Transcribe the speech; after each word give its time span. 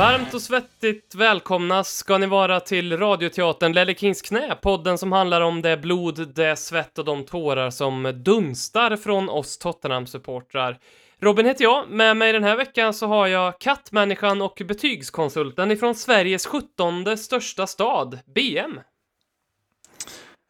Varmt 0.00 0.34
och 0.34 0.42
svettigt 0.42 1.14
välkomna 1.14 1.84
ska 1.84 2.18
ni 2.18 2.26
vara 2.26 2.60
till 2.60 2.96
radioteatern 2.96 3.72
Lelle 3.72 3.94
Kings 3.94 4.22
knä, 4.22 4.56
podden 4.62 4.98
som 4.98 5.12
handlar 5.12 5.40
om 5.40 5.62
det 5.62 5.76
blod, 5.76 6.34
det 6.34 6.56
svett 6.56 6.98
och 6.98 7.04
de 7.04 7.24
tårar 7.24 7.70
som 7.70 8.12
dunstar 8.24 8.96
från 8.96 9.28
oss 9.28 9.58
Tottenham-supportrar. 9.58 10.78
Robin 11.18 11.46
heter 11.46 11.64
jag, 11.64 11.90
med 11.90 12.16
mig 12.16 12.32
den 12.32 12.44
här 12.44 12.56
veckan 12.56 12.94
så 12.94 13.06
har 13.06 13.26
jag 13.26 13.58
kattmänniskan 13.58 14.42
och 14.42 14.62
betygskonsulten 14.64 15.70
ifrån 15.70 15.94
Sveriges 15.94 16.46
17 16.46 17.16
största 17.16 17.66
stad, 17.66 18.18
BM. 18.34 18.80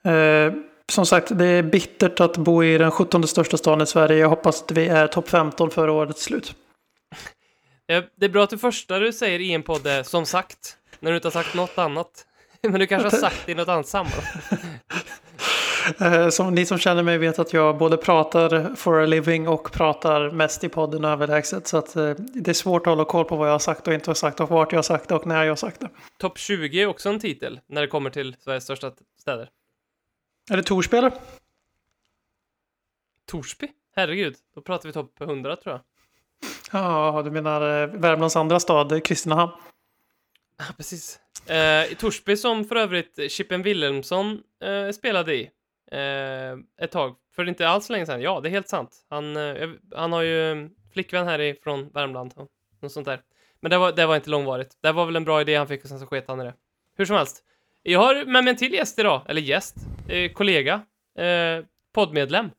Eh, 0.05 0.53
som 0.88 1.06
sagt, 1.06 1.38
det 1.38 1.47
är 1.47 1.62
bittert 1.62 2.20
att 2.20 2.36
bo 2.36 2.64
i 2.64 2.78
den 2.78 2.91
17 2.91 3.27
största 3.27 3.56
staden 3.56 3.82
i 3.82 3.86
Sverige. 3.86 4.19
Jag 4.19 4.28
hoppas 4.28 4.62
att 4.62 4.70
vi 4.70 4.88
är 4.88 5.06
topp 5.06 5.28
15 5.28 5.70
före 5.70 5.91
årets 5.91 6.22
slut. 6.22 6.55
Eh, 7.91 8.05
Det 8.16 8.27
är 8.27 8.30
bra 8.30 8.44
att 8.44 8.50
det 8.50 8.58
första 8.58 8.98
du 8.98 9.12
säger 9.12 9.38
i 9.38 9.52
en 9.52 9.62
podd 9.62 9.86
är 9.86 10.02
som 10.02 10.27
sagt, 10.27 10.77
när 11.00 11.10
du 11.10 11.16
inte 11.16 11.28
har 11.28 11.33
sagt 11.33 11.55
något 11.55 11.78
annat. 11.78 12.27
Men 12.62 12.80
du 12.80 12.86
kanske 12.86 13.08
har 13.08 13.20
sagt 13.20 13.47
det 13.47 13.52
i 13.52 13.55
något 13.55 13.69
annat 13.69 13.86
sammanhang. 13.86 14.24
Eh, 16.00 16.28
som 16.28 16.55
ni 16.55 16.66
som 16.66 16.78
känner 16.78 17.02
mig 17.02 17.19
vet 17.19 17.38
att 17.38 17.52
jag 17.52 17.78
både 17.78 17.97
pratar 17.97 18.74
for 18.74 19.02
a 19.02 19.06
living 19.06 19.48
och 19.48 19.72
pratar 19.72 20.30
mest 20.30 20.64
i 20.64 20.69
podden 20.69 21.05
överlägset. 21.05 21.66
Så 21.66 21.77
att 21.77 21.97
eh, 21.97 22.10
det 22.34 22.50
är 22.50 22.55
svårt 22.55 22.86
att 22.86 22.91
hålla 22.91 23.05
koll 23.05 23.24
på 23.24 23.36
vad 23.36 23.48
jag 23.48 23.52
har 23.52 23.58
sagt 23.58 23.88
och 23.88 23.94
inte 23.94 24.10
har 24.10 24.14
sagt 24.14 24.41
och 24.41 24.48
vart 24.48 24.72
jag 24.72 24.78
har 24.78 24.82
sagt 24.82 25.08
det 25.08 25.14
och 25.14 25.27
när 25.27 25.44
jag 25.44 25.50
har 25.50 25.56
sagt 25.56 25.80
det. 25.80 25.88
Topp 26.19 26.38
20 26.38 26.82
är 26.82 26.86
också 26.86 27.08
en 27.08 27.20
titel 27.20 27.60
när 27.66 27.80
det 27.80 27.86
kommer 27.86 28.10
till 28.10 28.36
Sveriges 28.41 28.64
största 28.64 28.92
städer. 29.20 29.50
Är 30.50 30.56
det 30.56 30.62
Torspelare? 30.62 31.12
Torsby? 33.27 33.69
Herregud, 33.97 34.36
då 34.54 34.60
pratar 34.60 34.88
vi 34.88 34.92
topp 34.92 35.20
100 35.20 35.56
tror 35.56 35.75
jag. 35.75 35.80
Ja, 36.72 37.22
du 37.24 37.30
menar 37.30 37.82
eh, 37.82 37.86
Värmlands 37.86 38.36
andra 38.36 38.60
stad, 38.60 39.04
Kristinehamn. 39.04 39.52
Ja, 40.58 40.64
precis. 40.76 41.20
Eh, 41.46 41.92
I 41.92 41.96
Torsby 41.98 42.36
som 42.36 42.64
för 42.64 42.76
övrigt 42.76 43.32
Chippen 43.32 43.62
Wilhelmsson 43.62 44.40
eh, 44.62 44.91
spelade 44.92 45.34
i 45.34 45.50
eh, 45.92 46.84
ett 46.84 46.91
tag, 46.91 47.16
för 47.36 47.48
inte 47.48 47.68
alls 47.68 47.91
länge 47.91 48.06
sedan. 48.06 48.22
Ja, 48.22 48.41
det 48.41 48.48
är 48.48 48.50
helt 48.50 48.68
sant. 48.68 49.06
Han, 49.10 49.36
eh, 49.36 49.68
han 49.96 50.12
har 50.12 50.22
ju 50.22 50.52
mm, 50.52 50.70
flickvän 50.92 51.26
härifrån 51.26 51.91
Värmland 51.94 52.32
och 52.36 52.48
något 52.82 52.92
sånt 52.92 53.06
där. 53.06 53.20
Men 53.60 53.70
det 53.70 53.78
var, 53.78 53.92
det 53.92 54.06
var 54.06 54.16
inte 54.16 54.30
långvarigt. 54.30 54.78
Det 54.82 54.92
var 54.92 55.06
väl 55.06 55.16
en 55.16 55.25
bra 55.25 55.41
idé 55.41 55.56
han 55.56 55.69
fick 55.69 55.82
och 55.82 55.88
sen 55.88 56.00
så 56.00 56.06
sket 56.06 56.25
han 56.28 56.41
i 56.41 56.44
det. 56.44 56.54
Hur 56.97 57.04
som 57.04 57.16
helst. 57.16 57.44
Jag 57.82 58.00
har 58.00 58.25
med 58.25 58.44
mig 58.44 58.50
en 58.50 58.56
till 58.56 58.72
gäst 58.72 58.98
idag, 58.98 59.22
eller 59.28 59.41
gäst, 59.41 59.76
eh, 60.09 60.32
kollega, 60.32 60.75
eh, 61.19 61.64
poddmedlem. 61.94 62.50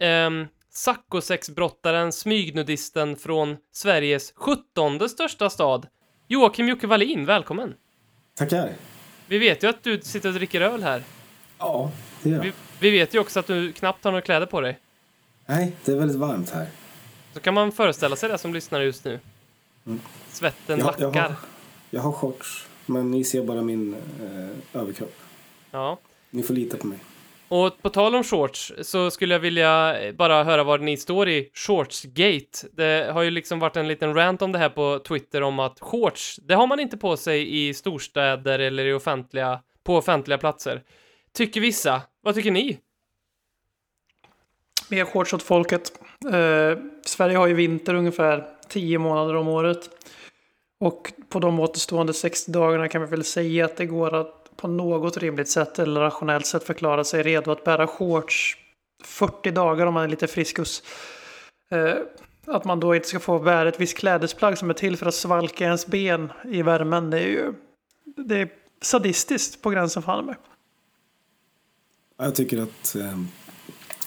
Ehm, 0.00 0.46
Sackosexbrottaren, 0.72 2.12
smygnudisten 2.12 3.16
från 3.16 3.56
Sveriges 3.72 4.32
17 4.36 5.08
största 5.08 5.50
stad, 5.50 5.86
Joakim 6.28 6.68
Jocke 6.68 6.86
Wallin, 6.86 7.26
välkommen! 7.26 7.74
Tackar. 8.34 8.72
Vi 9.26 9.38
vet 9.38 9.62
ju 9.62 9.68
att 9.68 9.82
du 9.82 10.00
sitter 10.00 10.28
och 10.28 10.34
dricker 10.34 10.60
öl 10.60 10.82
här. 10.82 11.02
Ja, 11.58 11.90
det 12.22 12.30
gör 12.30 12.40
Vi, 12.40 12.46
jag. 12.46 12.54
vi 12.80 12.90
vet 12.90 13.14
ju 13.14 13.18
också 13.18 13.40
att 13.40 13.46
du 13.46 13.72
knappt 13.72 14.04
har 14.04 14.10
några 14.12 14.22
kläder 14.22 14.46
på 14.46 14.60
dig. 14.60 14.78
Nej, 15.46 15.72
det 15.84 15.92
är 15.92 15.96
väldigt 15.96 16.16
varmt 16.16 16.50
här. 16.50 16.66
Så 17.34 17.40
kan 17.40 17.54
man 17.54 17.72
föreställa 17.72 18.16
sig 18.16 18.28
det 18.28 18.38
som 18.38 18.54
lyssnar 18.54 18.80
just 18.80 19.04
nu. 19.04 19.20
Svetten 20.28 20.78
Jag, 20.78 20.94
jag, 20.98 21.00
lackar. 21.14 21.28
har, 21.28 21.34
jag 21.90 22.00
har 22.00 22.12
shorts, 22.12 22.66
men 22.86 23.10
ni 23.10 23.24
ser 23.24 23.42
bara 23.42 23.62
min 23.62 23.94
eh, 23.94 24.80
överkropp. 24.80 25.14
Ja. 25.70 25.98
Ni 26.30 26.42
får 26.42 26.54
lita 26.54 26.76
på 26.76 26.86
mig. 26.86 26.98
Och 27.50 27.82
på 27.82 27.90
tal 27.90 28.14
om 28.14 28.24
shorts 28.24 28.72
så 28.80 29.10
skulle 29.10 29.34
jag 29.34 29.40
vilja 29.40 30.00
eh, 30.00 30.14
bara 30.14 30.44
höra 30.44 30.64
var 30.64 30.78
ni 30.78 30.96
står 30.96 31.28
i 31.28 31.50
shortsgate. 31.54 32.68
Det 32.72 33.12
har 33.12 33.22
ju 33.22 33.30
liksom 33.30 33.58
varit 33.58 33.76
en 33.76 33.88
liten 33.88 34.14
rant 34.14 34.42
om 34.42 34.52
det 34.52 34.58
här 34.58 34.68
på 34.68 34.98
Twitter 34.98 35.42
om 35.42 35.58
att 35.58 35.80
shorts, 35.80 36.36
det 36.42 36.54
har 36.54 36.66
man 36.66 36.80
inte 36.80 36.96
på 36.96 37.16
sig 37.16 37.68
i 37.68 37.74
storstäder 37.74 38.58
eller 38.58 38.84
i 38.84 38.92
offentliga, 38.92 39.60
på 39.84 39.96
offentliga 39.96 40.38
platser. 40.38 40.82
Tycker 41.32 41.60
vissa. 41.60 42.02
Vad 42.22 42.34
tycker 42.34 42.50
ni? 42.50 42.78
Mer 44.88 45.04
shorts 45.04 45.34
åt 45.34 45.42
folket. 45.42 45.92
Eh, 46.32 46.78
Sverige 47.06 47.36
har 47.36 47.46
ju 47.46 47.54
vinter 47.54 47.94
ungefär 47.94 48.46
10 48.68 48.98
månader 48.98 49.36
om 49.36 49.48
året. 49.48 49.90
Och 50.80 51.12
på 51.28 51.38
de 51.38 51.60
återstående 51.60 52.14
60 52.14 52.52
dagarna 52.52 52.88
kan 52.88 53.00
vi 53.00 53.06
väl 53.06 53.24
säga 53.24 53.64
att 53.64 53.76
det 53.76 53.86
går 53.86 54.14
att 54.14 54.39
på 54.60 54.68
något 54.68 55.16
rimligt 55.16 55.48
sätt 55.48 55.78
eller 55.78 56.00
rationellt 56.00 56.46
sätt 56.46 56.64
förklara 56.64 57.04
sig 57.04 57.22
redo 57.22 57.50
att 57.50 57.64
bära 57.64 57.86
shorts 57.86 58.56
40 59.04 59.50
dagar 59.50 59.86
om 59.86 59.94
man 59.94 60.04
är 60.04 60.08
lite 60.08 60.26
friskus. 60.26 60.82
Eh, 61.70 61.94
att 62.46 62.64
man 62.64 62.80
då 62.80 62.94
inte 62.94 63.08
ska 63.08 63.20
få 63.20 63.38
bära 63.38 63.68
ett 63.68 63.80
visst 63.80 63.96
klädesplagg 63.98 64.58
som 64.58 64.70
är 64.70 64.74
till 64.74 64.96
för 64.96 65.06
att 65.06 65.14
svalka 65.14 65.64
ens 65.64 65.86
ben 65.86 66.32
i 66.44 66.62
värmen. 66.62 67.10
Det 67.10 67.18
är 67.18 67.26
ju 67.28 67.52
det 68.16 68.36
är 68.36 68.48
sadistiskt 68.82 69.62
på 69.62 69.70
gränsen 69.70 70.02
för 70.02 70.22
mig. 70.22 70.34
Ja, 72.18 72.24
Jag 72.24 72.34
tycker 72.34 72.62
att 72.62 72.94
eh, 72.96 73.18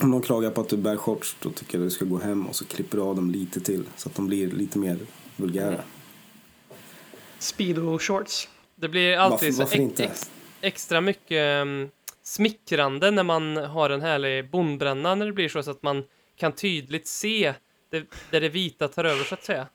om 0.02 0.12
någon 0.12 0.22
klagar 0.22 0.50
på 0.52 0.62
att 0.62 0.69
du 0.69 0.78
bär 0.78 0.97
shorts 0.97 1.36
då 1.40 1.50
tycker 1.50 1.78
jag 1.78 1.84
att 1.86 1.90
du 1.90 1.96
ska 1.96 2.06
gå 2.06 2.19
hem 2.19 2.47
och 2.47 2.56
så 2.56 2.66
klipper 2.66 2.97
du 2.97 3.03
av 3.03 3.16
dem 3.16 3.31
lite 3.31 3.59
till 3.59 3.84
så 3.96 4.09
att 4.09 4.16
de 4.16 4.28
blir 4.28 4.52
lite 4.52 4.80
mer 4.80 4.97
vulgära. 5.38 5.80
Speedo 7.40 8.00
shorts. 8.00 8.50
Det 8.75 8.90
blir 8.90 9.18
alltid 9.18 9.31
Varför- 9.50 9.52
så 9.52 9.59
varför 9.63 9.78
inte? 9.80 10.03
ex- 10.03 10.31
extra 10.63 11.01
mycket 11.01 11.62
um, 11.62 11.90
smickrande 12.24 13.12
när 13.12 13.24
man 13.24 13.57
har 13.57 13.90
en 13.90 14.01
härlig 14.01 14.50
bondbränna 14.50 15.16
när 15.16 15.25
det 15.25 15.31
blir 15.31 15.50
så, 15.50 15.63
så 15.63 15.72
att 15.72 15.84
man 15.84 16.03
kan 16.35 16.51
tydligt 16.51 17.07
se 17.07 17.53
det, 17.91 18.03
där 18.31 18.41
det 18.41 18.50
vita 18.50 18.88
tar 18.88 19.03
över 19.06 19.24
så 19.24 19.34
att 19.34 19.44
säga. 19.44 19.68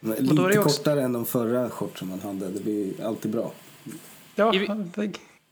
Men 0.00 0.28
Och 0.28 0.34
då 0.34 0.42
är 0.42 0.48
Lite 0.48 0.58
det 0.58 0.64
också- 0.64 0.78
kortare 0.78 1.02
än 1.02 1.12
de 1.12 1.26
förra 1.26 1.70
shortsen 1.70 2.08
man 2.08 2.20
hade. 2.20 2.48
Det 2.48 2.60
blir 2.60 3.04
alltid 3.04 3.30
bra. 3.30 3.52
Ja, 4.34 4.54
I- 4.54 4.68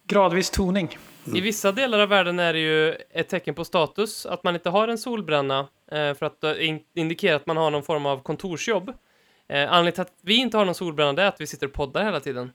gradvis 0.07 0.51
toning. 0.51 0.99
I 1.35 1.41
vissa 1.41 1.73
delar 1.73 1.99
av 1.99 2.09
världen 2.09 2.39
är 2.39 2.53
det 2.53 2.59
ju 2.59 2.93
ett 3.11 3.29
tecken 3.29 3.55
på 3.55 3.65
status 3.65 4.27
att 4.27 4.45
man 4.45 4.55
inte 4.55 4.71
har 4.71 4.89
en 4.89 4.99
solbränna 4.99 5.59
eh, 5.93 6.15
för 6.15 6.25
att 6.25 6.41
det 6.41 6.65
in- 6.65 6.83
indikerar 6.95 7.37
att 7.37 7.47
man 7.47 7.57
har 7.57 7.71
någon 7.71 7.83
form 7.83 8.07
av 8.07 8.23
kontorsjobb. 8.23 8.89
Eh, 9.49 9.73
anledningen 9.73 9.93
till 9.93 10.01
att 10.03 10.13
vi 10.23 10.35
inte 10.37 10.57
har 10.57 10.65
någon 10.65 10.75
solbränna 10.75 11.13
det 11.13 11.23
är 11.23 11.27
att 11.27 11.41
vi 11.41 11.47
sitter 11.47 11.67
och 11.67 11.73
poddar 11.73 12.05
hela 12.05 12.21
tiden. 12.21 12.53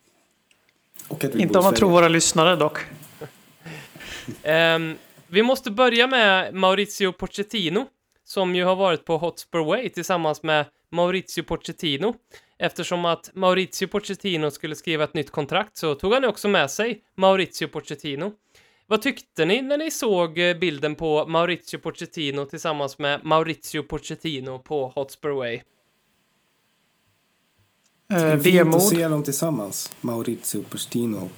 Och 1.07 1.23
att 1.23 1.35
vi 1.35 1.41
Inte 1.41 1.57
om 1.57 1.63
man 1.63 1.73
tror 1.73 1.89
våra 1.89 2.07
lyssnare 2.07 2.55
dock. 2.55 2.79
Ehm, 4.43 4.95
vi 5.27 5.43
måste 5.43 5.71
börja 5.71 6.07
med 6.07 6.53
Maurizio 6.53 7.11
Pochettino, 7.11 7.85
som 8.23 8.55
ju 8.55 8.63
har 8.63 8.75
varit 8.75 9.05
på 9.05 9.17
Hotspur 9.17 9.65
Way 9.65 9.89
tillsammans 9.89 10.43
med 10.43 10.65
Maurizio 10.91 11.43
Pochettino. 11.43 12.13
Eftersom 12.59 13.05
att 13.05 13.31
Maurizio 13.33 13.87
Pochettino 13.87 14.51
skulle 14.51 14.75
skriva 14.75 15.03
ett 15.03 15.13
nytt 15.13 15.31
kontrakt 15.31 15.77
så 15.77 15.95
tog 15.95 16.13
han 16.13 16.23
ju 16.23 16.29
också 16.29 16.47
med 16.47 16.71
sig 16.71 17.01
Maurizio 17.15 17.67
Pochettino. 17.67 18.31
Vad 18.87 19.01
tyckte 19.01 19.45
ni 19.45 19.61
när 19.61 19.77
ni 19.77 19.91
såg 19.91 20.39
eh, 20.39 20.57
bilden 20.57 20.95
på 20.95 21.25
Maurizio 21.27 21.77
Pochettino 21.77 22.45
tillsammans 22.45 22.99
med 22.99 23.25
Maurizio 23.25 23.83
Pochettino 23.83 24.59
på 24.59 24.87
Hotspur 24.95 25.29
Way? 25.29 25.61
Eh, 28.13 28.17
Det 28.17 28.23
är 28.23 28.37
fint 28.37 28.59
att 28.61 28.67
vemod. 28.67 28.81
se 28.81 29.07
dem 29.07 29.23
tillsammans. 29.23 29.95
Maurizio 30.01 30.63
Pochettino 30.69 31.17
och 31.17 31.31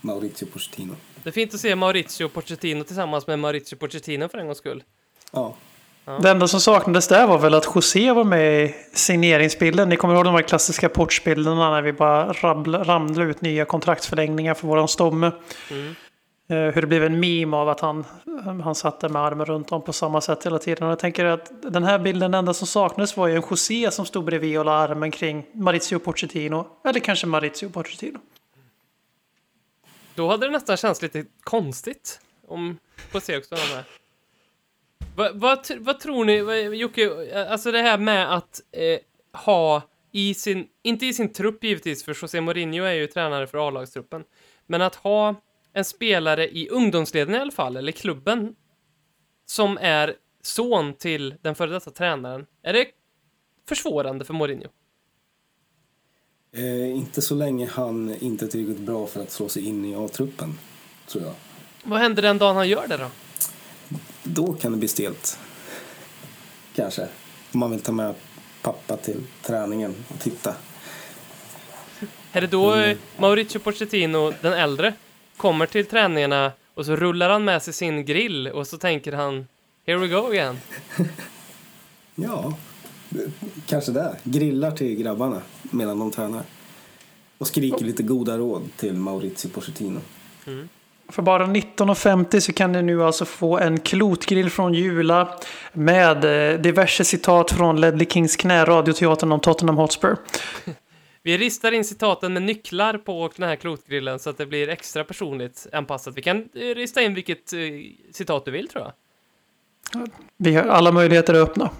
Maurizio 0.00 0.46
Pochettino. 0.46 0.94
Det 1.22 1.30
är 1.30 1.32
fint 1.32 1.54
att 1.54 1.60
se 1.60 1.76
Maurizio 1.76 2.28
Pochettino 2.28 2.84
tillsammans 2.84 3.26
med 3.26 3.38
Maurizio 3.38 3.76
Pochettino 3.76 4.28
för 4.28 4.38
en 4.38 4.46
gångs 4.46 4.58
skull. 4.58 4.82
Ja, 5.32 5.54
Det 6.22 6.30
enda 6.30 6.48
som 6.48 6.60
saknades 6.60 7.08
där 7.08 7.26
var 7.26 7.38
väl 7.38 7.54
att 7.54 7.68
José 7.74 8.12
var 8.12 8.24
med 8.24 8.64
i 8.64 8.74
signeringsbilden. 8.92 9.88
Ni 9.88 9.96
kommer 9.96 10.14
ihåg 10.14 10.24
de 10.24 10.34
här 10.34 10.42
klassiska 10.42 10.88
porchbilderna 10.88 11.70
när 11.70 11.82
vi 11.82 11.92
bara 11.92 12.32
ramlade 12.84 13.30
ut 13.30 13.40
nya 13.40 13.64
kontraktsförlängningar 13.64 14.54
för 14.54 14.66
våran 14.68 14.88
stomme. 14.88 15.30
Mm. 15.70 15.94
Eh, 16.48 16.56
hur 16.56 16.80
det 16.80 16.86
blev 16.86 17.04
en 17.04 17.20
meme 17.20 17.56
av 17.56 17.68
att 17.68 17.80
han, 17.80 18.04
han 18.64 18.74
satt 18.74 19.00
där 19.00 19.08
med 19.08 19.22
armen 19.22 19.46
runt 19.46 19.72
om 19.72 19.82
på 19.82 19.92
samma 19.92 20.20
sätt 20.20 20.46
hela 20.46 20.58
tiden. 20.58 20.84
Och 20.84 20.90
jag 20.90 20.98
tänker 20.98 21.24
att 21.24 21.62
den 21.62 21.84
här 21.84 21.98
bilden, 21.98 22.30
den 22.30 22.38
enda 22.38 22.54
som 22.54 22.66
saknades 22.66 23.16
var 23.16 23.26
ju 23.26 23.36
en 23.36 23.42
José 23.50 23.90
som 23.90 24.06
stod 24.06 24.24
bredvid 24.24 24.58
och 24.58 24.64
la 24.64 24.72
armen 24.72 25.10
kring 25.10 25.46
Maurizio 25.52 25.98
Pochettino. 25.98 26.66
Eller 26.84 27.00
kanske 27.00 27.26
Maurizio 27.26 27.68
Pochettino. 27.68 28.18
Då 30.14 30.28
hade 30.28 30.46
det 30.46 30.52
nästan 30.52 30.76
känts 30.76 31.02
lite 31.02 31.24
konstigt 31.40 32.20
om 32.48 32.78
José 33.12 33.38
också 33.38 33.54
var 33.54 33.76
med. 33.76 33.84
Vad, 35.16 35.36
vad, 35.36 35.70
vad 35.78 36.00
tror 36.00 36.24
ni, 36.24 36.40
vad, 36.40 36.74
Jocke, 36.74 37.10
alltså 37.50 37.72
det 37.72 37.82
här 37.82 37.98
med 37.98 38.34
att 38.34 38.60
eh, 38.72 38.98
ha 39.40 39.82
i 40.12 40.34
sin, 40.34 40.66
inte 40.82 41.06
i 41.06 41.14
sin 41.14 41.32
trupp 41.32 41.64
givetvis, 41.64 42.04
för 42.04 42.18
José 42.22 42.40
Mourinho 42.40 42.84
är 42.84 42.92
ju 42.92 43.06
tränare 43.06 43.46
för 43.46 43.68
A-lagstruppen, 43.68 44.24
men 44.66 44.82
att 44.82 44.94
ha 44.94 45.34
en 45.74 45.84
spelare 45.84 46.48
i 46.48 46.68
ungdomsleden 46.68 47.34
i 47.34 47.38
alla 47.38 47.52
fall, 47.52 47.76
eller 47.76 47.92
klubben, 47.92 48.54
som 49.46 49.78
är 49.80 50.14
son 50.42 50.94
till 50.94 51.34
den 51.42 51.54
före 51.54 51.70
detta 51.70 51.90
tränaren. 51.90 52.46
Är 52.62 52.72
det 52.72 52.86
försvårande 53.68 54.24
för 54.24 54.34
Mourinho? 54.34 54.68
Eh, 56.52 56.96
inte 56.96 57.22
så 57.22 57.34
länge 57.34 57.66
han 57.66 58.14
inte 58.20 58.44
är 58.44 58.48
tillräckligt 58.48 58.86
bra 58.86 59.06
för 59.06 59.22
att 59.22 59.30
slå 59.30 59.48
sig 59.48 59.66
in 59.66 59.84
i 59.84 59.94
A-truppen, 59.94 60.58
tror 61.06 61.24
jag. 61.24 61.34
Vad 61.84 62.00
händer 62.00 62.22
den 62.22 62.38
dagen 62.38 62.56
han 62.56 62.68
gör 62.68 62.88
det 62.88 62.96
då? 62.96 63.10
Då 64.22 64.52
kan 64.52 64.72
det 64.72 64.78
bli 64.78 64.88
stelt. 64.88 65.38
Kanske. 66.74 67.08
Om 67.52 67.60
man 67.60 67.70
vill 67.70 67.80
ta 67.80 67.92
med 67.92 68.14
pappa 68.62 68.96
till 68.96 69.20
träningen 69.42 69.94
och 70.08 70.20
titta. 70.20 70.54
Är 72.32 72.40
det 72.40 72.46
då 72.46 72.72
mm. 72.72 72.98
Mauricio 73.18 73.58
Pochettino, 73.58 74.32
den 74.40 74.52
äldre, 74.52 74.94
kommer 75.36 75.66
till 75.66 75.86
träningarna 75.86 76.52
och 76.74 76.86
så 76.86 76.96
rullar 76.96 77.30
han 77.30 77.44
med 77.44 77.62
sig 77.62 77.72
sin 77.72 78.04
grill 78.04 78.48
och 78.48 78.66
så 78.66 78.78
tänker 78.78 79.12
han 79.12 79.46
Here 79.86 79.98
we 79.98 80.08
go 80.08 80.26
again. 80.26 80.58
ja, 82.14 82.54
kanske 83.66 83.92
det. 83.92 84.16
Grillar 84.22 84.70
till 84.70 84.96
grabbarna 84.96 85.42
medan 85.62 85.98
de 85.98 86.10
tränar. 86.10 86.42
Och 87.38 87.46
skriker 87.46 87.84
lite 87.84 88.02
goda 88.02 88.38
råd 88.38 88.62
till 88.76 88.94
Maurizio 88.94 89.48
Pochettino. 89.48 90.00
Mm. 90.46 90.68
För 91.08 91.22
bara 91.22 91.46
19,50 91.46 92.40
så 92.40 92.52
kan 92.52 92.72
ni 92.72 92.82
nu 92.82 93.04
alltså 93.04 93.24
få 93.24 93.58
en 93.58 93.80
klotgrill 93.80 94.50
från 94.50 94.74
Jula 94.74 95.38
med 95.72 96.24
eh, 96.24 96.60
diverse 96.60 97.04
citat 97.04 97.50
från 97.50 97.80
Ledley 97.80 98.06
Kings 98.10 98.36
knä, 98.36 98.64
radioteatern 98.64 99.32
om 99.32 99.40
Tottenham 99.40 99.76
Hotspur. 99.76 100.16
Vi 101.26 101.38
ristar 101.38 101.72
in 101.72 101.84
citaten 101.84 102.32
med 102.32 102.42
nycklar 102.42 102.98
på 102.98 103.30
den 103.36 103.48
här 103.48 103.56
klotgrillen 103.56 104.18
så 104.18 104.30
att 104.30 104.38
det 104.38 104.46
blir 104.46 104.68
extra 104.68 105.04
personligt 105.04 105.66
anpassat. 105.72 106.16
Vi 106.16 106.22
kan 106.22 106.48
eh, 106.54 106.74
rista 106.74 107.02
in 107.02 107.14
vilket 107.14 107.52
eh, 107.52 107.58
citat 108.12 108.44
du 108.44 108.50
vill 108.50 108.68
tror 108.68 108.84
jag. 108.84 108.92
Vi 110.36 110.54
har 110.54 110.64
alla 110.64 110.92
möjligheter 110.92 111.34
att 111.34 111.48
öppna. 111.48 111.70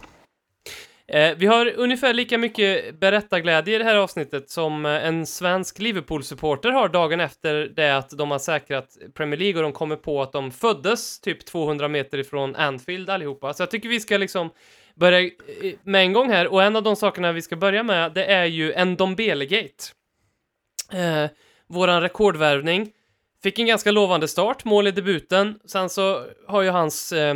Eh, 1.07 1.37
vi 1.37 1.47
har 1.47 1.73
ungefär 1.77 2.15
lika 2.15 2.39
mycket 2.39 3.01
berättarglädje 3.01 3.75
i 3.75 3.79
det 3.79 3.85
här 3.85 3.97
avsnittet 3.97 4.51
som 4.51 4.87
eh, 4.87 5.07
en 5.07 5.27
svensk 5.27 5.79
Liverpool-supporter 5.79 6.71
har 6.71 6.89
dagen 6.89 7.21
efter 7.21 7.55
det 7.55 7.97
att 7.97 8.11
de 8.11 8.31
har 8.31 8.39
säkrat 8.39 8.99
Premier 9.15 9.41
League 9.41 9.57
och 9.57 9.63
de 9.63 9.73
kommer 9.73 9.97
på 9.97 10.23
att 10.23 10.33
de 10.33 10.51
föddes 10.51 11.21
typ 11.21 11.45
200 11.45 11.89
meter 11.89 12.19
ifrån 12.19 12.57
Anfield 12.57 13.11
allihopa. 13.11 13.55
Så 13.55 13.63
jag 13.63 13.71
tycker 13.71 13.89
vi 13.89 14.01
ska 14.01 14.17
liksom 14.17 14.51
börja 14.95 15.21
eh, 15.21 15.31
med 15.83 16.03
en 16.03 16.13
gång 16.13 16.31
här 16.31 16.47
och 16.47 16.63
en 16.63 16.77
av 16.77 16.83
de 16.83 16.97
sakerna 16.97 17.33
vi 17.33 17.43
ska 17.43 17.57
börja 17.57 17.83
med 17.83 18.13
det 18.13 18.25
är 18.25 18.45
ju 18.45 18.73
en 18.73 18.97
Dombelegate. 18.97 19.85
Eh, 20.93 21.31
våran 21.67 22.01
rekordvärvning 22.01 22.93
fick 23.43 23.59
en 23.59 23.67
ganska 23.67 23.91
lovande 23.91 24.29
start, 24.29 24.65
mål 24.65 24.87
i 24.87 24.91
debuten. 24.91 25.59
Sen 25.65 25.89
så 25.89 26.27
har 26.47 26.63
ju 26.63 26.71
hans 26.71 27.13
eh, 27.13 27.35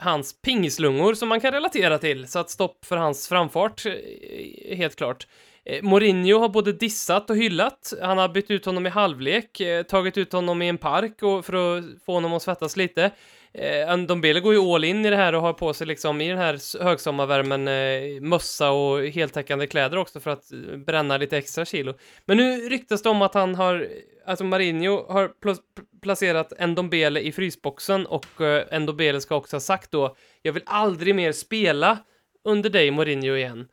hans 0.00 0.42
pingislungor 0.42 1.14
som 1.14 1.28
man 1.28 1.40
kan 1.40 1.52
relatera 1.52 1.98
till, 1.98 2.28
så 2.28 2.38
att 2.38 2.50
stopp 2.50 2.84
för 2.84 2.96
hans 2.96 3.28
framfart, 3.28 3.86
eh, 3.86 4.76
helt 4.76 4.96
klart. 4.96 5.26
Eh, 5.64 5.82
Mourinho 5.82 6.38
har 6.38 6.48
både 6.48 6.72
dissat 6.72 7.30
och 7.30 7.36
hyllat. 7.36 7.92
Han 8.02 8.18
har 8.18 8.28
bytt 8.28 8.50
ut 8.50 8.64
honom 8.64 8.86
i 8.86 8.90
halvlek, 8.90 9.60
eh, 9.60 9.82
tagit 9.82 10.18
ut 10.18 10.32
honom 10.32 10.62
i 10.62 10.68
en 10.68 10.78
park 10.78 11.22
och 11.22 11.44
för 11.44 11.78
att 11.78 11.84
få 12.06 12.12
honom 12.12 12.32
att 12.32 12.42
svettas 12.42 12.76
lite. 12.76 13.10
Eh, 13.52 13.96
Ndombele 13.96 14.40
går 14.40 14.54
ju 14.54 14.60
all 14.60 14.84
in 14.84 15.06
i 15.06 15.10
det 15.10 15.16
här 15.16 15.34
och 15.34 15.42
har 15.42 15.52
på 15.52 15.74
sig 15.74 15.86
liksom 15.86 16.20
i 16.20 16.28
den 16.28 16.38
här 16.38 16.82
högsommarvärmen 16.84 17.68
eh, 17.68 18.20
mössa 18.20 18.70
och 18.70 19.06
heltäckande 19.06 19.66
kläder 19.66 19.96
också 19.96 20.20
för 20.20 20.30
att 20.30 20.52
eh, 20.52 20.58
bränna 20.76 21.16
lite 21.16 21.38
extra 21.38 21.64
kilo. 21.64 21.94
Men 22.24 22.36
nu 22.36 22.68
ryktas 22.68 23.02
det 23.02 23.08
om 23.08 23.22
att 23.22 23.34
han 23.34 23.54
har, 23.54 23.88
alltså 24.26 24.44
Marinho 24.44 25.12
har 25.12 25.28
pl 25.28 25.54
placerat 26.02 26.52
Ndombele 26.68 27.20
i 27.20 27.32
frysboxen 27.32 28.06
och 28.06 28.40
eh, 28.40 28.80
Ndombele 28.80 29.20
ska 29.20 29.36
också 29.36 29.56
ha 29.56 29.60
sagt 29.60 29.90
då, 29.90 30.16
jag 30.42 30.52
vill 30.52 30.62
aldrig 30.66 31.14
mer 31.14 31.32
spela 31.32 31.98
under 32.44 32.70
dig 32.70 32.90
Mourinho 32.90 33.34
igen. 33.34 33.68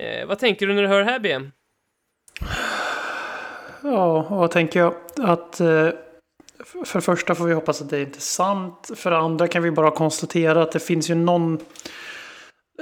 Eh, 0.00 0.26
vad 0.26 0.38
tänker 0.38 0.66
du 0.66 0.74
när 0.74 0.82
du 0.82 0.88
hör 0.88 0.98
det 0.98 1.10
här 1.10 1.18
BM? 1.18 1.52
Ja, 3.82 4.26
vad 4.30 4.50
tänker 4.50 4.80
jag? 4.80 4.94
Att 5.16 5.60
eh 5.60 5.90
för 6.64 6.98
det 6.98 7.04
första 7.04 7.34
får 7.34 7.44
vi 7.44 7.54
hoppas 7.54 7.82
att 7.82 7.90
det 7.90 8.00
inte 8.00 8.18
är 8.18 8.20
sant. 8.20 8.90
För 8.94 9.10
det 9.10 9.18
andra 9.18 9.48
kan 9.48 9.62
vi 9.62 9.70
bara 9.70 9.90
konstatera 9.90 10.62
att 10.62 10.72
det 10.72 10.80
finns 10.80 11.10
ju 11.10 11.14
någon 11.14 11.58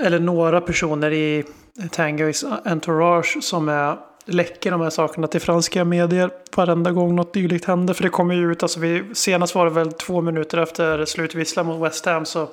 eller 0.00 0.18
några 0.18 0.60
personer 0.60 1.10
i 1.10 1.44
Tangos 1.90 2.44
entourage 2.64 3.38
som 3.40 3.68
är 3.68 3.98
läcker 4.24 4.70
de 4.70 4.80
här 4.80 4.90
sakerna 4.90 5.26
till 5.26 5.40
franska 5.40 5.84
medier 5.84 6.30
varenda 6.56 6.92
gång 6.92 7.16
något 7.16 7.34
dylikt 7.34 7.64
händer. 7.64 7.94
För 7.94 8.02
det 8.02 8.08
kommer 8.08 8.34
ju 8.34 8.52
ut, 8.52 8.62
alltså 8.62 8.80
vi, 8.80 9.04
senast 9.14 9.54
var 9.54 9.64
det 9.64 9.70
väl 9.70 9.92
två 9.92 10.20
minuter 10.20 10.58
efter 10.58 11.04
slutvisslan 11.04 11.66
mot 11.66 11.82
West 11.82 12.06
Ham 12.06 12.24
så 12.24 12.48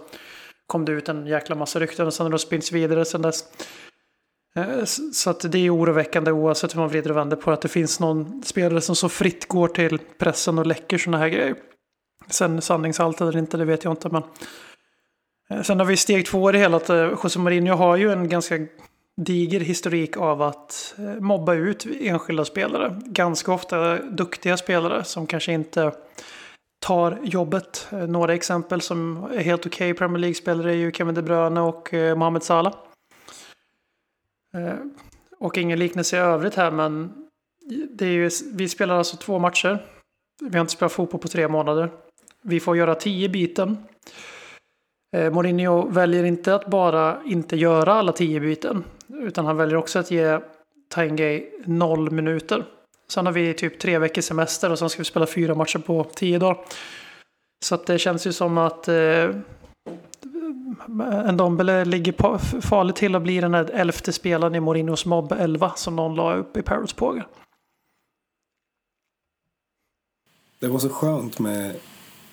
kom 0.68 0.86
det 0.86 0.92
ut 0.92 1.10
en 1.10 1.28
jäkla 1.28 1.56
massa 1.56 1.80
rykten 1.80 2.08
och 2.08 2.14
sen 2.14 2.26
har 2.26 2.32
det 2.32 2.40
spinns 2.40 2.72
vidare 2.72 3.06
sen 3.06 3.22
dess. 3.22 3.44
Eh, 4.56 4.84
så 5.14 5.30
att 5.30 5.52
det 5.52 5.58
är 5.58 5.76
oroväckande 5.76 6.32
oavsett 6.32 6.76
hur 6.76 6.80
man 6.80 6.90
vrider 6.90 7.10
och 7.10 7.18
vänder 7.18 7.38
på 7.38 7.52
att 7.52 7.62
det 7.62 7.68
finns 7.68 8.00
någon 8.00 8.44
spelare 8.44 8.82
som 8.82 8.96
så 8.96 9.10
fritt 9.10 9.48
går 9.48 9.68
till 9.68 10.00
pressen 10.18 10.60
och 10.60 10.66
läcker 10.66 10.98
sådana 10.98 11.18
här 11.18 11.30
grejer. 11.30 11.56
Sen 12.30 12.62
sanningshalt 12.62 13.22
eller 13.22 13.38
inte, 13.38 13.58
det 13.58 13.66
vet 13.66 13.84
jag 13.84 13.94
inte. 13.94 14.10
Men... 14.10 14.24
Eh, 15.50 15.62
sen 15.62 15.80
har 15.80 15.86
vi 15.86 15.98
steg 15.98 16.26
två 16.26 16.50
i 16.50 16.54
det 16.54 16.60
hela, 16.60 16.78
att 16.78 16.90
eh, 16.90 17.12
José 17.24 17.40
Mourinho 17.40 17.76
har 17.76 17.96
ju 17.96 18.12
en 18.12 18.30
ganska 18.30 18.56
diger 19.18 19.60
historik 19.60 20.18
av 20.18 20.42
att 20.42 20.96
mobba 21.20 21.54
ut 21.54 21.86
enskilda 22.00 22.46
spelare. 22.46 23.02
Ganska 23.06 23.52
ofta 23.52 23.98
duktiga 23.98 24.58
spelare 24.58 25.04
som 25.04 25.28
kanske 25.28 25.52
inte 25.54 25.92
tar 26.86 27.20
jobbet. 27.24 27.88
Några 27.92 28.34
exempel 28.34 28.82
som 28.82 29.28
är 29.34 29.44
helt 29.44 29.66
okej 29.66 29.92
okay 29.92 29.98
Premier 29.98 30.20
League-spelare 30.20 30.72
är 30.72 30.76
ju 30.76 30.92
Kevin 30.92 31.16
De 31.16 31.22
Bruyne 31.22 31.62
och 31.62 31.94
Mohamed 31.94 32.44
Salah. 32.44 32.74
Eh, 34.56 34.76
och 35.40 35.58
ingen 35.58 35.80
liknelse 35.80 36.18
i 36.18 36.20
övrigt 36.20 36.56
här 36.56 36.72
men 36.72 37.14
det 37.90 38.06
är 38.06 38.10
ju, 38.10 38.30
vi 38.54 38.70
spelar 38.70 38.96
alltså 38.96 39.18
två 39.18 39.40
matcher. 39.40 39.86
Vi 40.42 40.58
har 40.58 40.62
inte 40.62 40.74
spelat 40.74 40.92
fotboll 40.92 41.22
på 41.22 41.28
tre 41.28 41.48
månader. 41.48 41.92
Vi 42.42 42.60
får 42.60 42.78
göra 42.78 42.96
tio 42.96 43.30
byten. 43.30 43.78
Eh, 45.16 45.34
Mourinho 45.34 45.88
väljer 45.88 46.24
inte 46.24 46.56
att 46.56 46.68
bara 46.68 47.22
inte 47.26 47.56
göra 47.56 47.94
alla 47.94 48.12
tio 48.12 48.40
byten. 48.40 48.84
Utan 49.08 49.46
han 49.46 49.58
väljer 49.58 49.78
också 49.78 50.00
att 50.00 50.12
ge 50.12 50.40
Taingay 50.90 51.50
noll 51.66 52.12
minuter. 52.12 52.66
Sen 53.08 53.26
har 53.26 53.34
vi 53.34 53.54
typ 53.54 53.80
tre 53.80 54.00
veckors 54.00 54.26
semester 54.26 54.72
och 54.72 54.80
sen 54.80 54.90
ska 54.90 55.00
vi 55.00 55.06
spela 55.06 55.28
fyra 55.28 55.56
matcher 55.56 55.80
på 55.80 56.04
tio 56.04 56.40
dagar. 56.40 56.58
Så 57.66 57.76
att 57.76 57.86
det 57.86 58.00
känns 58.00 58.28
ju 58.28 58.34
som 58.34 58.58
att 58.58 58.88
eh, 58.88 59.30
Ndombele 61.32 61.86
ligger 61.86 62.62
farligt 62.62 62.96
till 62.96 63.16
att 63.16 63.22
bli 63.22 63.42
den 63.42 63.54
här 63.54 63.72
elfte 63.74 64.14
spelaren 64.14 64.56
i 64.56 64.60
Mourinhos 64.60 65.06
mobb 65.06 65.32
11 65.32 65.74
som 65.76 65.96
någon 65.96 66.16
la 66.16 66.36
upp 66.36 66.58
i 66.58 66.62
Parrots 66.62 66.94
pågar. 66.94 67.28
Det 70.60 70.68
var 70.68 70.80
så 70.80 70.90
skönt 70.90 71.40
med 71.40 71.76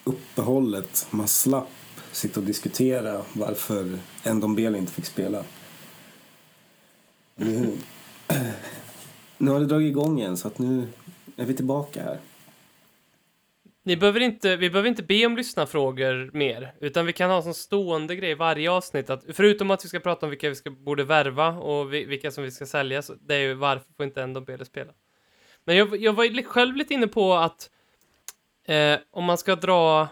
uppehållet. 0.05 1.07
Man 1.11 1.29
slapp 1.29 1.69
sitta 2.13 2.41
och 2.41 2.47
diskutera 2.47 3.23
varför 3.33 3.99
Ndombele 4.35 4.79
inte 4.79 4.93
fick 4.93 5.07
spela. 5.07 5.45
Nu, 7.37 7.79
nu 9.39 9.51
har 9.51 9.61
det 9.61 9.67
dragit 9.67 9.89
igång 9.89 10.19
igen 10.19 10.37
så 10.37 10.49
att 10.49 10.59
nu 10.59 10.89
är 11.37 11.47
vi 11.47 11.55
tillbaka 11.55 12.03
här. 12.03 12.19
Ni 13.85 13.97
behöver 13.97 14.21
inte, 14.21 14.57
vi 14.57 14.71
behöver 14.71 14.89
inte 14.89 15.03
be 15.03 15.27
om 15.27 15.37
lyssnarfrågor 15.37 16.31
mer, 16.33 16.75
utan 16.81 17.07
vi 17.07 17.13
kan 17.13 17.31
ha 17.31 17.43
som 17.43 17.55
stående 17.55 18.17
grej 18.17 18.35
varje 18.35 18.71
avsnitt 18.71 19.11
att 19.11 19.25
förutom 19.33 19.71
att 19.71 19.85
vi 19.85 19.89
ska 19.89 20.01
prata 20.01 20.27
om 20.27 20.31
vilka 20.31 20.49
vi 20.49 20.55
ska, 20.55 20.71
borde 20.71 21.05
värva 21.05 21.49
och 21.49 21.93
vilka 21.93 22.31
som 22.31 22.45
vi 22.45 22.51
ska 22.51 22.67
sälja, 22.67 23.03
så 23.03 23.15
det 23.15 23.35
är 23.35 23.39
ju 23.39 23.55
varför 23.55 23.87
får 23.97 24.07
inte 24.07 24.23
ändå 24.23 24.41
Bele 24.41 24.65
spela. 24.65 24.93
Men 25.65 25.77
jag, 25.77 25.97
jag 25.97 26.13
var 26.13 26.43
själv 26.43 26.77
lite 26.77 26.95
inne 26.95 27.07
på 27.07 27.35
att 27.35 27.71
eh, 28.65 28.99
om 29.11 29.25
man 29.25 29.39
ska 29.39 29.57
dra 29.57 30.09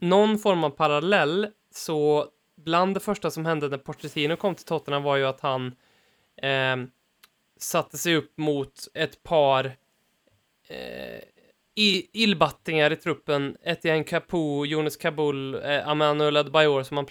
någon 0.00 0.38
form 0.38 0.64
av 0.64 0.70
parallell 0.70 1.48
så 1.74 2.26
bland 2.56 2.94
det 2.94 3.00
första 3.00 3.30
som 3.30 3.46
hände 3.46 3.68
när 3.68 3.78
Pochettino 3.78 4.36
kom 4.36 4.54
till 4.54 4.64
Tottenham 4.64 5.02
var 5.02 5.16
ju 5.16 5.24
att 5.24 5.40
han 5.40 5.66
eh, 6.42 6.76
satte 7.56 7.98
sig 7.98 8.16
upp 8.16 8.38
mot 8.38 8.88
ett 8.94 9.22
par 9.22 9.64
eh, 10.68 11.20
i, 11.76 12.22
illbattingar 12.22 12.92
i 12.92 12.96
truppen. 12.96 13.56
Etienne 13.64 14.04
Capoe, 14.04 14.66
Jonas 14.66 14.96
Kabul, 14.96 15.54
eh, 15.54 15.88
Amanuel 15.88 16.36
Adebayor 16.36 16.82
som 16.82 16.94
man 16.94 17.06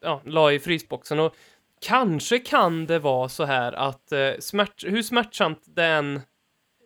ja, 0.00 0.22
la 0.24 0.52
i 0.52 0.58
frysboxen. 0.58 1.20
Och 1.20 1.36
kanske 1.80 2.38
kan 2.38 2.86
det 2.86 2.98
vara 2.98 3.28
så 3.28 3.44
här 3.44 3.72
att 3.72 4.12
eh, 4.12 4.30
smärt, 4.38 4.84
hur 4.84 5.02
smärtsamt 5.02 5.62
det 5.66 5.84
än 5.84 6.20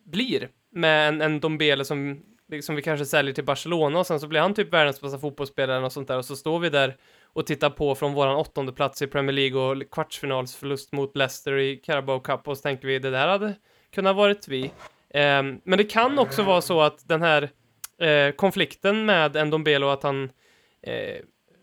blir 0.05 0.49
med 0.71 1.09
en, 1.09 1.21
en 1.21 1.41
Dombele 1.41 1.85
som, 1.85 2.23
som 2.63 2.77
vi 2.77 2.83
kanske 2.83 3.07
säljer 3.07 3.35
till 3.35 3.45
Barcelona 3.45 3.99
och 3.99 4.07
sen 4.07 4.21
så 4.21 4.29
blir 4.29 4.41
han 4.41 4.55
typ 4.55 4.73
världens 4.73 5.01
bästa 5.01 5.19
fotbollsspelare 5.19 5.85
och 5.85 5.93
sånt 5.93 6.09
där 6.09 6.19
och 6.19 6.25
så 6.25 6.37
står 6.37 6.59
vi 6.59 6.71
där 6.71 6.97
och 7.25 7.47
tittar 7.47 7.71
på 7.71 7.95
från 7.95 8.13
våran 8.13 8.37
åttonde 8.37 8.73
plats 8.73 9.03
i 9.03 9.07
Premier 9.07 9.33
League 9.33 9.61
och 9.61 9.91
kvartsfinalsförlust 9.91 10.93
mot 10.93 11.17
Leicester 11.17 11.59
i 11.59 11.77
Carabao 11.77 12.21
Cup 12.21 12.49
och 12.49 12.57
så 12.57 12.63
tänker 12.63 12.89
vi 12.89 12.99
det 12.99 13.11
där 13.11 13.29
hade 13.29 13.55
kunnat 13.91 14.17
varit 14.17 14.49
vi. 14.49 14.71
Eh, 15.17 15.43
men 15.65 15.79
det 15.79 15.85
kan 15.85 16.19
också 16.19 16.43
vara 16.43 16.61
så 16.61 16.81
att 16.81 17.09
den 17.09 17.23
här 17.23 17.51
eh, 17.99 18.35
konflikten 18.35 19.07
med 19.07 19.47
Ndombele 19.47 19.87
och 19.87 19.93
att 19.93 20.03
han 20.03 20.31
eh, 20.83 21.17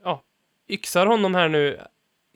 ja, 0.03 0.23
yxar 0.67 1.05
honom 1.05 1.35
här 1.35 1.49
nu 1.49 1.81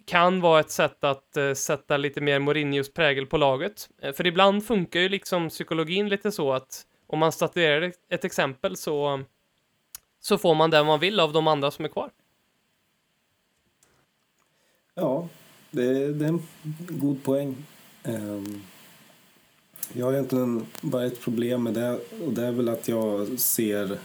kan 0.05 0.41
vara 0.41 0.59
ett 0.59 0.71
sätt 0.71 1.03
att 1.03 1.37
eh, 1.37 1.53
sätta 1.53 1.97
lite 1.97 2.21
mer 2.21 2.39
Mourinhos 2.39 2.93
prägel 2.93 3.25
på 3.25 3.37
laget. 3.37 3.89
Eh, 4.01 4.13
för 4.13 4.27
ibland 4.27 4.65
funkar 4.65 4.99
ju 4.99 5.09
liksom 5.09 5.49
psykologin 5.49 6.09
lite 6.09 6.31
så 6.31 6.53
att 6.53 6.85
om 7.07 7.19
man 7.19 7.31
statuerar 7.31 7.93
ett 8.09 8.25
exempel 8.25 8.77
så, 8.77 9.23
så 10.19 10.37
får 10.37 10.55
man 10.55 10.69
det 10.69 10.83
man 10.83 10.99
vill 10.99 11.19
av 11.19 11.33
de 11.33 11.47
andra 11.47 11.71
som 11.71 11.85
är 11.85 11.89
kvar. 11.89 12.09
Ja, 14.93 15.27
det, 15.71 16.13
det 16.13 16.25
är 16.25 16.29
en 16.29 16.47
god 16.87 17.23
poäng. 17.23 17.55
Um, 18.03 18.63
jag 19.93 20.05
har 20.05 20.13
egentligen 20.13 20.65
bara 20.81 21.05
ett 21.05 21.21
problem 21.21 21.63
med 21.63 21.73
det 21.73 21.99
och 22.25 22.33
det 22.33 22.45
är 22.45 22.51
väl 22.51 22.69
att 22.69 22.87
jag 22.87 23.39
ser 23.39 23.99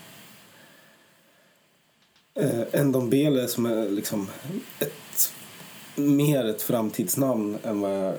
eh, 2.34 2.84
Ndombele 2.84 3.48
som 3.48 3.66
är 3.66 3.88
liksom 3.88 4.28
ett 4.78 5.32
mer 5.94 6.44
ett 6.44 6.62
framtidsnamn 6.62 7.58
än 7.62 7.80
vad 7.80 7.92
jag 7.92 8.14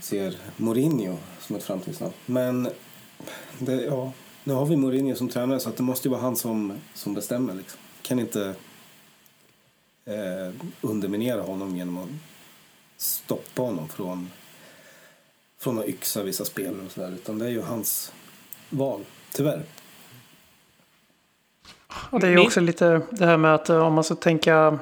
ser 0.00 0.36
Mourinho 0.56 1.16
som 1.40 1.56
ett 1.56 1.62
framtidsnamn. 1.62 2.12
Men 2.26 2.68
det, 3.58 3.84
ja, 3.84 4.12
nu 4.44 4.54
har 4.54 4.66
vi 4.66 4.76
Mourinho 4.76 5.14
som 5.14 5.28
tränare 5.28 5.60
så 5.60 5.68
att 5.68 5.76
det 5.76 5.82
måste 5.82 6.08
ju 6.08 6.10
vara 6.10 6.22
han 6.22 6.36
som, 6.36 6.72
som 6.94 7.14
bestämmer. 7.14 7.54
Liksom. 7.54 7.80
Kan 8.02 8.18
inte 8.18 8.54
eh, 10.04 10.54
underminera 10.80 11.42
honom 11.42 11.76
genom 11.76 11.98
att 11.98 12.08
stoppa 12.96 13.62
honom 13.62 13.88
från, 13.88 14.30
från 15.60 15.78
att 15.78 15.86
yxa 15.86 16.22
vissa 16.22 16.44
spelare 16.44 16.82
och 16.86 16.92
sådär. 16.92 17.12
Utan 17.12 17.38
det 17.38 17.44
är 17.44 17.50
ju 17.50 17.62
hans 17.62 18.12
val, 18.70 19.00
tyvärr. 19.32 19.62
Och 22.10 22.20
det 22.20 22.26
är 22.26 22.30
ju 22.30 22.38
också 22.38 22.60
lite 22.60 23.00
det 23.10 23.26
här 23.26 23.36
med 23.36 23.54
att 23.54 23.68
eh, 23.68 23.86
om 23.86 23.94
man 23.94 24.04
ska 24.04 24.14
tänka 24.14 24.78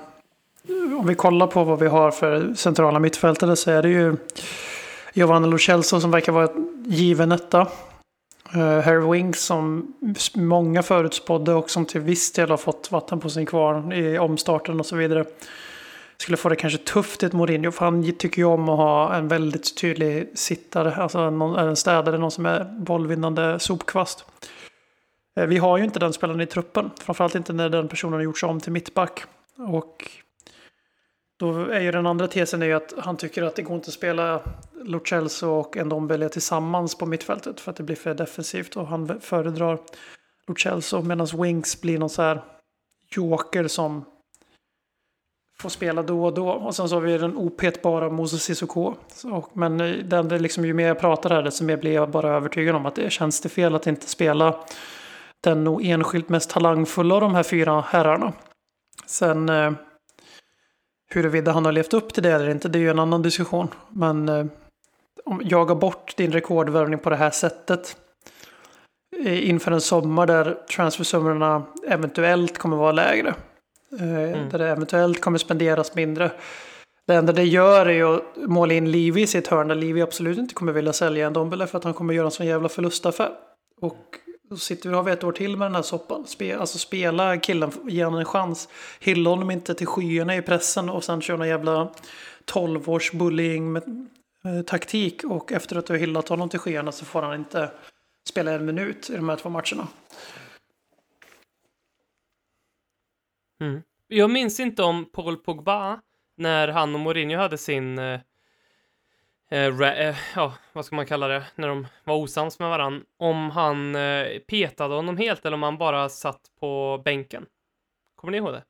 om 0.99 1.07
vi 1.07 1.15
kollar 1.15 1.47
på 1.47 1.65
vad 1.65 1.79
vi 1.79 1.87
har 1.87 2.11
för 2.11 2.55
centrala 2.55 2.99
mittfältare 2.99 3.57
så 3.57 3.71
är 3.71 3.83
det 3.83 3.89
ju 3.89 4.17
Giovanni 5.15 5.49
Lo 5.49 5.59
Celso 5.59 6.01
som 6.01 6.11
verkar 6.11 6.33
vara 6.33 6.49
given 6.85 7.33
etta. 7.33 7.69
Uh, 8.57 8.81
Harry 8.81 9.13
Winks 9.13 9.45
som 9.45 9.95
många 10.35 10.83
förutspådde 10.83 11.55
och 11.55 11.71
som 11.71 11.87
till 11.87 12.01
viss 12.01 12.33
del 12.33 12.51
har 12.51 12.57
fått 12.57 12.93
vatten 12.93 13.21
på 13.21 13.31
sin 13.31 13.47
kvarn 13.47 13.93
i 13.93 14.19
omstarten 14.19 14.81
och 14.81 14.87
så 14.87 14.97
vidare. 14.97 15.25
Skulle 16.23 16.37
få 16.37 16.49
det 16.49 16.57
kanske 16.57 16.79
tufft 16.79 17.23
i 17.23 17.27
ett 17.27 17.33
Mourinho 17.33 17.71
för 17.71 17.85
han 17.85 18.13
tycker 18.13 18.39
ju 18.39 18.45
om 18.45 18.69
att 18.69 18.77
ha 18.77 19.15
en 19.15 19.29
väldigt 19.29 19.77
tydlig 19.77 20.39
sittare, 20.39 20.95
alltså 20.95 21.19
en, 21.19 21.41
en 21.41 21.77
städare, 21.77 22.19
någon 22.19 22.31
som 22.31 22.47
är 22.47 22.65
bollvinnande 22.65 23.59
sopkvast. 23.59 24.25
Eh, 25.37 25.47
vi 25.47 25.59
har 25.59 25.79
ju 25.79 25.85
inte 25.85 25.99
den 25.99 26.13
spelaren 26.13 26.41
i 26.41 26.47
truppen, 26.47 26.91
framförallt 27.01 27.35
inte 27.35 27.53
när 27.53 27.69
den 27.69 27.89
personen 27.89 28.13
har 28.13 28.21
gjort 28.21 28.39
sig 28.39 28.49
om 28.49 28.61
till 28.61 28.73
mittback. 28.73 29.25
Och 29.57 30.11
då 31.39 31.67
är 31.67 31.81
ju 31.81 31.91
den 31.91 32.07
andra 32.07 32.29
tesen 32.29 32.63
är 32.63 32.67
ju 32.67 32.73
att 32.73 32.95
han 32.99 33.17
tycker 33.17 33.43
att 33.43 33.57
det 33.57 33.63
går 33.63 33.77
inte 33.77 33.89
att 33.89 33.95
spela 33.95 34.41
Lucelso 34.85 35.49
och 35.49 35.87
Ndombele 35.87 36.29
tillsammans 36.29 36.99
på 36.99 37.07
mittfältet 37.07 37.61
för 37.61 37.71
att 37.71 37.77
det 37.77 37.83
blir 37.83 37.97
för 37.97 38.15
defensivt 38.15 38.77
och 38.77 38.87
han 38.87 39.21
föredrar 39.21 39.79
Lucelso 40.49 41.03
medan 41.03 41.27
Winks 41.27 41.81
blir 41.81 41.99
någon 41.99 42.11
så 42.11 42.23
här 42.23 42.45
joker 43.11 43.69
som 43.69 44.05
får 45.63 45.69
spela 45.69 46.03
då 46.03 46.25
och 46.25 46.35
då. 46.35 46.49
Och 46.49 46.75
sen 46.75 46.89
så 46.89 46.97
har 46.97 47.01
vi 47.01 47.19
den 47.19 47.37
opetbara 47.37 48.11
Moses 48.11 48.43
Sissoko. 48.43 48.95
Men 49.53 49.81
eh, 49.81 49.97
den, 49.97 50.29
det 50.29 50.39
liksom, 50.39 50.65
ju 50.65 50.75
mer 50.75 50.87
jag 50.87 51.01
pratar 51.01 51.31
här 51.31 51.43
desto 51.43 51.65
mer 51.65 51.77
blir 51.77 51.93
jag 51.93 52.11
bara 52.11 52.37
övertygad 52.37 52.77
om 52.77 52.87
att 52.87 52.95
det 52.95 53.13
känns 53.13 53.41
det 53.41 53.49
fel 53.49 53.75
att 53.75 53.87
inte 53.87 54.09
spela 54.09 54.55
den 55.41 55.65
nog 55.65 55.87
enskilt 55.87 56.29
mest 56.29 56.51
talangfulla 56.51 57.15
av 57.15 57.21
de 57.21 57.35
här 57.35 57.43
fyra 57.43 57.81
herrarna. 57.81 58.33
Sen 59.07 59.49
eh, 59.49 59.73
Huruvida 61.11 61.53
han 61.53 61.65
har 61.65 61.73
levt 61.73 61.95
upp 61.95 62.13
till 62.13 62.23
det 62.23 62.33
eller 62.33 62.51
inte, 62.51 62.69
det 62.69 62.79
är 62.79 62.81
ju 62.81 62.91
en 62.91 62.99
annan 62.99 63.23
diskussion. 63.23 63.69
Men 63.89 64.29
eh, 64.29 64.47
om 65.25 65.43
jaga 65.45 65.75
bort 65.75 66.17
din 66.17 66.33
rekordvärvning 66.33 66.99
på 66.99 67.11
det 67.11 67.17
här 67.17 67.31
sättet 67.31 67.97
eh, 69.25 69.49
inför 69.49 69.73
en 69.73 69.81
sommar 69.81 70.27
där 70.27 70.59
transfersummorna 70.75 71.63
eventuellt 71.87 72.59
kommer 72.59 72.77
vara 72.77 72.93
lägre. 72.93 73.35
Eh, 74.01 74.33
mm. 74.33 74.49
Där 74.49 74.59
det 74.59 74.69
eventuellt 74.69 75.21
kommer 75.21 75.39
spenderas 75.39 75.95
mindre. 75.95 76.31
Det 77.07 77.15
enda 77.15 77.33
det 77.33 77.45
gör 77.45 77.87
är 77.87 77.93
ju 77.93 78.17
att 78.17 78.23
måla 78.37 78.75
in 78.75 78.91
Livi 78.91 79.23
i 79.23 79.27
sitt 79.27 79.47
hörn 79.47 79.69
där 79.69 79.75
Livi 79.75 80.03
absolut 80.03 80.39
inte 80.39 80.55
kommer 80.55 80.73
vilja 80.73 80.93
sälja 80.93 81.27
en 81.27 81.33
Dombele 81.33 81.67
för 81.67 81.79
att 81.79 81.85
han 81.85 81.95
kommer 81.95 82.15
göra 82.15 82.27
en 82.27 82.31
sån 82.31 82.47
jävla 82.47 82.69
förlustaffär. 82.69 83.31
Och 83.81 84.19
då 84.51 84.57
sitter 84.57 84.89
vi, 84.89 84.95
har 84.95 85.03
vi 85.03 85.13
ett 85.13 85.25
år 85.25 85.33
till 85.33 85.57
med 85.57 85.67
den 85.67 85.75
här 85.75 85.83
soppan. 85.83 86.27
Spe, 86.27 86.59
alltså 86.59 86.79
spela 86.79 87.37
killen, 87.37 87.73
ge 87.89 88.05
honom 88.05 88.19
en 88.19 88.25
chans. 88.25 88.69
Hylla 89.01 89.31
honom 89.31 89.51
inte 89.51 89.75
till 89.75 89.87
skyarna 89.87 90.37
i 90.37 90.43
pressen 90.43 90.89
och 90.91 91.05
sen 91.05 91.21
köra 91.21 91.37
någon 91.37 91.49
jävla 91.49 91.91
12 92.45 92.91
års 92.91 93.13
bullying 93.13 93.73
med, 93.73 93.83
eh, 94.45 94.63
taktik. 94.67 95.25
Och 95.25 95.53
efter 95.53 95.77
att 95.77 95.87
du 95.87 95.93
har 95.93 96.01
hyllat 96.01 96.29
honom 96.29 96.49
till 96.49 96.59
skyarna 96.59 96.93
så 96.93 97.05
får 97.05 97.23
han 97.23 97.35
inte 97.35 97.71
spela 98.29 98.53
en 98.53 98.65
minut 98.65 99.11
i 99.11 99.17
de 99.17 99.29
här 99.29 99.37
två 99.37 99.49
matcherna. 99.49 99.87
Mm. 103.61 103.83
Jag 104.09 104.31
minns 104.31 104.61
inte 104.61 104.83
om 104.83 105.05
Paul 105.13 105.37
Pogba, 105.37 106.01
när 106.37 106.69
han 106.69 106.95
och 106.95 107.01
Mourinho 107.01 107.39
hade 107.39 107.59
sin 107.59 107.99
eh, 107.99 108.21
eh, 109.51 109.81
eh, 109.81 110.17
ja, 110.35 110.55
vad 110.73 110.85
ska 110.85 110.97
man 110.97 111.07
kalla 111.07 111.29
det, 111.29 111.45
när 111.55 111.69
de 111.69 111.87
var 112.05 112.17
osams 112.17 112.59
med 112.59 112.69
varann, 112.69 113.05
om 113.17 113.51
han 113.51 113.95
eh, 113.95 114.39
petade 114.39 114.95
honom 114.95 115.17
helt 115.17 115.47
eller 115.47 115.55
om 115.55 115.63
han 115.63 115.79
bara 115.79 116.09
satt 116.09 116.41
på 116.61 117.03
bänken. 117.05 117.47
Kommer 118.17 118.31
ni 118.31 118.39
ihåg 118.39 118.53
det? 118.53 118.65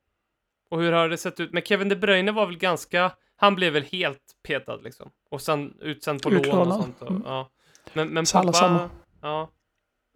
Och 0.71 0.81
hur 0.81 0.93
har 0.93 1.09
det 1.09 1.19
sett 1.19 1.41
ut? 1.41 1.53
Men 1.53 1.63
Kevin 1.63 1.89
De 1.89 1.97
Bruyne 1.97 2.33
var 2.33 2.47
väl 2.47 2.59
ganska, 2.59 3.13
han 3.37 3.55
blev 3.55 3.73
väl 3.73 3.83
helt 3.83 4.23
petad 4.43 4.77
liksom. 4.77 5.11
Och 5.31 5.43
sen 5.43 5.75
utsänd 5.81 6.23
på 6.23 6.31
lån 6.31 6.59
och 6.59 6.75
sånt. 6.75 7.03
Och, 7.03 7.11
mm. 7.11 7.23
ja. 7.27 7.51
Men, 7.93 8.09
men 8.09 8.25
Pogba, 8.33 8.91
ja. 9.23 9.51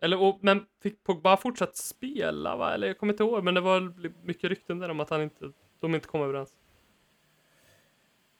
Eller, 0.03 0.23
och, 0.23 0.39
men 0.41 0.61
fick 0.83 1.05
Pogba 1.05 1.37
fortsatt 1.37 1.77
spela 1.77 2.57
va? 2.57 2.75
Eller 2.75 2.87
jag 2.87 2.99
kommer 2.99 3.13
inte 3.13 3.23
ihåg, 3.23 3.45
men 3.45 3.55
det 3.55 3.61
var 3.61 3.93
mycket 4.27 4.51
rykten 4.51 4.79
där 4.79 4.89
om 4.89 5.01
att 5.01 5.11
han 5.11 5.23
inte, 5.23 5.51
de 5.81 5.95
inte 5.95 6.07
kom 6.07 6.23
överens. 6.23 6.51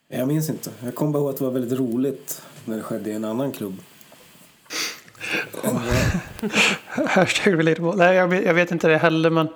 Jag 0.09 0.29
minns 0.29 0.51
inte. 0.51 0.71
Jag 0.85 0.95
kommer 0.95 1.13
bara 1.13 1.19
ihåg 1.19 1.31
att 1.31 1.37
det 1.37 1.45
var 1.45 1.51
väldigt 1.51 1.79
roligt 1.79 2.43
när 2.65 2.77
det 2.77 2.83
skedde 2.83 3.11
i 3.11 3.13
en 3.13 3.25
annan 3.25 3.53
klubb. 3.53 3.75
Hashtag 6.87 7.59
relatable. 7.59 7.93
Nej, 7.97 8.17
jag, 8.17 8.45
jag 8.45 8.55
vet 8.55 8.71
inte 8.71 8.89
det 8.89 8.97
heller, 8.97 9.31
men 9.31 9.49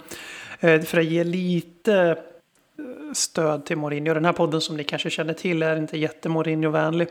eh, 0.61 0.83
för 0.83 0.99
att 0.99 1.07
ge 1.07 1.25
lite 1.25 1.95
eh, 2.79 3.13
stöd 3.13 3.65
till 3.65 3.77
Mourinho. 3.77 4.15
Den 4.15 4.25
här 4.25 4.33
podden 4.33 4.61
som 4.61 4.77
ni 4.77 4.85
kanske 4.85 5.11
känner 5.11 5.35
till 5.35 5.63
är 5.63 5.77
inte 5.77 5.99
jätte 5.99 6.29
Mourinho-vänlig. 6.29 7.09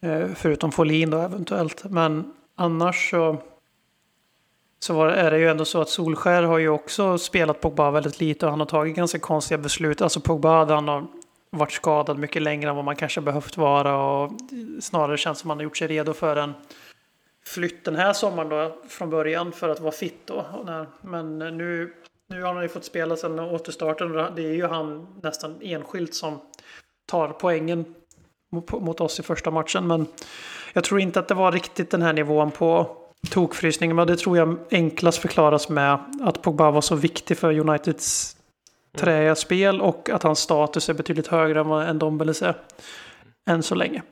Eh, 0.00 0.26
förutom 0.34 0.72
Folin 0.72 1.10
då 1.10 1.18
eventuellt. 1.18 1.84
Men 1.84 2.32
annars 2.54 3.10
så, 3.10 3.42
så 4.84 4.94
var, 4.94 5.08
är 5.08 5.30
det 5.30 5.38
ju 5.38 5.48
ändå 5.48 5.64
så 5.64 5.80
att 5.80 5.88
Solskär 5.88 6.42
har 6.42 6.58
ju 6.58 6.68
också 6.68 7.18
spelat 7.18 7.60
Pogba 7.60 7.90
väldigt 7.90 8.20
lite 8.20 8.46
och 8.46 8.50
han 8.50 8.60
har 8.60 8.66
tagit 8.66 8.96
ganska 8.96 9.18
konstiga 9.18 9.58
beslut. 9.58 10.02
Alltså 10.02 10.20
Pogba, 10.20 10.64
han 10.74 10.88
har 10.88 11.06
varit 11.50 11.72
skadad 11.72 12.18
mycket 12.18 12.42
längre 12.42 12.70
än 12.70 12.76
vad 12.76 12.84
man 12.84 12.96
kanske 12.96 13.20
behövt 13.20 13.56
vara 13.56 13.96
och 13.96 14.32
snarare 14.80 15.16
känns 15.16 15.38
som 15.38 15.48
man 15.48 15.56
har 15.56 15.62
gjort 15.64 15.76
sig 15.76 15.88
redo 15.88 16.12
för 16.12 16.36
en 16.36 16.54
flytt 17.46 17.84
den 17.84 17.96
här 17.96 18.12
sommaren 18.12 18.48
då 18.48 18.76
från 18.88 19.10
början 19.10 19.52
för 19.52 19.68
att 19.68 19.80
vara 19.80 19.92
fit 19.92 20.20
då. 20.24 20.46
Men 21.00 21.38
nu, 21.38 21.94
nu 22.28 22.42
har 22.42 22.54
han 22.54 22.62
ju 22.62 22.68
fått 22.68 22.84
spela 22.84 23.16
sedan 23.16 23.38
återstarten 23.40 24.18
och 24.18 24.34
det 24.34 24.46
är 24.46 24.54
ju 24.54 24.66
han 24.66 25.06
nästan 25.22 25.58
enskilt 25.62 26.14
som 26.14 26.40
tar 27.06 27.28
poängen 27.28 27.94
mot 28.72 29.00
oss 29.00 29.20
i 29.20 29.22
första 29.22 29.50
matchen. 29.50 29.86
Men 29.86 30.06
jag 30.72 30.84
tror 30.84 31.00
inte 31.00 31.20
att 31.20 31.28
det 31.28 31.34
var 31.34 31.52
riktigt 31.52 31.90
den 31.90 32.02
här 32.02 32.12
nivån 32.12 32.50
på 32.50 33.00
tokfrysningen. 33.30 33.96
Men 33.96 34.06
det 34.06 34.16
tror 34.16 34.36
jag 34.36 34.58
enklast 34.70 35.18
förklaras 35.18 35.68
med 35.68 35.98
att 36.20 36.42
Pogba 36.42 36.70
var 36.70 36.80
så 36.80 36.94
viktig 36.94 37.38
för 37.38 37.58
Uniteds 37.58 38.36
träiga 38.96 39.34
spel 39.34 39.80
och 39.80 40.10
att 40.10 40.22
hans 40.22 40.38
status 40.38 40.88
är 40.88 40.94
betydligt 40.94 41.26
högre 41.26 41.60
än 41.60 41.68
vad 41.68 41.88
en 41.88 41.98
Dombeles 41.98 42.42
är. 42.42 42.56
Än 43.46 43.62
så 43.62 43.74
länge. 43.74 44.02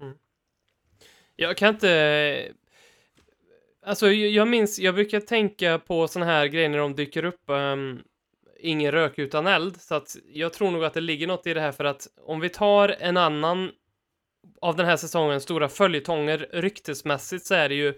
Mm. 0.00 0.14
Jag 1.36 1.56
kan 1.56 1.68
inte... 1.68 2.52
Alltså, 3.86 4.10
jag 4.10 4.48
minns, 4.48 4.78
jag 4.78 4.94
brukar 4.94 5.20
tänka 5.20 5.78
på 5.78 6.08
såna 6.08 6.26
här 6.26 6.46
grejer 6.46 6.68
när 6.68 6.78
de 6.78 6.94
dyker 6.94 7.24
upp. 7.24 7.42
Um, 7.46 8.02
ingen 8.60 8.92
rök 8.92 9.18
utan 9.18 9.46
eld, 9.46 9.80
så 9.80 9.94
att 9.94 10.16
jag 10.32 10.52
tror 10.52 10.70
nog 10.70 10.84
att 10.84 10.94
det 10.94 11.00
ligger 11.00 11.26
något 11.26 11.46
i 11.46 11.54
det 11.54 11.60
här 11.60 11.72
för 11.72 11.84
att 11.84 12.08
om 12.26 12.40
vi 12.40 12.48
tar 12.48 12.96
en 13.00 13.16
annan 13.16 13.70
av 14.60 14.76
den 14.76 14.86
här 14.86 14.96
säsongens 14.96 15.42
stora 15.42 15.68
följetonger 15.68 16.48
ryktesmässigt 16.52 17.46
så 17.46 17.54
är 17.54 17.68
det 17.68 17.74
ju 17.74 17.94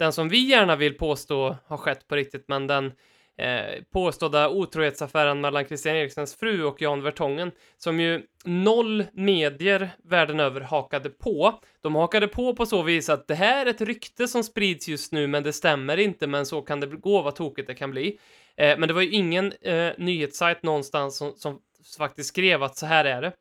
den 0.00 0.12
som 0.12 0.28
vi 0.28 0.48
gärna 0.48 0.76
vill 0.76 0.94
påstå 0.94 1.56
har 1.66 1.76
skett 1.76 2.08
på 2.08 2.16
riktigt, 2.16 2.44
men 2.48 2.66
den 2.66 2.92
eh, 3.38 3.82
påstådda 3.92 4.48
otrohetsaffären 4.48 5.40
mellan 5.40 5.64
Christian 5.64 5.96
Eriksens 5.96 6.34
fru 6.34 6.64
och 6.64 6.82
Jan 6.82 7.02
Vertongen, 7.02 7.52
som 7.76 8.00
ju 8.00 8.22
noll 8.44 9.04
medier 9.12 9.90
världen 10.04 10.40
över 10.40 10.60
hakade 10.60 11.10
på. 11.10 11.60
De 11.80 11.94
hakade 11.94 12.28
på 12.28 12.56
på 12.56 12.66
så 12.66 12.82
vis 12.82 13.08
att 13.08 13.28
det 13.28 13.34
här 13.34 13.66
är 13.66 13.70
ett 13.70 13.80
rykte 13.80 14.28
som 14.28 14.44
sprids 14.44 14.88
just 14.88 15.12
nu, 15.12 15.26
men 15.26 15.42
det 15.42 15.52
stämmer 15.52 15.96
inte, 15.96 16.26
men 16.26 16.46
så 16.46 16.62
kan 16.62 16.80
det 16.80 16.86
gå, 16.86 17.22
vad 17.22 17.34
tokigt 17.34 17.68
det 17.68 17.74
kan 17.74 17.90
bli. 17.90 18.18
Eh, 18.56 18.78
men 18.78 18.88
det 18.88 18.94
var 18.94 19.02
ju 19.02 19.10
ingen 19.10 19.52
eh, 19.52 19.92
nyhetssajt 19.98 20.62
någonstans 20.62 21.16
som, 21.16 21.32
som 21.36 21.60
faktiskt 21.98 22.28
skrev 22.28 22.62
att 22.62 22.76
så 22.76 22.86
här 22.86 23.04
är 23.04 23.22
det. 23.22 23.32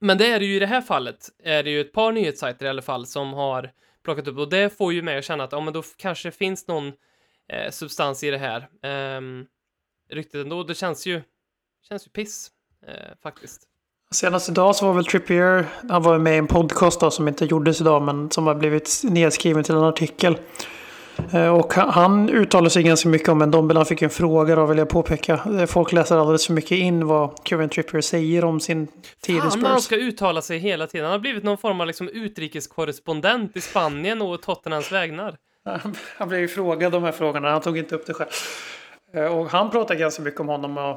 Men 0.00 0.18
det 0.18 0.26
är 0.26 0.38
det 0.38 0.46
ju 0.46 0.56
i 0.56 0.58
det 0.58 0.66
här 0.66 0.80
fallet, 0.80 1.28
är 1.44 1.62
det 1.62 1.70
ju 1.70 1.80
ett 1.80 1.92
par 1.92 2.12
nyhetssajter 2.12 2.66
i 2.66 2.68
alla 2.68 2.82
fall 2.82 3.06
som 3.06 3.32
har 3.32 3.70
plockat 4.04 4.28
upp 4.28 4.38
och 4.38 4.50
det 4.50 4.76
får 4.76 4.92
ju 4.92 5.02
mig 5.02 5.18
att 5.18 5.24
känna 5.24 5.44
att 5.44 5.52
ja, 5.52 5.60
men 5.60 5.72
då 5.72 5.82
kanske 5.96 6.28
det 6.28 6.32
finns 6.32 6.68
någon 6.68 6.86
eh, 7.48 7.70
substans 7.70 8.24
i 8.24 8.30
det 8.30 8.38
här 8.38 8.60
eh, 8.82 9.20
ryktet 10.10 10.34
ändå. 10.34 10.62
Det 10.62 10.74
känns 10.74 11.06
ju, 11.06 11.22
känns 11.88 12.06
ju 12.06 12.10
piss 12.10 12.50
eh, 12.86 13.16
faktiskt. 13.22 13.68
Senast 14.10 14.48
idag 14.48 14.76
så 14.76 14.86
var 14.86 14.94
väl 14.94 15.04
Trippier, 15.04 15.66
han 15.88 16.02
var 16.02 16.12
ju 16.12 16.18
med 16.18 16.34
i 16.34 16.38
en 16.38 16.46
podcast 16.46 17.00
då, 17.00 17.10
som 17.10 17.28
inte 17.28 17.44
gjordes 17.44 17.80
idag 17.80 18.02
men 18.02 18.30
som 18.30 18.46
har 18.46 18.54
blivit 18.54 19.00
nedskriven 19.04 19.64
till 19.64 19.74
en 19.74 19.84
artikel. 19.84 20.38
Eh, 21.32 21.48
Och 21.48 21.74
han- 21.74 22.28
uttalar 22.30 22.68
sig 22.68 22.82
ganska 22.82 23.08
mycket 23.08 23.28
om 23.28 23.42
en 23.42 23.50
Dombele. 23.50 23.78
Han 23.78 23.86
fick 23.86 24.02
en 24.02 24.10
fråga 24.10 24.56
då 24.56 24.66
vill 24.66 24.78
jag 24.78 24.88
påpeka. 24.88 25.40
Eh, 25.60 25.66
Folk 25.66 25.92
läser 25.92 26.16
alldeles 26.16 26.46
för 26.46 26.52
mycket 26.52 26.70
in 26.78 27.06
vad 27.06 27.30
Kevin 27.44 27.68
Trippier 27.68 28.00
säger 28.00 28.44
om 28.44 28.60
sin 28.60 28.86
tid 29.22 29.36
i 29.36 29.40
Fan, 29.40 29.64
han 29.64 29.70
Spurs. 29.72 29.84
ska 29.84 29.96
uttala 29.96 30.42
sig 30.42 30.58
hela 30.58 30.86
tiden. 30.86 31.04
Han 31.04 31.12
har 31.12 31.18
blivit 31.18 31.44
någon 31.44 31.58
form 31.58 31.80
av 31.80 31.86
liksom 31.86 32.08
utrikeskorrespondent 32.08 33.56
i 33.56 33.60
Spanien 33.60 34.22
och 34.22 34.42
Tottenhams 34.42 34.92
vägnar. 34.92 35.36
Han 36.18 36.28
blev 36.28 36.40
ju 36.40 36.48
frågad 36.48 36.92
de 36.92 37.02
här 37.02 37.12
frågorna. 37.12 37.50
Han 37.50 37.60
tog 37.60 37.78
inte 37.78 37.94
upp 37.94 38.06
det 38.06 38.14
själv. 38.14 38.28
Eh, 39.14 39.24
Och 39.38 39.46
han 39.50 39.70
pratar 39.70 39.94
ganska 39.94 40.22
mycket 40.22 40.40
om 40.40 40.48
honom 40.48 40.78
och 40.78 40.96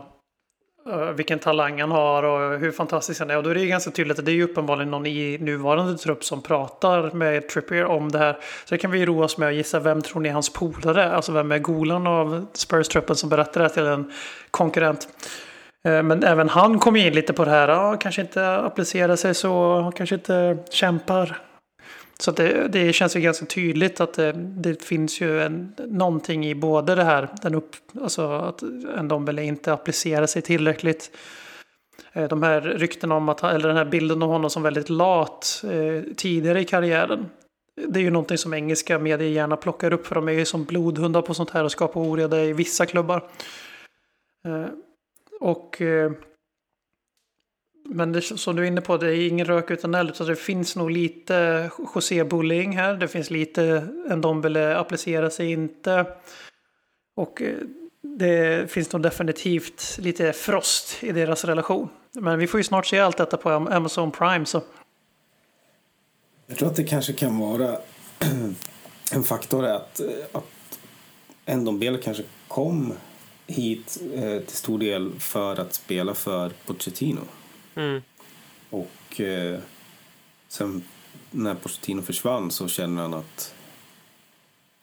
Eh, 0.90 1.12
vilken 1.12 1.40
talang 1.40 1.82
han 1.82 1.92
har 1.92 2.24
och 2.24 2.60
hur 2.60 2.72
fantastisk 2.72 3.20
han 3.20 3.30
är. 3.30 3.38
Och 3.38 3.44
då 3.44 3.50
är 3.50 3.54
det 3.54 3.62
ju 3.62 3.68
ganska 3.68 3.92
tydligt 3.92 4.20
att 4.20 4.26
det 4.26 4.32
är 4.32 4.36
ju 4.36 4.44
uppenbarligen 4.44 4.92
någon 4.92 5.06
i 5.06 5.38
nuvarande 5.38 5.98
trupp 5.98 6.24
som 6.24 6.42
pratar 6.42 7.12
med 7.12 7.50
Trippier 7.50 7.86
om 7.86 8.12
det 8.12 8.18
här. 8.18 8.34
Så 8.66 8.76
det 8.76 8.78
kan 8.78 8.92
vi 8.92 9.00
ju 9.00 9.06
roa 9.06 9.26
oss 9.26 9.38
med 9.38 9.50
att 9.50 9.56
gissa 9.56 9.80
vem 9.80 10.02
tror 10.02 10.22
ni 10.22 10.30
är 10.30 10.34
hans 10.34 10.54
polare? 10.54 11.12
Alltså 11.12 11.32
vem 11.32 11.52
är 11.52 11.60
Golan 11.60 12.08
av 12.08 12.46
Spurs-truppen 12.54 13.16
som 13.16 13.30
berättar 13.30 13.62
det 13.62 13.68
här 13.68 13.74
till 13.74 13.86
en 13.86 14.12
konkurrent? 14.52 15.08
Eh, 15.86 16.04
men 16.04 16.24
även 16.24 16.50
han 16.50 16.80
kom 16.80 16.96
ju 16.96 17.08
in 17.08 17.14
lite 17.14 17.34
på 17.34 17.46
det 17.46 17.52
här. 17.52 17.68
Ja, 17.68 17.98
kanske 18.00 18.22
inte 18.22 18.56
applicerar 18.58 19.16
sig 19.16 19.34
så, 19.36 19.92
kanske 19.96 20.16
inte 20.16 20.58
kämpar. 20.72 21.42
Så 22.20 22.32
det, 22.32 22.68
det 22.68 22.94
känns 22.94 23.16
ju 23.16 23.20
ganska 23.20 23.46
tydligt 23.46 24.00
att 24.02 24.14
det, 24.14 24.32
det 24.36 24.84
finns 24.84 25.22
ju 25.22 25.42
en, 25.42 25.76
någonting 25.78 26.46
i 26.46 26.56
både 26.56 26.96
det 26.96 27.04
här, 27.04 27.30
den 27.42 27.56
upp, 27.56 27.76
alltså 28.02 28.32
att 28.32 28.62
en 28.98 29.08
Dombele 29.08 29.44
inte 29.44 29.74
applicerar 29.74 30.26
sig 30.26 30.42
tillräckligt. 30.42 31.12
Eh, 32.14 32.28
de 32.28 32.44
här 32.44 32.62
ryktena 32.62 33.16
om 33.16 33.30
att, 33.30 33.44
eller 33.44 33.68
den 33.68 33.78
här 33.78 33.86
bilden 33.86 34.24
av 34.24 34.30
honom 34.30 34.50
som 34.50 34.64
väldigt 34.64 34.90
lat 34.90 35.64
eh, 35.64 36.14
tidigare 36.16 36.62
i 36.62 36.66
karriären. 36.66 37.26
Det 37.88 38.00
är 38.00 38.04
ju 38.04 38.12
någonting 38.12 38.38
som 38.38 38.54
engelska 38.54 39.00
medier 39.00 39.30
gärna 39.30 39.58
plockar 39.58 39.94
upp 39.94 40.08
för 40.08 40.16
de 40.16 40.28
är 40.28 40.34
ju 40.34 40.46
som 40.46 40.64
blodhundar 40.64 41.22
på 41.22 41.34
sånt 41.34 41.50
här 41.50 41.64
och 41.64 41.72
skapar 41.72 42.02
oreda 42.02 42.44
i 42.44 42.54
vissa 42.54 42.86
klubbar. 42.86 43.30
Eh, 44.48 44.66
Och 45.40 45.82
eh, 45.82 46.12
men 47.88 48.12
det, 48.12 48.22
som 48.22 48.56
du 48.56 48.64
är 48.64 48.68
inne 48.68 48.82
på, 48.82 48.98
det 48.98 49.08
är 49.08 49.28
ingen 49.28 49.46
rök 49.46 49.72
utan 49.72 49.96
eld. 49.96 50.16
Så 50.16 50.24
det 50.24 50.36
finns 50.36 50.76
nog 50.76 50.92
lite 50.92 51.70
José 51.96 52.24
Bulling 52.24 52.78
här. 52.78 52.94
Det 52.94 53.08
finns 53.08 53.30
lite 53.30 53.88
en 54.10 54.22
Dombele 54.22 54.78
applicerar 54.78 55.30
sig 55.30 55.52
inte. 55.52 56.06
Och 57.16 57.42
eh, 57.42 57.56
det 58.02 58.72
finns 58.72 58.94
nog 58.94 59.02
definitivt 59.02 59.98
lite 60.02 60.34
frost 60.34 61.04
i 61.04 61.12
deras 61.12 61.46
relation. 61.46 61.90
Men 62.12 62.40
vi 62.40 62.48
får 62.48 62.60
ju 62.60 62.64
snart 62.64 62.86
se 62.86 63.00
allt 63.00 63.18
detta 63.18 63.38
på 63.38 63.50
Amazon 63.50 64.12
Prime. 64.12 64.46
Så 64.46 64.62
Jag 66.48 66.58
tror 66.58 66.70
att 66.70 66.76
det 66.76 66.84
kanske 66.84 67.14
kan 67.14 67.40
vara 67.40 67.78
en 69.12 69.24
faktor 69.24 69.66
att, 69.66 70.00
eh, 70.00 70.08
att 70.32 70.80
Ndombele 71.58 71.98
kanske 71.98 72.24
kom 72.48 72.94
hit 73.48 74.02
eh, 74.16 74.40
till 74.40 74.58
stor 74.58 74.80
del 74.80 75.12
för 75.20 75.60
att 75.60 75.74
spela 75.74 76.14
för 76.14 76.52
Pochettino. 76.66 77.22
Mm. 77.76 78.02
Och 78.70 79.22
eh, 79.22 79.60
sen 80.48 80.84
när 81.32 81.56
Pochettino 81.56 82.02
försvann 82.02 82.52
så 82.52 82.68
känner 82.68 83.02
han 83.02 83.14
att 83.14 83.54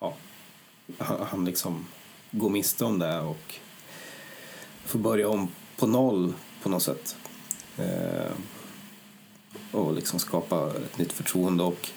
ja, 0.00 0.16
han, 0.98 1.26
han 1.26 1.44
liksom 1.44 1.86
går 2.30 2.50
miste 2.50 2.84
om 2.84 2.98
det 2.98 3.20
och 3.20 3.54
får 4.84 4.98
börja 4.98 5.28
om 5.28 5.48
på 5.76 5.86
noll 5.86 6.34
på 6.62 6.68
något 6.68 6.82
sätt. 6.82 7.16
Eh, 7.78 8.32
och 9.72 9.94
liksom 9.94 10.18
skapa 10.18 10.72
ett 10.76 10.98
nytt 10.98 11.12
förtroende 11.12 11.62
och 11.64 11.88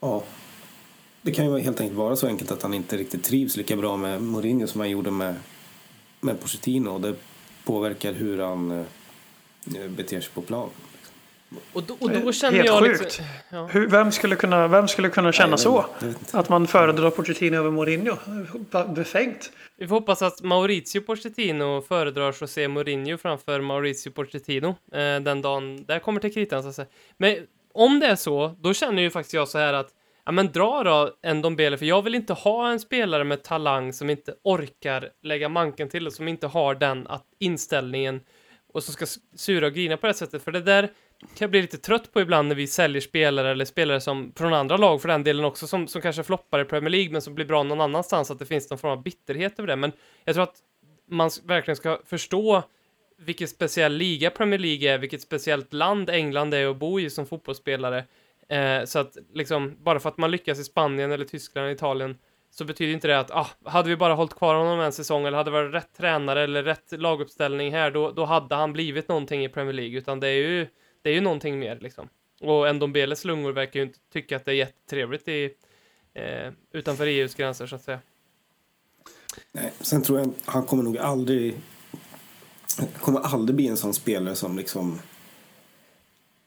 ja, 0.00 0.22
det 1.22 1.32
kan 1.32 1.44
ju 1.44 1.58
helt 1.58 1.80
enkelt 1.80 1.98
vara 1.98 2.16
så 2.16 2.26
enkelt 2.26 2.50
att 2.50 2.62
han 2.62 2.74
inte 2.74 2.96
riktigt 2.96 3.24
trivs 3.24 3.56
lika 3.56 3.76
bra 3.76 3.96
med 3.96 4.22
Mourinho 4.22 4.66
som 4.66 4.80
han 4.80 4.90
gjorde 4.90 5.10
med, 5.10 5.34
med 6.20 6.40
Pochettino 6.40 6.88
och 6.90 7.00
det 7.00 7.14
påverkar 7.64 8.12
hur 8.12 8.38
han 8.38 8.70
eh, 8.70 8.84
beter 9.88 10.20
sig 10.20 10.30
på 10.34 10.42
plan. 10.42 10.70
Och 11.72 11.82
då, 11.82 11.96
och 12.00 12.10
då 12.10 12.16
Eh, 12.16 12.32
känner 12.32 12.56
helt 12.56 12.66
jag 12.66 12.82
sjukt. 12.82 13.00
liksom... 13.02 13.24
Ja. 13.50 13.66
hur, 13.66 13.86
vem, 13.88 14.12
skulle 14.12 14.36
kunna, 14.36 14.68
vem 14.68 14.88
skulle 14.88 15.08
kunna 15.08 15.32
känna 15.32 15.48
Nej, 15.48 15.58
så? 15.58 15.86
Att 16.32 16.48
man 16.48 16.66
föredrar 16.66 17.10
Pochettino 17.10 17.56
över 17.56 17.70
Mourinho? 17.70 18.16
Befängt. 18.94 19.52
Vi 19.76 19.88
får 19.88 19.94
hoppas 19.94 20.22
att 20.22 20.42
Maurizio 20.42 21.00
Pochettino 21.00 21.82
föredrar 21.82 22.34
José 22.40 22.68
Mourinho 22.68 23.18
framför 23.18 23.60
Maurizio 23.60 24.10
Pochettino 24.10 24.68
eh, 24.68 25.20
den 25.20 25.42
dagen 25.42 25.84
det 25.84 26.00
kommer 26.00 26.20
till 26.20 26.34
kritan 26.34 26.62
så 26.62 26.68
att 26.68 26.74
säga. 26.74 26.88
Men 27.16 27.36
om 27.74 28.00
det 28.00 28.06
är 28.06 28.16
så, 28.16 28.54
då 28.60 28.74
känner 28.74 29.02
ju 29.02 29.10
faktiskt 29.10 29.34
jag 29.34 29.48
så 29.48 29.58
här 29.58 29.72
att 29.72 29.88
ja 30.24 30.32
men 30.32 30.52
dra 30.52 30.82
då 30.84 31.10
en 31.22 31.42
Dombele, 31.42 31.78
för 31.78 31.86
jag 31.86 32.02
vill 32.02 32.14
inte 32.14 32.32
ha 32.32 32.70
en 32.70 32.80
spelare 32.80 33.24
med 33.24 33.42
talang 33.42 33.92
som 33.92 34.10
inte 34.10 34.34
orkar 34.42 35.08
lägga 35.22 35.48
manken 35.48 35.88
till 35.88 36.06
och 36.06 36.12
som 36.12 36.28
inte 36.28 36.46
har 36.46 36.74
den 36.74 37.06
att 37.06 37.24
inställningen 37.38 38.20
och 38.76 38.82
som 38.82 38.92
ska 38.94 39.06
sura 39.36 39.66
och 39.66 39.72
grina 39.72 39.96
på 39.96 40.06
det 40.06 40.14
sättet, 40.14 40.42
för 40.42 40.52
det 40.52 40.60
där 40.60 40.82
kan 41.20 41.36
jag 41.38 41.50
bli 41.50 41.62
lite 41.62 41.78
trött 41.78 42.12
på 42.12 42.20
ibland 42.20 42.48
när 42.48 42.54
vi 42.54 42.66
säljer 42.66 43.00
spelare 43.00 43.50
eller 43.50 43.64
spelare 43.64 44.00
som 44.00 44.32
från 44.36 44.54
andra 44.54 44.76
lag 44.76 45.02
för 45.02 45.08
den 45.08 45.24
delen 45.24 45.44
också 45.44 45.66
som, 45.66 45.88
som 45.88 46.02
kanske 46.02 46.22
floppar 46.22 46.60
i 46.60 46.64
Premier 46.64 46.90
League 46.90 47.12
men 47.12 47.22
som 47.22 47.34
blir 47.34 47.44
bra 47.44 47.62
någon 47.62 47.80
annanstans, 47.80 48.30
att 48.30 48.38
det 48.38 48.46
finns 48.46 48.70
någon 48.70 48.78
form 48.78 48.90
av 48.90 49.02
bitterhet 49.02 49.58
över 49.58 49.66
det. 49.66 49.76
Men 49.76 49.92
jag 50.24 50.34
tror 50.34 50.42
att 50.42 50.56
man 51.08 51.30
verkligen 51.44 51.76
ska 51.76 52.00
förstå 52.06 52.62
vilken 53.18 53.48
speciell 53.48 53.92
liga 53.92 54.30
Premier 54.30 54.58
League 54.58 54.94
är, 54.94 54.98
vilket 54.98 55.22
speciellt 55.22 55.72
land 55.72 56.10
England 56.10 56.54
är 56.54 56.66
att 56.66 56.76
bo 56.76 57.00
i 57.00 57.10
som 57.10 57.26
fotbollsspelare. 57.26 58.04
Eh, 58.48 58.84
så 58.84 58.98
att 58.98 59.16
liksom, 59.34 59.76
bara 59.80 60.00
för 60.00 60.08
att 60.08 60.18
man 60.18 60.30
lyckas 60.30 60.58
i 60.58 60.64
Spanien 60.64 61.12
eller 61.12 61.24
Tyskland 61.24 61.64
eller 61.64 61.74
Italien 61.74 62.18
så 62.50 62.64
betyder 62.64 62.92
inte 62.92 63.08
det 63.08 63.18
att, 63.18 63.30
ah, 63.30 63.48
hade 63.64 63.88
vi 63.88 63.96
bara 63.96 64.14
hållit 64.14 64.34
kvar 64.34 64.54
honom 64.54 64.80
en 64.80 64.92
säsong 64.92 65.26
eller 65.26 65.36
hade 65.36 65.50
det 65.50 65.62
varit 65.62 65.74
rätt 65.74 65.96
tränare 65.96 66.42
eller 66.42 66.62
rätt 66.62 66.92
laguppställning 66.92 67.72
här, 67.72 67.90
då, 67.90 68.10
då 68.10 68.24
hade 68.24 68.54
han 68.54 68.72
blivit 68.72 69.08
någonting 69.08 69.44
i 69.44 69.48
Premier 69.48 69.72
League, 69.72 69.98
utan 69.98 70.20
det 70.20 70.28
är 70.28 70.34
ju, 70.34 70.66
det 71.02 71.10
är 71.10 71.14
ju 71.14 71.20
någonting 71.20 71.58
mer 71.58 71.78
liksom. 71.80 72.08
Och 72.40 72.74
Ndombeles 72.74 73.24
lungor 73.24 73.52
verkar 73.52 73.80
ju 73.80 73.86
inte 73.86 73.98
tycka 74.12 74.36
att 74.36 74.44
det 74.44 74.50
är 74.50 74.54
jättetrevligt 74.54 75.28
i, 75.28 75.50
eh, 76.14 76.52
utanför 76.72 77.06
EUs 77.06 77.34
gränser 77.34 77.66
så 77.66 77.76
att 77.76 77.82
säga. 77.82 77.98
Nej, 79.52 79.72
sen 79.80 80.02
tror 80.02 80.18
jag 80.18 80.32
han 80.44 80.66
kommer 80.66 80.82
nog 80.82 80.98
aldrig 80.98 81.54
kommer 83.00 83.20
aldrig 83.20 83.56
bli 83.56 83.68
en 83.68 83.76
sån 83.76 83.94
spelare 83.94 84.34
som 84.34 84.56
liksom 84.56 84.98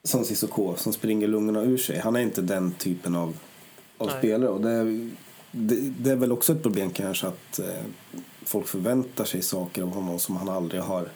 som 0.03 0.25
Cissoko 0.25 0.75
som 0.75 0.93
springer 0.93 1.27
lungorna 1.27 1.63
ur 1.63 1.77
sig. 1.77 1.99
Han 1.99 2.15
är 2.15 2.19
inte 2.19 2.41
den 2.41 2.71
typen 2.71 3.15
av, 3.15 3.37
av 3.97 4.07
Nej. 4.07 4.17
spelare 4.17 4.49
och 4.49 4.61
det, 4.61 5.09
det, 5.51 5.75
det 5.75 6.11
är 6.11 6.15
väl 6.15 6.31
också 6.31 6.53
ett 6.53 6.63
problem 6.63 6.91
kanske 6.91 7.27
att 7.27 7.59
eh, 7.59 7.83
folk 8.41 8.67
förväntar 8.67 9.25
sig 9.25 9.41
saker 9.41 9.81
av 9.81 9.93
honom 9.93 10.19
som 10.19 10.37
han 10.37 10.49
aldrig 10.49 10.81
har 10.81 11.09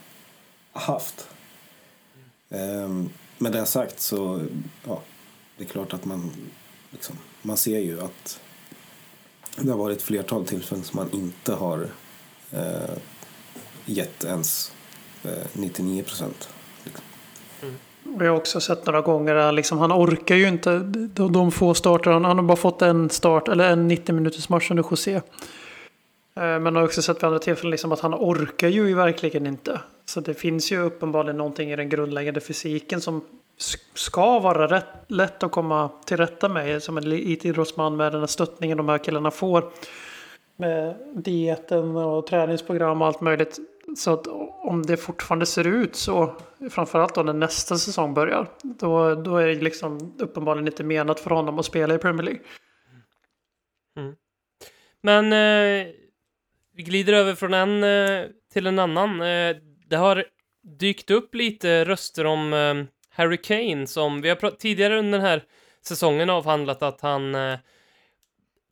haft. 0.71 1.27
Eh, 2.49 2.89
med 3.37 3.51
det 3.51 3.65
sagt 3.65 3.99
så 3.99 4.41
ja, 4.87 5.01
det 5.57 5.63
är 5.63 5.67
klart 5.67 5.93
att 5.93 6.05
man 6.05 6.31
liksom, 6.91 7.15
man 7.41 7.57
ser 7.57 7.79
ju 7.79 8.01
att 8.01 8.39
det 9.57 9.71
har 9.71 9.77
varit 9.77 9.97
ett 9.97 10.03
flertal 10.03 10.45
tillfällen 10.47 10.83
som 10.83 10.97
man 10.97 11.11
inte 11.11 11.53
har 11.53 11.89
eh, 12.51 12.97
gett 13.85 14.23
ens 14.23 14.71
eh, 15.23 15.47
99 15.53 16.03
procent. 16.03 16.49
Vi 18.05 18.25
jag 18.25 18.31
har 18.31 18.37
också 18.37 18.59
sett 18.59 18.85
några 18.85 19.01
gånger 19.01 19.35
att 19.35 19.53
liksom, 19.53 19.77
han 19.77 19.91
orkar 19.91 20.35
ju 20.35 20.47
inte 20.47 20.79
de, 21.13 21.31
de 21.31 21.51
få 21.51 21.73
starter. 21.73 22.11
Han, 22.11 22.25
han 22.25 22.37
har 22.37 22.43
bara 22.43 22.57
fått 22.57 22.81
en 22.81 23.09
start 23.09 23.47
eller 23.47 23.69
en 23.69 23.87
90 23.87 24.15
minuters 24.15 24.49
match 24.49 24.71
under 24.71 24.85
José. 24.91 25.21
Men 26.35 26.63
Men 26.63 26.75
har 26.75 26.83
också 26.83 27.01
sett 27.01 27.17
vid 27.17 27.23
andra 27.23 27.39
tillfällen 27.39 27.71
liksom 27.71 27.91
att 27.91 27.99
han 27.99 28.13
orkar 28.13 28.67
ju 28.67 28.95
verkligen 28.95 29.47
inte. 29.47 29.79
Så 30.05 30.19
det 30.19 30.33
finns 30.33 30.71
ju 30.71 30.79
uppenbarligen 30.79 31.37
någonting 31.37 31.71
i 31.71 31.75
den 31.75 31.89
grundläggande 31.89 32.41
fysiken 32.41 33.01
som 33.01 33.21
ska 33.93 34.39
vara 34.39 34.67
rätt, 34.67 34.85
lätt 35.07 35.43
att 35.43 35.51
komma 35.51 35.89
till 36.05 36.17
rätta 36.17 36.49
med 36.49 36.83
som 36.83 36.97
en 36.97 37.03
elitidrottsman 37.03 37.95
med 37.95 38.11
den 38.11 38.19
här 38.19 38.27
stöttningen 38.27 38.77
de 38.77 38.89
här 38.89 38.97
killarna 38.97 39.31
får. 39.31 39.69
Med 40.55 40.95
dieten 41.13 41.95
och 41.95 42.27
träningsprogram 42.27 43.01
och 43.01 43.07
allt 43.07 43.21
möjligt. 43.21 43.59
Så 43.97 44.13
att 44.13 44.27
om 44.63 44.83
det 44.85 44.97
fortfarande 44.97 45.45
ser 45.45 45.67
ut 45.67 45.95
så, 45.95 46.37
framförallt 46.69 47.15
då 47.15 47.23
när 47.23 47.33
nästa 47.33 47.77
säsong 47.77 48.13
börjar, 48.13 48.47
då, 48.63 49.15
då 49.15 49.37
är 49.37 49.47
det 49.47 49.55
liksom 49.55 50.15
uppenbarligen 50.19 50.67
inte 50.67 50.83
menat 50.83 51.19
för 51.19 51.29
honom 51.29 51.59
att 51.59 51.65
spela 51.65 51.95
i 51.95 51.97
Premier 51.97 52.23
League. 52.23 52.41
Mm. 53.97 54.15
Men 55.01 55.25
eh, 55.33 55.87
vi 56.75 56.83
glider 56.83 57.13
över 57.13 57.35
från 57.35 57.53
en 57.53 57.83
eh, 57.83 58.25
till 58.53 58.67
en 58.67 58.79
annan. 58.79 59.21
Eh, 59.21 59.55
det 59.89 59.95
har 59.95 60.25
dykt 60.79 61.11
upp 61.11 61.35
lite 61.35 61.85
röster 61.85 62.25
om 62.25 62.53
eh, 62.53 62.83
Harry 63.09 63.37
Kane 63.37 63.87
som 63.87 64.21
vi 64.21 64.29
har 64.29 64.51
tidigare 64.51 64.99
under 64.99 65.19
den 65.19 65.27
här 65.27 65.43
säsongen 65.81 66.29
avhandlat 66.29 66.83
att 66.83 67.01
han 67.01 67.35
eh, 67.35 67.59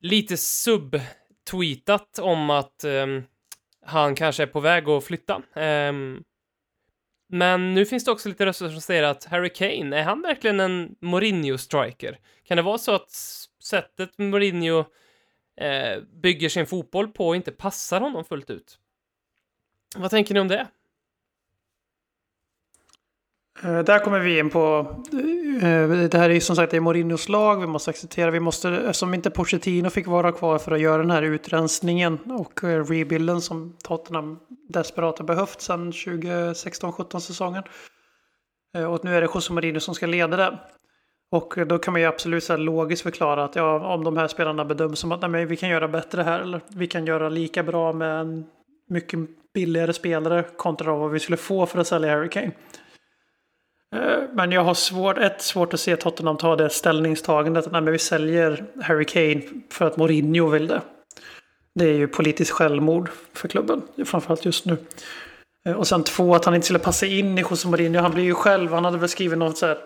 lite 0.02 0.38
sub-tweetat 0.38 2.20
om 2.20 2.50
att 2.50 2.84
eh, 2.84 3.08
han 3.86 4.16
kanske 4.16 4.44
är 4.44 4.48
på 4.48 4.60
väg 4.60 4.90
att 4.90 5.04
flytta. 5.04 5.42
Um, 5.54 6.24
men 7.30 7.74
nu 7.74 7.86
finns 7.86 8.06
det 8.06 8.12
också 8.12 8.30
lite 8.30 8.46
röster 8.46 8.70
som 8.70 8.82
säger 8.82 9.04
att 9.04 9.26
Harry 9.26 9.50
Kane, 9.50 9.98
är 9.98 10.04
han 10.04 10.22
verkligen 10.22 10.60
en 10.60 10.96
Mourinho-striker? 11.00 12.20
Kan 12.44 12.58
det 12.58 12.64
vara 12.64 12.78
så 12.78 12.96
att 12.96 13.12
sättet 13.64 14.18
Mourinho 14.18 14.86
eh, 15.62 16.02
bygger 16.24 16.50
sin 16.50 16.68
fotboll 16.68 17.08
på 17.08 17.36
inte 17.36 17.52
passar 17.52 18.02
honom 18.02 18.26
fullt 18.26 18.50
ut. 18.50 18.80
Vad 19.96 20.12
tänker 20.12 20.34
ni 20.34 20.40
om 20.40 20.48
det? 20.48 20.68
Eh, 23.64 23.80
där 23.80 24.00
kommer 24.00 24.20
vi 24.20 24.40
in 24.40 24.50
på, 24.50 24.96
eh, 25.62 25.90
det 25.90 26.14
här 26.14 26.30
är 26.30 26.34
ju 26.34 26.42
som 26.42 26.56
sagt 26.56 26.72
det 26.72 26.78
är 26.78 26.82
Mourinhos 26.82 27.30
lag, 27.30 27.62
vi 27.62 27.68
måste 27.68 27.90
acceptera, 27.90 28.32
vi 28.32 28.40
måste, 28.40 28.70
eftersom 28.70 29.14
inte 29.14 29.30
Pochettino 29.30 29.90
fick 29.90 30.08
vara 30.08 30.32
kvar 30.32 30.58
för 30.58 30.72
att 30.72 30.80
göra 30.80 30.98
den 30.98 31.12
här 31.12 31.22
utrensningen 31.22 32.20
och 32.20 32.64
eh, 32.64 32.86
rebuilden 32.86 33.42
som 33.42 33.78
Tottenham 33.84 34.40
desperat 34.70 35.20
har 35.20 35.26
behövt 35.26 35.62
sedan 35.62 35.92
2016-17 35.92 37.20
säsongen. 37.20 37.64
Och 38.90 39.06
nu 39.06 39.16
är 39.16 39.22
det 39.22 39.28
José 39.34 39.54
Mourinho 39.54 39.80
som 39.80 39.96
ska 39.96 40.06
leda 40.06 40.38
det. 40.38 40.60
Och 41.32 41.54
då 41.68 41.78
kan 41.78 41.92
man 41.92 42.02
ju 42.02 42.08
absolut 42.08 42.44
så 42.44 42.58
logiskt 42.58 43.04
förklara 43.04 43.44
att 43.44 43.56
ja, 43.56 43.94
om 43.94 44.04
de 44.04 44.18
här 44.18 44.28
spelarna 44.28 44.66
bedöms 44.66 45.00
som 45.00 45.12
att 45.12 45.22
nej, 45.22 45.30
men 45.30 45.48
vi 45.48 45.58
kan 45.58 45.70
göra 45.70 45.88
bättre 45.88 46.24
här 46.24 46.40
eller 46.40 46.62
vi 46.68 46.88
kan 46.88 47.06
göra 47.06 47.30
lika 47.30 47.64
bra 47.64 47.94
med 47.94 48.20
en 48.20 48.46
mycket 48.90 49.20
billigare 49.54 49.94
spelare 49.94 50.46
kontra 50.58 50.96
vad 50.96 51.12
vi 51.12 51.20
skulle 51.20 51.38
få 51.38 51.66
för 51.66 51.80
att 51.80 51.88
sälja 51.88 52.12
Harry 52.12 52.30
Kane. 52.30 52.52
Eh, 53.96 54.24
men 54.34 54.52
jag 54.52 54.64
har 54.64 54.74
svårt, 54.74 55.18
ett, 55.18 55.42
svårt 55.42 55.74
att 55.74 55.80
se 55.80 55.96
Tottenham 55.96 56.38
ta 56.38 56.56
det 56.56 56.70
ställningstagandet. 56.70 57.72
Nej, 57.72 57.82
men 57.82 57.92
vi 57.92 58.00
säljer 58.00 58.66
Harry 58.82 59.06
Kane 59.06 59.42
för 59.70 59.86
att 59.86 59.98
Mourinho 59.98 60.50
vill 60.50 60.68
det. 60.68 60.82
Det 61.76 61.86
är 61.86 61.94
ju 61.94 62.08
politiskt 62.08 62.52
självmord 62.52 63.10
för 63.34 63.48
klubben, 63.48 63.82
framförallt 64.06 64.46
just 64.46 64.66
nu. 64.66 64.78
Eh, 65.66 65.74
och 65.74 65.88
sen 65.88 66.04
två, 66.04 66.36
att 66.36 66.46
han 66.46 66.56
inte 66.56 66.66
skulle 66.66 66.80
passa 66.80 67.06
in 67.06 67.38
i 67.38 67.42
José 67.42 67.68
Mourinho. 67.68 68.02
Han 68.02 68.14
blir 68.14 68.24
ju 68.24 68.34
själv, 68.34 68.74
han 68.74 68.86
hade 68.86 68.98
väl 68.98 69.10
skrivit 69.10 69.38
något 69.38 69.58
så 69.58 69.66
här 69.66 69.78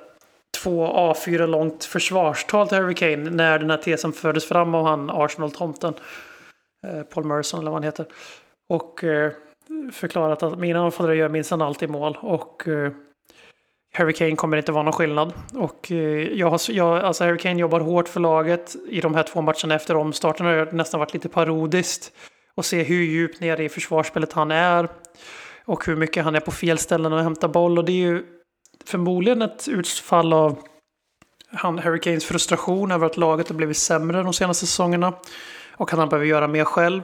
två 0.63 0.87
A4 0.87 1.47
långt 1.47 1.85
försvarstal 1.85 2.67
till 2.67 2.77
Harry 2.77 2.95
Kane 2.95 3.29
när 3.29 3.59
den 3.59 3.69
här 3.69 3.77
tesen 3.77 4.13
fördes 4.13 4.45
fram 4.45 4.75
av 4.75 4.85
han 4.85 5.09
Arsenal-tomten. 5.09 5.93
Eh, 6.87 7.03
Paul 7.03 7.25
Merson 7.25 7.59
eller 7.59 7.71
vad 7.71 7.81
han 7.81 7.83
heter. 7.83 8.05
Och 8.69 9.03
förklarat 9.91 10.43
att 10.43 10.59
mina 10.59 10.79
anfallare 10.79 11.15
gör 11.15 11.29
minsann 11.29 11.61
alltid 11.61 11.89
mål. 11.89 12.17
Och 12.21 12.67
Harry 13.95 14.13
Kane 14.13 14.35
kommer 14.35 14.57
inte 14.57 14.71
vara 14.71 14.83
någon 14.83 14.93
skillnad. 14.93 15.33
Och 15.53 15.91
eh, 15.91 15.97
jag 16.33 16.49
har, 16.49 16.61
jag, 16.71 16.97
alltså 16.97 17.23
Harry 17.23 17.37
Kane 17.37 17.59
jobbar 17.59 17.79
hårt 17.79 18.09
för 18.09 18.19
laget. 18.19 18.75
I 18.89 19.01
de 19.01 19.15
här 19.15 19.23
två 19.23 19.41
matcherna 19.41 19.75
efter 19.75 19.95
omstarten 19.95 20.45
har 20.45 20.53
det 20.53 20.71
nästan 20.71 20.99
varit 20.99 21.13
lite 21.13 21.29
parodiskt. 21.29 22.11
Och 22.55 22.65
se 22.65 22.83
hur 22.83 23.03
djupt 23.03 23.39
nere 23.39 23.63
i 23.63 23.69
försvarsspelet 23.69 24.33
han 24.33 24.51
är. 24.51 24.89
Och 25.65 25.85
hur 25.85 25.95
mycket 25.95 26.23
han 26.23 26.35
är 26.35 26.39
på 26.39 26.51
fel 26.51 26.77
ställen 26.77 27.13
och 27.13 27.23
hämtar 27.23 27.47
boll. 27.47 27.77
Och 27.77 27.85
det 27.85 27.91
är 27.91 28.07
ju 28.07 28.23
förmodligen 28.85 29.41
ett 29.41 29.67
utfall 29.67 30.33
av 30.33 30.59
han, 31.51 31.79
Harry 31.79 31.99
Kanes 31.99 32.25
frustration 32.25 32.91
över 32.91 33.05
att 33.05 33.17
laget 33.17 33.49
har 33.49 33.55
blivit 33.55 33.77
sämre 33.77 34.23
de 34.23 34.33
senaste 34.33 34.65
säsongerna. 34.65 35.13
Och 35.77 35.93
att 35.93 35.99
han 35.99 36.09
behöver 36.09 36.25
göra 36.25 36.47
mer 36.47 36.63
själv. 36.63 37.01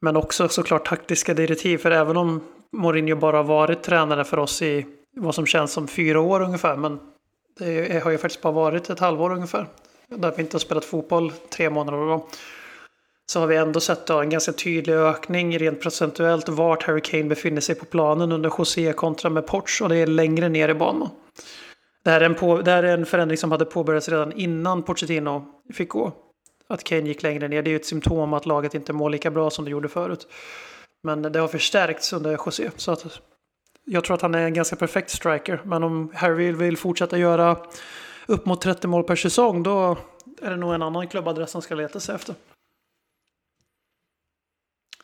Men 0.00 0.16
också 0.16 0.48
såklart 0.48 0.88
taktiska 0.88 1.34
direktiv. 1.34 1.78
För 1.78 1.90
även 1.90 2.16
om 2.16 2.40
Mourinho 2.72 3.16
bara 3.16 3.36
har 3.36 3.44
varit 3.44 3.82
tränare 3.82 4.24
för 4.24 4.38
oss 4.38 4.62
i 4.62 4.86
vad 5.16 5.34
som 5.34 5.46
känns 5.46 5.72
som 5.72 5.88
fyra 5.88 6.20
år 6.20 6.40
ungefär. 6.40 6.76
Men 6.76 6.98
det 7.58 8.04
har 8.04 8.10
ju 8.10 8.18
faktiskt 8.18 8.42
bara 8.42 8.52
varit 8.52 8.90
ett 8.90 8.98
halvår 8.98 9.32
ungefär. 9.32 9.66
Där 10.08 10.32
vi 10.36 10.42
inte 10.42 10.54
har 10.54 10.60
spelat 10.60 10.84
fotboll 10.84 11.32
tre 11.32 11.70
månader 11.70 11.98
då. 11.98 12.26
Så 13.26 13.40
har 13.40 13.46
vi 13.46 13.56
ändå 13.56 13.80
sett 13.80 14.06
då 14.06 14.20
en 14.20 14.30
ganska 14.30 14.52
tydlig 14.52 14.94
ökning 14.94 15.58
rent 15.58 15.80
procentuellt 15.80 16.48
vart 16.48 16.82
Harry 16.82 17.00
Kane 17.00 17.24
befinner 17.24 17.60
sig 17.60 17.74
på 17.74 17.84
planen 17.84 18.32
under 18.32 18.52
José 18.58 18.92
kontra 18.92 19.30
med 19.30 19.46
Porch. 19.46 19.82
Och 19.82 19.88
det 19.88 19.96
är 19.96 20.06
längre 20.06 20.48
ner 20.48 20.68
i 20.68 20.74
banan. 20.74 21.08
Det 22.04 22.10
här, 22.10 22.20
är 22.20 22.24
en 22.24 22.34
på, 22.34 22.60
det 22.60 22.70
här 22.70 22.82
är 22.82 22.94
en 22.94 23.06
förändring 23.06 23.38
som 23.38 23.52
hade 23.52 23.64
påbörjats 23.64 24.08
redan 24.08 24.32
innan 24.32 24.82
Pochettino 24.82 25.44
fick 25.72 25.88
gå. 25.88 26.12
Att 26.68 26.84
Kane 26.84 27.08
gick 27.08 27.22
längre 27.22 27.48
ner. 27.48 27.62
Det 27.62 27.68
är 27.68 27.72
ju 27.72 27.76
ett 27.76 27.86
symptom 27.86 28.32
att 28.32 28.46
laget 28.46 28.74
inte 28.74 28.92
mår 28.92 29.10
lika 29.10 29.30
bra 29.30 29.50
som 29.50 29.64
det 29.64 29.70
gjorde 29.70 29.88
förut. 29.88 30.28
Men 31.02 31.22
det 31.22 31.38
har 31.38 31.48
förstärkts 31.48 32.12
under 32.12 32.32
José. 32.32 32.70
Så 32.76 32.92
att 32.92 33.20
jag 33.88 34.04
tror 34.04 34.14
att 34.14 34.22
han 34.22 34.34
är 34.34 34.44
en 34.44 34.54
ganska 34.54 34.76
perfekt 34.76 35.10
striker. 35.10 35.60
Men 35.64 35.82
om 35.82 36.12
Harry 36.14 36.52
vill 36.52 36.76
fortsätta 36.76 37.18
göra 37.18 37.56
upp 38.26 38.46
mot 38.46 38.60
30 38.60 38.86
mål 38.86 39.04
per 39.04 39.16
säsong 39.16 39.62
då 39.62 39.96
är 40.42 40.50
det 40.50 40.56
nog 40.56 40.74
en 40.74 40.82
annan 40.82 41.08
klubbadress 41.08 41.52
han 41.52 41.62
ska 41.62 41.74
leta 41.74 42.00
sig 42.00 42.14
efter. 42.14 42.34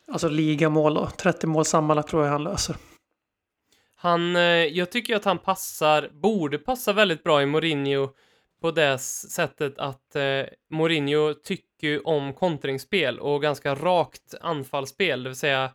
Alltså 0.07 0.29
ligamål 0.29 0.93
då. 0.93 1.07
30 1.07 1.47
mål 1.47 1.65
sammanlagt 1.65 2.09
tror 2.09 2.23
jag 2.23 2.31
han 2.31 2.43
löser. 2.43 2.75
Han, 3.95 4.35
eh, 4.35 4.41
jag 4.41 4.91
tycker 4.91 5.15
att 5.15 5.25
han 5.25 5.37
passar, 5.37 6.09
borde 6.13 6.57
passa 6.57 6.93
väldigt 6.93 7.23
bra 7.23 7.41
i 7.41 7.45
Mourinho 7.45 8.09
på 8.61 8.71
det 8.71 8.99
sättet 8.99 9.79
att 9.79 10.15
eh, 10.15 10.43
Mourinho 10.69 11.33
tycker 11.33 11.87
ju 11.87 11.99
om 11.99 12.33
kontringsspel 12.33 13.19
och 13.19 13.41
ganska 13.41 13.75
rakt 13.75 14.35
anfallsspel, 14.41 15.23
det 15.23 15.29
vill 15.29 15.37
säga 15.37 15.71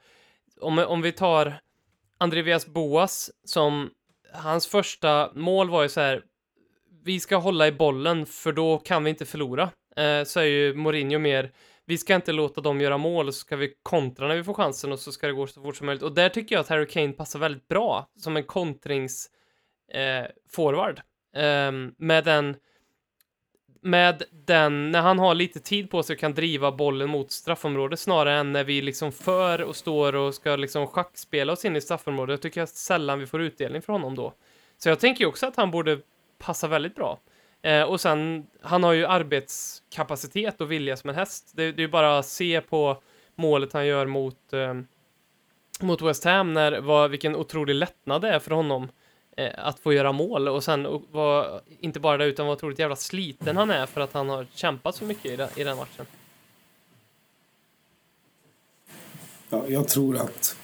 om, 0.61 0.79
om 0.79 1.03
vi 1.03 1.13
tar 1.13 1.61
Andreas 2.21 2.67
Boas 2.67 3.31
som 3.45 3.91
hans 4.33 4.67
första 4.67 5.31
mål 5.35 5.71
var 5.71 5.83
ju 5.83 5.89
så 5.89 6.01
här 6.01 6.23
vi 7.05 7.21
ska 7.21 7.37
hålla 7.37 7.67
i 7.67 7.73
bollen 7.73 8.27
för 8.27 8.53
då 8.53 8.79
kan 8.79 9.05
vi 9.05 9.11
inte 9.11 9.27
förlora. 9.27 9.71
Eh, 9.97 10.25
så 10.25 10.41
är 10.41 10.45
ju 10.45 10.75
Mourinho 10.75 11.19
mer 11.19 11.53
vi 11.91 11.99
ska 11.99 12.15
inte 12.15 12.33
låta 12.33 12.61
dem 12.61 12.81
göra 12.81 12.99
mål 12.99 13.29
och 13.29 13.35
så 13.35 13.41
ska 13.41 13.57
vi 13.57 13.73
kontra 13.83 14.29
när 14.29 14.37
vi 14.37 14.45
får 14.45 14.55
chansen 14.55 14.93
och 14.93 14.99
så 14.99 15.13
ska 15.13 15.27
det 15.27 15.33
gå 15.33 15.47
så 15.47 15.63
fort 15.63 15.77
som 15.77 15.87
möjligt. 15.87 16.03
Och 16.03 16.15
där 16.15 16.29
tycker 16.29 16.55
jag 16.55 16.61
att 16.61 16.69
Harry 16.69 16.87
Kane 16.87 17.13
passar 17.13 17.39
väldigt 17.39 17.69
bra 17.69 18.07
som 18.17 18.37
en 18.37 18.45
kontrings 18.45 19.31
eh, 19.93 20.27
forward. 20.51 21.01
Ehm, 21.37 21.95
med 21.99 22.25
den 22.25 22.57
med 23.81 24.23
den, 24.31 24.91
när 24.91 25.01
han 25.01 25.19
har 25.19 25.35
lite 25.35 25.61
tid 25.61 25.91
på 25.91 26.03
sig 26.03 26.15
och 26.15 26.21
kan 26.21 26.35
driva 26.35 26.73
bollen 26.73 27.11
mot 27.11 27.31
straffområdet 27.31 28.01
snarare 28.01 28.39
än 28.39 28.53
när 28.53 28.65
vi 28.65 28.83
liksom 28.83 29.13
för 29.13 29.63
och 29.63 29.77
står 29.77 30.15
och 30.15 30.35
ska 30.35 30.57
liksom 30.57 30.87
schackspela 30.87 31.53
oss 31.53 31.65
in 31.65 31.77
i 31.77 31.81
straffområdet. 31.81 32.33
Jag 32.33 32.43
tycker 32.43 32.63
att 32.63 32.69
sällan 32.69 33.19
vi 33.19 33.27
får 33.27 33.43
utdelning 33.43 33.83
från 33.83 34.01
honom 34.01 34.15
då. 34.15 34.35
Så 34.79 34.89
jag 34.89 35.01
tänker 35.01 35.21
ju 35.21 35.29
också 35.29 35.47
att 35.47 35.57
han 35.57 35.71
borde 35.71 35.99
passa 36.39 36.69
väldigt 36.69 36.95
bra. 36.95 37.19
Eh, 37.63 37.83
och 37.83 38.01
sen, 38.01 38.47
han 38.63 38.85
har 38.85 38.93
ju 38.93 39.07
arbetskapacitet 39.07 40.61
och 40.61 40.73
vilja 40.73 40.97
som 40.97 41.11
en 41.11 41.17
häst. 41.17 41.53
Det, 41.57 41.73
det 41.73 41.83
är 41.83 41.87
ju 41.87 41.89
bara 41.89 42.19
att 42.19 42.27
se 42.27 42.61
på 42.61 43.03
målet 43.35 43.73
han 43.73 43.87
gör 43.87 44.07
mot, 44.07 44.53
eh, 44.53 44.75
mot 45.81 46.03
West 46.03 46.25
Ham, 46.25 46.55
när, 46.55 46.81
vad, 46.81 47.11
vilken 47.11 47.37
otrolig 47.37 47.75
lättnad 47.75 48.23
det 48.23 48.29
är 48.29 48.39
för 48.39 48.51
honom 48.51 48.89
Eh, 49.37 49.51
att 49.57 49.79
få 49.81 49.93
göra 49.93 50.13
mål. 50.13 50.49
Och 50.49 50.65
sen 50.65 50.87
och, 50.87 51.03
var, 51.11 51.61
inte 51.81 52.01
bara 52.01 52.17
det, 52.17 52.25
utan 52.25 52.47
vad 52.47 52.57
otroligt 52.57 52.79
jävla 52.79 52.97
sliten 52.97 53.57
han 53.57 53.71
är 53.71 53.87
för 53.87 54.01
att 54.01 54.13
han 54.13 54.29
har 54.29 54.47
kämpat 54.55 54.95
så 54.97 55.05
mycket 55.05 55.27
i, 55.33 55.37
den- 55.37 55.49
i 55.57 55.65
den 55.65 55.77
matchen. 55.77 56.07
Ja, 59.51 59.65
jag 59.69 59.89
tror 59.89 60.17
att, 60.17 60.57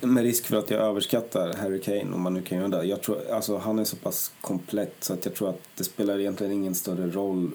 med 0.00 0.22
risk 0.22 0.46
för 0.46 0.56
att 0.56 0.70
jag 0.70 0.80
överskattar 0.80 1.54
Harry 1.56 1.80
Kane, 1.80 2.14
om 2.14 2.20
man 2.22 2.34
nu 2.34 2.42
kan 2.42 2.58
göra 2.58 2.68
det. 2.68 2.84
Jag 2.84 3.02
tror, 3.02 3.30
alltså, 3.30 3.56
han 3.56 3.78
är 3.78 3.84
så 3.84 3.96
pass 3.96 4.32
komplett 4.40 4.94
så 5.04 5.12
att 5.12 5.24
jag 5.24 5.34
tror 5.34 5.50
att 5.50 5.60
det 5.74 5.84
spelar 5.84 6.18
egentligen 6.18 6.52
ingen 6.52 6.74
större 6.74 7.10
roll 7.10 7.50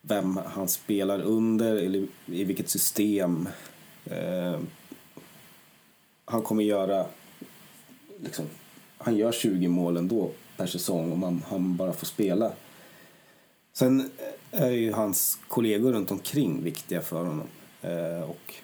vem 0.00 0.36
han 0.36 0.68
spelar 0.68 1.20
under 1.22 1.76
eller 1.76 2.06
i 2.26 2.44
vilket 2.44 2.68
system. 2.70 3.48
Eh, 4.04 4.58
han 6.24 6.42
kommer 6.42 6.64
göra, 6.64 7.06
liksom, 8.22 8.46
han 8.98 9.16
gör 9.16 9.32
20 9.32 9.68
mål 9.68 9.96
ändå 9.96 10.30
per 10.56 10.66
säsong 10.66 11.12
om 11.12 11.22
han, 11.22 11.42
han 11.48 11.76
bara 11.76 11.92
får 11.92 12.06
spela. 12.06 12.52
Sen 13.72 14.10
är 14.50 14.70
ju 14.70 14.92
hans 14.92 15.38
kollegor 15.48 15.92
runt 15.92 16.10
omkring 16.10 16.62
viktiga 16.62 17.02
för 17.02 17.24
honom. 17.24 17.42
Eh, 17.82 18.30
och 18.30 18.54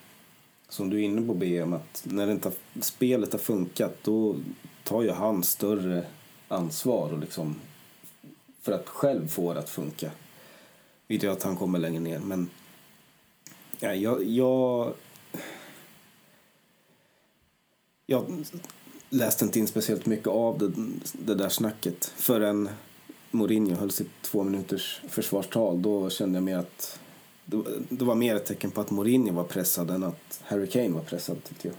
som 0.68 0.90
du 0.90 0.96
är 0.96 1.02
inne 1.02 1.26
på 1.26 1.34
BM, 1.34 1.72
att 1.72 2.02
när 2.04 2.30
inte 2.30 2.48
har, 2.48 2.82
spelet 2.82 3.32
har 3.32 3.38
funkat 3.38 3.98
då 4.02 4.36
tar 4.84 5.02
ju 5.02 5.10
han 5.10 5.42
större 5.42 6.06
ansvar 6.48 7.12
och 7.12 7.18
liksom 7.18 7.56
för 8.60 8.72
att 8.72 8.88
själv 8.88 9.28
få 9.28 9.54
det 9.54 9.60
att 9.60 9.70
funka. 9.70 10.10
Vilket 11.06 11.24
gör 11.24 11.32
att 11.32 11.42
han 11.42 11.56
kommer 11.56 11.78
längre 11.78 12.00
ner, 12.00 12.18
men 12.18 12.50
ja, 13.80 13.94
jag, 13.94 14.24
jag, 14.24 14.94
jag 18.06 18.44
läste 19.10 19.44
inte 19.44 19.58
in 19.58 19.66
speciellt 19.66 20.06
mycket 20.06 20.28
av 20.28 20.58
det, 20.58 20.72
det 21.12 21.34
där 21.34 21.48
snacket 21.48 22.12
förrän 22.16 22.68
Mourinho 23.30 23.76
höll 23.76 23.90
sitt 23.90 24.10
två 24.22 24.44
minuters 24.44 25.00
försvarstal. 25.08 25.82
Då 25.82 26.10
kände 26.10 26.36
jag 26.36 26.42
mer 26.42 26.58
att 26.58 26.98
det 27.88 28.04
var 28.04 28.14
mer 28.14 28.36
ett 28.36 28.46
tecken 28.46 28.70
på 28.70 28.80
att 28.80 28.90
Mourinho 28.90 29.32
var 29.32 29.44
pressad 29.44 29.90
än 29.90 30.02
att 30.02 30.40
Harry 30.42 30.66
Kane 30.66 30.88
var 30.88 31.00
pressad 31.00 31.44
tyckte 31.44 31.68
jag. 31.68 31.76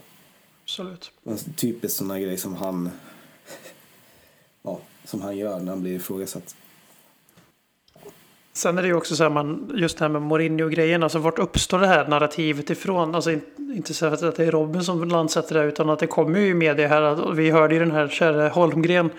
Absolut. 0.64 1.12
En 1.24 1.38
typisk 1.56 1.96
sån 1.96 2.10
här 2.10 2.18
grej 2.18 2.36
som 2.36 2.54
han, 2.54 2.90
ja, 4.62 4.80
som 5.04 5.22
han 5.22 5.36
gör 5.36 5.60
när 5.60 5.72
han 5.72 5.80
blir 5.80 5.96
ifrågasatt. 5.96 6.56
Sen 8.60 8.78
är 8.78 8.82
det 8.82 8.88
ju 8.88 8.94
också 8.94 9.16
så 9.16 9.22
här, 9.22 9.30
man, 9.30 9.72
just 9.74 9.98
det 9.98 10.04
här 10.04 10.10
med 10.10 10.22
Mourinho-grejen, 10.22 11.02
alltså 11.02 11.18
vart 11.18 11.38
uppstår 11.38 11.78
det 11.78 11.86
här 11.86 12.06
narrativet 12.06 12.70
ifrån? 12.70 13.14
Alltså 13.14 13.30
inte 13.58 13.94
så 13.94 14.06
att 14.06 14.36
det 14.36 14.38
är 14.38 14.50
Robin 14.50 14.82
som 14.82 15.08
landsätter 15.08 15.54
det, 15.54 15.64
utan 15.64 15.90
att 15.90 15.98
det 15.98 16.06
kommer 16.06 16.38
ju 16.40 16.46
i 16.46 16.54
media 16.54 16.88
här. 16.88 17.32
Vi 17.32 17.50
hörde 17.50 17.74
ju 17.74 17.80
den 17.80 17.90
här 17.90 18.08
kära 18.08 18.48
Holmgren 18.48 19.10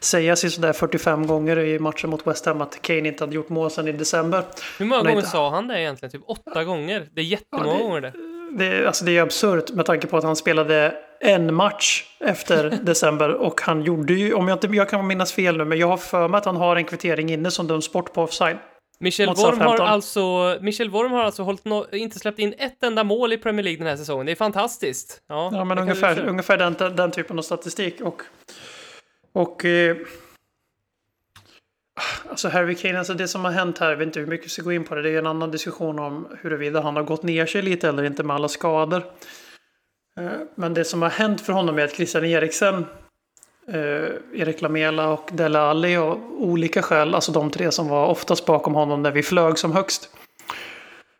säga 0.00 0.36
sig 0.36 0.50
sådär 0.50 0.72
45 0.72 1.26
gånger 1.26 1.58
i 1.58 1.78
matchen 1.78 2.10
mot 2.10 2.26
West 2.26 2.46
Ham 2.46 2.60
att 2.60 2.82
Kane 2.82 3.08
inte 3.08 3.24
hade 3.24 3.34
gjort 3.34 3.48
mål 3.48 3.70
sedan 3.70 3.88
i 3.88 3.92
december. 3.92 4.44
Hur 4.78 4.86
många 4.86 5.02
gånger 5.02 5.16
inte... 5.16 5.28
sa 5.28 5.50
han 5.50 5.68
det 5.68 5.80
egentligen? 5.80 6.12
Typ 6.12 6.22
åtta 6.26 6.64
gånger? 6.64 7.08
Det 7.14 7.20
är 7.20 7.24
jättemånga 7.24 7.68
ja, 7.68 7.76
det, 7.76 7.82
gånger 7.82 8.00
det. 8.00 8.12
Det, 8.50 8.86
alltså 8.86 9.04
det 9.04 9.18
är 9.18 9.22
absurt 9.22 9.70
med 9.70 9.86
tanke 9.86 10.06
på 10.06 10.16
att 10.16 10.24
han 10.24 10.36
spelade 10.36 10.94
en 11.20 11.54
match 11.54 12.04
efter 12.20 12.70
december 12.82 13.30
och 13.34 13.60
han 13.60 13.82
gjorde 13.82 14.12
ju, 14.12 14.34
om 14.34 14.48
jag 14.48 14.56
inte 14.56 14.76
jag 14.76 14.88
kan 14.88 15.06
minnas 15.06 15.32
fel 15.32 15.56
nu, 15.56 15.64
men 15.64 15.78
jag 15.78 15.86
har 15.86 15.96
för 15.96 16.28
mig 16.28 16.38
att 16.38 16.44
han 16.44 16.56
har 16.56 16.76
en 16.76 16.84
kvittering 16.84 17.30
inne 17.30 17.50
som 17.50 17.66
döms 17.66 17.92
bort 17.92 18.12
på 18.12 18.22
offside. 18.22 18.56
Michel 19.00 19.28
Worm, 19.28 19.60
har 19.60 19.78
alltså, 19.78 20.58
Michel 20.60 20.90
Worm 20.90 21.12
har 21.12 21.24
alltså 21.24 21.56
no 21.64 21.86
inte 21.92 22.18
släppt 22.18 22.38
in 22.38 22.54
ett 22.58 22.82
enda 22.82 23.04
mål 23.04 23.32
i 23.32 23.38
Premier 23.38 23.64
League 23.64 23.78
den 23.78 23.86
här 23.86 23.96
säsongen. 23.96 24.26
Det 24.26 24.32
är 24.32 24.36
fantastiskt. 24.36 25.22
Ja, 25.26 25.50
ja 25.52 25.64
men 25.64 25.78
ungefär, 25.78 26.28
ungefär 26.28 26.58
den, 26.58 26.96
den 26.96 27.10
typen 27.10 27.38
av 27.38 27.42
statistik. 27.42 28.00
Och, 28.00 28.22
och 29.32 29.64
eh, 29.64 29.96
alltså 32.30 32.48
Harry 32.48 32.74
Kane, 32.74 32.98
alltså 32.98 33.14
det 33.14 33.28
som 33.28 33.44
har 33.44 33.52
hänt 33.52 33.78
här, 33.78 33.90
jag 33.90 33.96
vet 33.96 34.06
inte 34.06 34.20
hur 34.20 34.26
mycket 34.26 34.46
vi 34.46 34.50
ska 34.50 34.62
gå 34.62 34.72
in 34.72 34.84
på 34.84 34.94
det. 34.94 35.02
Det 35.02 35.10
är 35.10 35.18
en 35.18 35.26
annan 35.26 35.50
diskussion 35.50 35.98
om 35.98 36.28
huruvida 36.42 36.80
han 36.80 36.96
har 36.96 37.02
gått 37.02 37.22
ner 37.22 37.46
sig 37.46 37.62
lite 37.62 37.88
eller 37.88 38.04
inte 38.04 38.22
med 38.22 38.36
alla 38.36 38.48
skador. 38.48 39.02
Eh, 40.16 40.30
men 40.54 40.74
det 40.74 40.84
som 40.84 41.02
har 41.02 41.10
hänt 41.10 41.40
för 41.40 41.52
honom 41.52 41.78
är 41.78 41.84
att 41.84 41.94
Christian 41.94 42.24
Eriksen 42.24 42.86
eh, 43.68 44.40
Erik 44.40 44.62
Lamela 44.62 45.08
och 45.08 45.30
Dele 45.32 45.58
Alli 45.58 45.96
av 45.96 46.20
olika 46.38 46.82
skäl, 46.82 47.14
alltså 47.14 47.32
de 47.32 47.50
tre 47.50 47.72
som 47.72 47.88
var 47.88 48.06
oftast 48.06 48.46
bakom 48.46 48.74
honom 48.74 49.02
när 49.02 49.10
vi 49.10 49.22
flög 49.22 49.58
som 49.58 49.72
högst. 49.72 50.10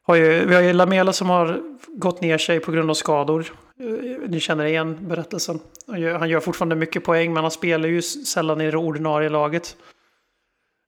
Har 0.07 0.15
ju, 0.15 0.47
vi 0.47 0.55
har 0.55 0.63
ju 0.63 0.73
Lamela 0.73 1.13
som 1.13 1.31
har 1.31 1.61
gått 1.87 2.21
ner 2.21 2.39
sig 2.39 2.61
på 2.61 2.73
grund 2.73 2.91
av 2.91 2.95
skador. 2.95 3.47
Eh, 3.81 4.29
ni 4.29 4.41
känner 4.41 4.65
igen 4.65 4.99
berättelsen. 5.01 5.61
Han 5.87 6.01
gör, 6.01 6.19
han 6.19 6.29
gör 6.29 6.41
fortfarande 6.41 6.77
mycket 6.77 7.05
poäng 7.05 7.33
men 7.33 7.45
han 7.45 7.51
spelar 7.51 7.89
ju 7.89 8.03
sällan 8.03 8.61
i 8.61 8.71
det 8.71 8.77
ordinarie 8.77 9.29
laget. 9.29 9.77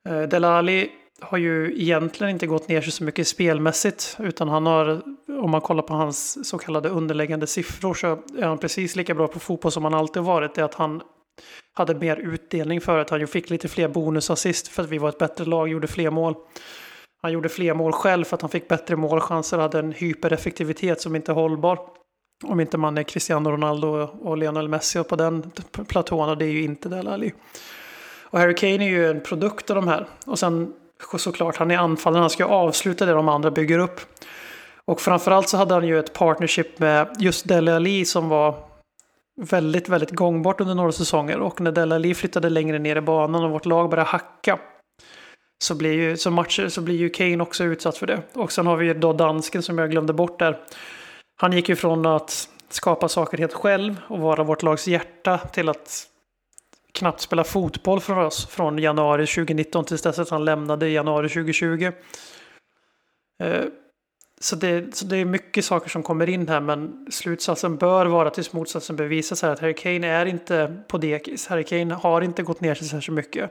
Eh, 0.09 0.23
Dele 0.23 0.49
Alli 0.49 0.91
har 1.21 1.39
ju 1.39 1.81
egentligen 1.83 2.31
inte 2.31 2.47
gått 2.47 2.69
ner 2.69 2.81
sig 2.81 2.93
så 2.93 3.05
mycket 3.05 3.29
spelmässigt. 3.29 4.17
Utan 4.19 4.49
han 4.49 4.67
har, 4.67 5.01
om 5.43 5.51
man 5.51 5.61
kollar 5.61 5.83
på 5.83 5.95
hans 5.95 6.49
så 6.49 6.59
kallade 6.59 6.89
underläggande 6.89 7.47
siffror 7.47 7.95
så 7.95 8.19
är 8.39 8.47
han 8.47 8.59
precis 8.59 8.97
lika 8.97 9.15
bra 9.15 9.29
på 9.29 9.39
fotboll 9.39 9.73
som 9.73 9.85
han 9.85 9.95
alltid 9.95 10.23
varit. 10.23 10.55
Det 10.55 10.61
är 10.61 10.65
att 10.65 10.75
han 10.75 11.03
hade 11.81 11.95
mer 11.95 12.17
utdelning 12.17 12.81
för 12.81 12.99
att 12.99 13.11
han 13.11 13.27
fick 13.27 13.51
lite 13.51 13.69
fler 13.69 13.89
bonusassist 13.89 14.69
för 14.69 14.83
att 14.83 14.89
vi 14.89 14.99
var 14.99 15.09
ett 15.09 15.19
bättre 15.19 15.45
lag, 15.45 15.69
gjorde 15.69 15.87
fler 15.87 16.11
mål. 16.11 16.35
Han 17.23 17.33
gjorde 17.33 17.49
fler 17.49 17.75
mål 17.75 17.93
själv 17.93 18.25
för 18.25 18.35
att 18.35 18.41
han 18.41 18.51
fick 18.51 18.69
bättre 18.69 18.97
målchanser, 18.97 19.59
hade 19.59 19.79
en 19.79 19.93
hypereffektivitet 19.93 21.01
som 21.01 21.17
inte 21.17 21.33
är 21.33 21.35
hållbar. 21.35 21.79
Om 22.45 22.61
inte 22.61 22.79
man 22.79 22.99
är 22.99 23.03
Cristiano 23.03 23.51
Ronaldo 23.51 23.89
och 24.21 24.37
Lionel 24.37 24.69
Messi 24.69 25.05
på 25.05 25.17
den 25.17 25.51
platån, 25.89 26.29
och 26.29 26.39
det 26.39 26.45
är 26.45 26.51
ju 26.51 26.63
inte 26.63 26.89
det 26.89 27.13
Alli. 27.13 27.33
Och 28.23 28.39
Harry 28.39 28.55
Kane 28.55 28.85
är 28.85 28.89
ju 28.89 29.11
en 29.11 29.21
produkt 29.23 29.71
av 29.71 29.77
de 29.77 29.89
här. 29.89 30.07
Och 30.27 30.39
sen 30.39 30.73
såklart, 31.19 31.57
han 31.57 31.71
är 31.71 31.79
anfallaren, 31.79 32.21
han 32.21 32.31
ska 32.31 32.45
avsluta 32.45 33.07
det 33.07 33.13
de 33.13 33.29
andra 33.29 33.51
bygger 33.51 33.79
upp. 33.79 34.01
Och 34.85 35.01
framförallt 35.01 35.49
så 35.49 35.57
hade 35.57 35.75
han 35.75 35.87
ju 35.87 35.99
ett 35.99 36.13
partnership 36.13 36.79
med 36.79 37.17
just 37.19 37.49
Dele 37.49 37.77
Alli 37.77 38.05
som 38.05 38.29
var 38.29 38.70
väldigt, 39.41 39.89
väldigt 39.89 40.11
gångbart 40.11 40.61
under 40.61 40.75
några 40.75 40.93
säsonger. 40.93 41.41
Och 41.41 41.61
när 41.61 41.73
Della 41.73 41.99
Lee 41.99 42.15
flyttade 42.15 42.49
längre 42.51 42.79
ner 42.79 42.97
i 42.97 43.01
banan 43.01 43.45
och 43.45 43.51
vårt 43.51 43.67
lag 43.67 43.91
började 43.91 44.11
hacka 44.11 44.59
så 45.63 45.75
blir 45.75 45.93
ju, 45.93 46.17
som 46.17 46.35
matcher, 46.35 46.69
så 46.69 46.81
blir 46.81 46.97
ju 46.97 47.09
Kane 47.09 47.43
också 47.43 47.65
utsatt 47.65 47.97
för 47.97 48.07
det. 48.07 48.23
Och 48.33 48.53
sen 48.53 48.67
har 48.67 48.77
vi 48.77 48.87
ju 48.87 48.95
då 48.95 49.13
dansken 49.13 49.63
som 49.63 49.79
jag 49.79 49.91
glömde 49.91 50.13
bort 50.13 50.39
där. 50.39 50.61
Han 51.37 51.53
gick 51.53 51.69
ju 51.69 51.77
från 51.77 52.07
att 52.07 52.49
skapa 52.69 53.09
saker 53.09 53.39
helt 53.39 53.53
själv 53.53 53.97
och 54.07 54.19
vara 54.19 54.45
vårt 54.45 54.63
lags 54.63 54.89
hjärta 54.89 55.39
till 55.39 55.69
att 55.69 56.07
knappt 56.93 57.21
spela 57.21 57.45
fotboll 57.45 58.01
för 58.01 58.17
oss 58.17 58.47
från 58.47 58.79
januari 58.79 59.27
2019 59.27 59.85
tills 59.85 60.03
dess 60.03 60.19
att 60.19 60.31
han 60.31 60.45
lämnade 60.45 60.89
i 60.89 60.93
januari 60.93 61.29
2020. 61.29 61.93
Så 64.45 64.57
det, 64.57 64.97
så 64.97 65.05
det 65.05 65.17
är 65.17 65.25
mycket 65.25 65.65
saker 65.65 65.91
som 65.91 66.03
kommer 66.03 66.29
in 66.29 66.49
här 66.49 66.61
men 66.61 67.07
slutsatsen 67.11 67.77
bör 67.77 68.07
vara 68.07 68.31
tills 68.31 68.53
motsatsen 68.53 68.97
bevisas 68.97 69.43
här 69.43 69.51
att 69.51 69.61
Harry 69.61 69.75
Kane 69.75 70.07
är 70.07 70.27
inte 70.27 70.83
på 70.89 70.99
dekis. 70.99 71.47
Harry 71.47 71.65
Kane 71.65 71.95
har 71.95 72.23
inte 72.23 72.43
gått 72.43 72.61
ner 72.61 72.75
sig 72.75 72.89
särskilt 72.89 73.17
mycket. 73.17 73.51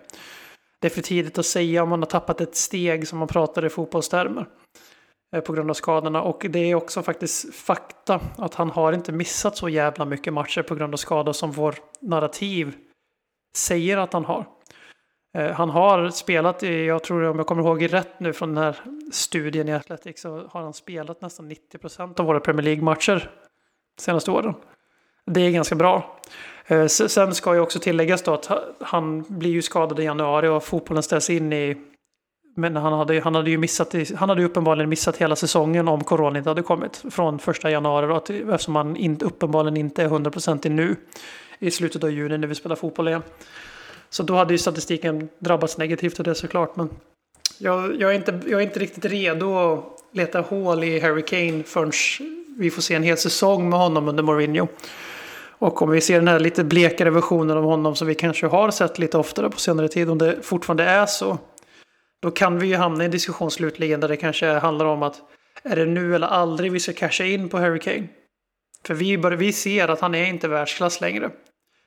Det 0.82 0.88
är 0.88 0.92
för 0.92 1.02
tidigt 1.02 1.38
att 1.38 1.46
säga 1.46 1.84
om 1.84 1.92
han 1.92 2.02
har 2.02 2.08
tappat 2.08 2.42
ett 2.42 2.56
steg 2.56 3.08
som 3.08 3.20
man 3.20 3.28
pratar 3.28 3.66
i 3.66 3.70
fotbollstermer. 3.70 4.46
Eh, 5.36 5.42
på 5.42 5.54
grund 5.54 5.70
av 5.70 5.74
skadorna 5.74 6.22
och 6.22 6.46
det 6.50 6.60
är 6.60 6.76
också 6.76 7.04
faktiskt 7.04 7.56
fakta 7.56 8.22
att 8.38 8.54
han 8.54 8.70
har 8.70 8.94
inte 8.94 9.12
missat 9.12 9.58
så 9.58 9.70
jävla 9.70 10.06
mycket 10.06 10.34
matcher 10.34 10.62
på 10.62 10.76
grund 10.76 10.94
av 10.94 10.98
skador 10.98 11.34
som 11.34 11.52
vår 11.52 11.76
narrativ 12.02 12.74
säger 13.58 13.98
att 13.98 14.14
han 14.14 14.26
har. 14.26 14.48
Eh, 15.34 15.52
han 15.52 15.70
har 15.70 16.10
spelat, 16.10 16.64
i, 16.64 16.86
jag 16.86 17.04
tror 17.04 17.24
om 17.24 17.38
jag 17.38 17.48
kommer 17.48 17.64
ihåg 17.64 17.94
rätt 17.94 18.20
nu 18.20 18.34
från 18.34 18.56
den 18.56 18.64
här 18.64 18.76
studien 19.12 19.70
i 19.70 19.74
Athletics, 19.74 20.22
så 20.22 20.48
har 20.52 20.62
han 20.62 20.74
spelat 20.74 21.22
nästan 21.22 21.52
90% 21.52 22.20
av 22.20 22.26
våra 22.26 22.40
Premier 22.40 22.64
League-matcher 22.64 23.30
senaste 24.00 24.32
åren. 24.32 24.54
Det 25.26 25.42
är 25.42 25.52
ganska 25.52 25.76
bra. 25.76 26.20
Eh, 26.68 26.86
sen 26.86 27.36
ska 27.36 27.56
jag 27.56 27.64
också 27.64 27.80
tilläggas 27.80 28.22
då 28.22 28.34
att 28.34 28.50
han 28.80 29.26
blir 29.28 29.52
ju 29.52 29.62
skadad 29.62 30.00
i 30.00 30.04
januari 30.04 30.48
och 30.48 30.64
fotbollen 30.64 31.04
ställs 31.04 31.30
in 31.30 31.54
i... 31.54 31.78
Men 32.56 32.76
han 32.76 32.94
hade, 32.94 33.20
han 33.20 33.36
hade 33.36 33.50
ju 33.50 33.58
missat, 33.58 33.96
han 34.16 34.30
hade 34.30 34.44
uppenbarligen 34.44 34.90
missat 34.90 35.18
hela 35.18 35.36
säsongen 35.36 35.88
om 35.88 36.04
corona 36.04 36.38
inte 36.38 36.50
hade 36.50 36.62
kommit. 36.62 37.04
Från 37.12 37.40
första 37.40 37.72
januari 37.72 38.08
då, 38.08 38.16
eftersom 38.54 38.76
han 38.76 38.96
inte, 38.96 39.26
uppenbarligen 39.26 39.78
inte 39.78 40.04
är 40.04 40.10
100% 40.10 40.70
nu. 40.70 40.96
I 41.60 41.72
slutet 41.72 42.04
av 42.04 42.12
juni 42.12 42.38
när 42.38 42.48
vi 42.48 42.56
spelar 42.56 42.76
fotboll 42.76 43.08
igen. 43.08 43.24
Så 44.10 44.24
då 44.24 44.36
hade 44.36 44.54
ju 44.54 44.58
statistiken 44.58 45.30
drabbats 45.40 45.78
negativt 45.78 46.20
av 46.20 46.26
det 46.26 46.36
såklart. 46.36 46.76
Men 46.76 46.90
jag, 47.58 48.02
jag, 48.02 48.12
är 48.12 48.16
inte, 48.16 48.40
jag 48.48 48.62
är 48.62 48.66
inte 48.66 48.80
riktigt 48.80 49.06
redo 49.06 49.58
att 49.58 49.84
leta 50.12 50.42
hål 50.42 50.84
i 50.84 51.00
Harry 51.00 51.22
Kane 51.22 51.64
förrän 51.64 51.92
vi 52.58 52.72
får 52.72 52.82
se 52.82 52.96
en 52.96 53.04
hel 53.04 53.18
säsong 53.18 53.70
med 53.70 53.80
honom 53.80 54.08
under 54.08 54.24
Mourinho. 54.24 54.68
Och 55.60 55.82
om 55.82 55.90
vi 55.90 56.02
ser 56.02 56.16
den 56.16 56.28
här 56.28 56.40
lite 56.40 56.64
blekare 56.64 57.10
versionen 57.10 57.58
av 57.58 57.64
honom 57.64 57.96
som 57.96 58.08
vi 58.08 58.16
kanske 58.16 58.48
har 58.48 58.72
sett 58.72 59.00
lite 59.00 59.18
oftare 59.18 59.50
på 59.50 59.60
senare 59.60 59.88
tid, 59.88 60.10
om 60.10 60.18
det 60.18 60.38
fortfarande 60.42 60.84
är 60.84 61.06
så, 61.06 61.38
då 62.22 62.32
kan 62.32 62.60
vi 62.60 62.68
ju 62.68 62.76
hamna 62.76 63.04
i 63.04 63.06
en 63.06 63.12
diskussion 63.12 63.52
slutligen 63.52 64.00
där 64.00 64.08
det 64.08 64.18
kanske 64.18 64.48
handlar 64.48 64.86
om 64.86 65.04
att 65.04 65.22
är 65.64 65.76
det 65.76 65.86
nu 65.86 66.16
eller 66.16 66.28
aldrig 66.28 66.72
vi 66.72 66.80
ska 66.80 66.94
casha 66.94 67.24
in 67.24 67.50
på 67.50 67.58
Harry 67.58 67.80
Kane? 67.80 68.08
För 68.86 68.94
vi, 68.94 69.18
bör, 69.18 69.32
vi 69.32 69.54
ser 69.54 69.88
att 69.88 70.00
han 70.00 70.16
är 70.16 70.26
inte 70.26 70.48
världsklass 70.48 71.02
längre. 71.02 71.30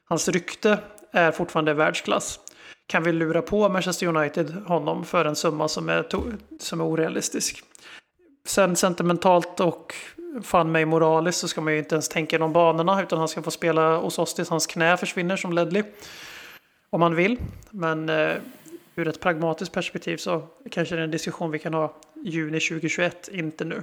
Hans 0.08 0.28
rykte 0.28 0.78
är 1.12 1.32
fortfarande 1.32 1.74
världsklass. 1.74 2.40
Kan 2.86 3.02
vi 3.02 3.12
lura 3.12 3.42
på 3.42 3.68
Manchester 3.68 4.06
United 4.06 4.50
honom 4.66 5.04
för 5.04 5.24
en 5.24 5.36
summa 5.36 5.68
som 5.68 5.88
är, 5.88 6.06
som 6.58 6.80
är 6.80 6.84
orealistisk? 6.84 7.62
Sen 8.44 8.76
sentimentalt 8.76 9.60
och 9.60 9.94
fan 10.42 10.72
mig 10.72 10.84
moraliskt 10.84 11.38
så 11.38 11.48
ska 11.48 11.60
man 11.60 11.72
ju 11.72 11.78
inte 11.78 11.94
ens 11.94 12.08
tänka 12.08 12.36
i 12.36 12.38
de 12.38 12.52
banorna 12.52 13.02
utan 13.02 13.18
han 13.18 13.28
ska 13.28 13.42
få 13.42 13.50
spela 13.50 13.96
hos 13.96 14.18
oss 14.18 14.34
tills 14.34 14.48
hans 14.48 14.66
knä 14.66 14.96
försvinner 14.96 15.36
som 15.36 15.52
Ledley. 15.52 15.82
Om 16.90 17.02
han 17.02 17.14
vill. 17.14 17.38
Men 17.70 18.08
eh, 18.08 18.36
ur 18.96 19.08
ett 19.08 19.20
pragmatiskt 19.20 19.74
perspektiv 19.74 20.16
så 20.16 20.48
kanske 20.70 20.94
det 20.94 21.00
är 21.00 21.04
en 21.04 21.10
diskussion 21.10 21.50
vi 21.50 21.58
kan 21.58 21.74
ha 21.74 21.96
juni 22.24 22.60
2021, 22.60 23.28
inte 23.28 23.64
nu. 23.64 23.82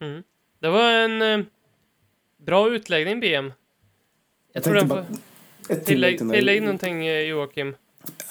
Mm. 0.00 0.22
Det 0.58 0.68
var 0.68 0.90
en 0.90 1.22
eh, 1.22 1.46
bra 2.36 2.68
utläggning 2.68 3.20
BM. 3.20 3.52
Jag 4.52 4.64
tror 4.64 4.78
får... 4.80 4.86
bara- 4.86 5.06
ett 5.68 5.84
tillägg 5.86 6.22
någonting 6.62 7.06
eh, 7.06 7.20
Joakim. 7.20 7.74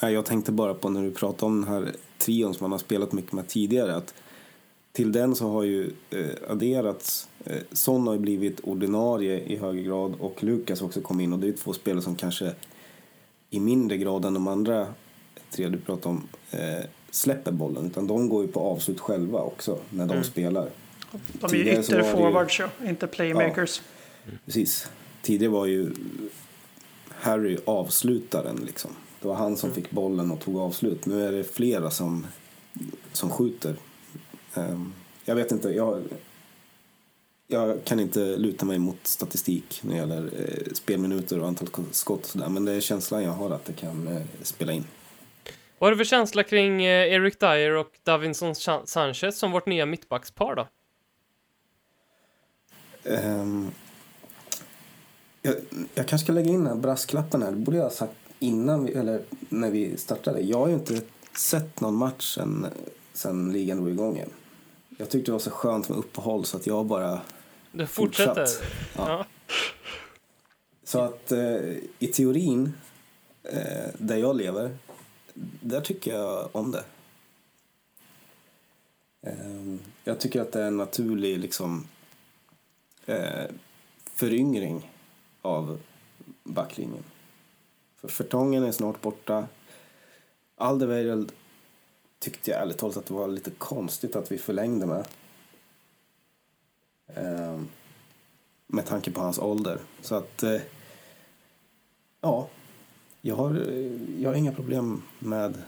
Jag 0.00 0.26
tänkte 0.26 0.52
bara 0.52 0.74
på 0.74 0.88
när 0.88 1.02
du 1.02 1.10
pratade 1.10 1.46
om 1.46 1.60
den 1.60 1.70
här 1.72 1.92
trion 2.18 2.54
som 2.54 2.64
man 2.64 2.72
har 2.72 2.78
spelat 2.78 3.12
mycket 3.12 3.32
med 3.32 3.48
tidigare. 3.48 3.94
Att 3.96 4.14
till 4.92 5.12
den 5.12 5.34
så 5.34 5.48
har 5.50 5.62
ju 5.62 5.90
eh, 6.10 6.50
adderats, 6.50 7.28
eh, 7.44 7.56
Son 7.72 8.06
har 8.06 8.14
ju 8.14 8.20
blivit 8.20 8.60
ordinarie 8.60 9.40
i 9.40 9.56
högre 9.56 9.82
grad 9.82 10.14
och 10.20 10.44
Lukas 10.44 10.82
också 10.82 11.00
kom 11.00 11.20
in 11.20 11.32
och 11.32 11.38
det 11.38 11.48
är 11.48 11.52
två 11.52 11.72
spelare 11.72 12.02
som 12.02 12.16
kanske 12.16 12.52
i 13.50 13.60
mindre 13.60 13.96
grad 13.96 14.24
än 14.24 14.34
de 14.34 14.48
andra 14.48 14.86
tre 15.50 15.68
du 15.68 15.78
pratade 15.78 16.08
om 16.08 16.28
eh, 16.50 16.84
släpper 17.10 17.52
bollen 17.52 17.86
utan 17.86 18.06
de 18.06 18.28
går 18.28 18.42
ju 18.46 18.52
på 18.52 18.60
avslut 18.60 19.00
själva 19.00 19.40
också 19.40 19.78
när 19.90 20.06
de 20.06 20.12
Mm. 20.12 20.24
spelar. 20.24 20.68
De 21.32 21.46
är 21.50 21.54
ju 21.58 21.64
ju- 21.64 21.80
ytterforwards, 21.80 22.60
ja. 22.60 22.68
inte 22.88 23.06
playmakers. 23.06 23.82
Precis. 24.44 24.88
Tidigare 25.22 25.52
var 25.52 25.66
ju 25.66 25.90
Harry 27.08 27.58
avslutaren 27.64 28.56
liksom. 28.56 28.90
Det 29.20 29.28
var 29.28 29.34
han 29.34 29.56
som 29.56 29.72
fick 29.72 29.90
bollen 29.90 30.30
och 30.30 30.40
tog 30.40 30.58
avslut. 30.58 31.06
Nu 31.06 31.26
är 31.26 31.32
det 31.32 31.44
flera 31.44 31.90
som, 31.90 32.26
som 33.12 33.30
skjuter. 33.30 33.76
Ehm, 34.54 34.92
jag 35.24 35.34
vet 35.34 35.52
inte, 35.52 35.68
jag, 35.68 36.02
jag 37.46 37.84
kan 37.84 38.00
inte 38.00 38.36
luta 38.36 38.66
mig 38.66 38.78
mot 38.78 39.06
statistik 39.06 39.80
när 39.82 39.92
det 39.92 39.98
gäller 39.98 40.24
eh, 40.24 40.72
spelminuter 40.72 41.40
och 41.40 41.48
antal 41.48 41.68
skott 41.90 42.20
och 42.20 42.26
sådär. 42.26 42.48
Men 42.48 42.64
det 42.64 42.72
är 42.72 42.80
känslan 42.80 43.22
jag 43.22 43.32
har 43.32 43.50
att 43.50 43.64
det 43.64 43.72
kan 43.72 44.08
eh, 44.08 44.22
spela 44.42 44.72
in. 44.72 44.84
Vad 45.78 45.86
har 45.86 45.90
du 45.90 45.96
för 45.96 46.04
känsla 46.04 46.42
kring 46.42 46.84
eh, 46.84 47.12
Eric 47.12 47.38
Dyer 47.38 47.76
och 47.76 47.90
Davinson 48.02 48.54
Sanchez 48.84 49.38
som 49.38 49.52
vårt 49.52 49.66
nya 49.66 49.86
mittbackspar 49.86 50.54
då? 50.54 50.68
Ehm, 53.04 53.70
jag, 55.42 55.54
jag 55.94 56.08
kanske 56.08 56.24
ska 56.24 56.32
lägga 56.32 56.50
in 56.50 56.64
den 56.64 56.66
här 56.66 56.74
brasklappen 56.74 57.42
här. 57.42 57.50
Det 57.50 57.56
borde 57.56 57.76
jag 57.76 57.84
ha 57.84 57.90
sagt 57.90 58.14
innan 58.38 58.84
vi, 58.84 58.92
eller 58.92 59.22
när 59.48 59.70
vi 59.70 59.96
startade. 59.96 60.40
Jag 60.40 60.58
har 60.58 60.68
ju 60.68 60.74
inte 60.74 61.02
sett 61.36 61.80
någon 61.80 61.94
match 61.94 62.34
sen, 62.34 62.66
sen 63.12 63.52
ligan 63.52 63.76
drog 63.76 63.90
igång 63.90 64.16
igen. 64.16 64.30
Jag 64.98 65.10
tyckte 65.10 65.30
det 65.30 65.32
var 65.32 65.38
så 65.38 65.50
skönt 65.50 65.88
med 65.88 65.98
uppehåll 65.98 66.44
så 66.44 66.56
att 66.56 66.66
jag 66.66 66.86
bara... 66.86 67.20
Du 67.72 67.86
fortsätter? 67.86 68.46
Fortsatt. 68.46 68.62
Ja. 68.96 69.08
Ja. 69.08 69.26
Så 70.84 71.00
att 71.00 71.32
eh, 71.32 71.76
i 71.98 72.06
teorin, 72.12 72.72
eh, 73.42 73.88
där 73.98 74.16
jag 74.16 74.36
lever, 74.36 74.76
där 75.60 75.80
tycker 75.80 76.14
jag 76.14 76.48
om 76.52 76.70
det. 76.70 76.84
Ehm, 79.22 79.78
jag 80.04 80.20
tycker 80.20 80.40
att 80.40 80.52
det 80.52 80.62
är 80.62 80.66
en 80.66 80.76
naturlig 80.76 81.38
liksom, 81.38 81.86
eh, 83.06 83.44
föryngring 84.14 84.91
av 85.42 85.80
backlinjen. 86.44 87.04
För 87.96 88.08
Fertongen 88.08 88.64
är 88.64 88.72
snart 88.72 89.00
borta. 89.00 89.46
Alderweireld 90.56 91.32
tyckte 92.18 92.50
jag 92.50 92.60
ärligt 92.62 92.78
talat 92.78 92.96
att 92.96 93.06
det 93.06 93.14
var 93.14 93.28
lite 93.28 93.50
konstigt 93.50 94.16
att 94.16 94.32
vi 94.32 94.38
förlängde 94.38 94.86
med. 94.86 95.06
Ehm, 97.14 97.68
med 98.66 98.86
tanke 98.86 99.10
på 99.10 99.20
hans 99.20 99.38
ålder. 99.38 99.78
Så 100.00 100.14
att, 100.14 100.42
eh, 100.42 100.60
ja, 102.20 102.48
jag 103.20 103.36
har, 103.36 103.70
eh, 103.70 104.20
jag 104.22 104.30
har 104.30 104.34
inga 104.34 104.52
problem 104.52 105.02
med, 105.18 105.62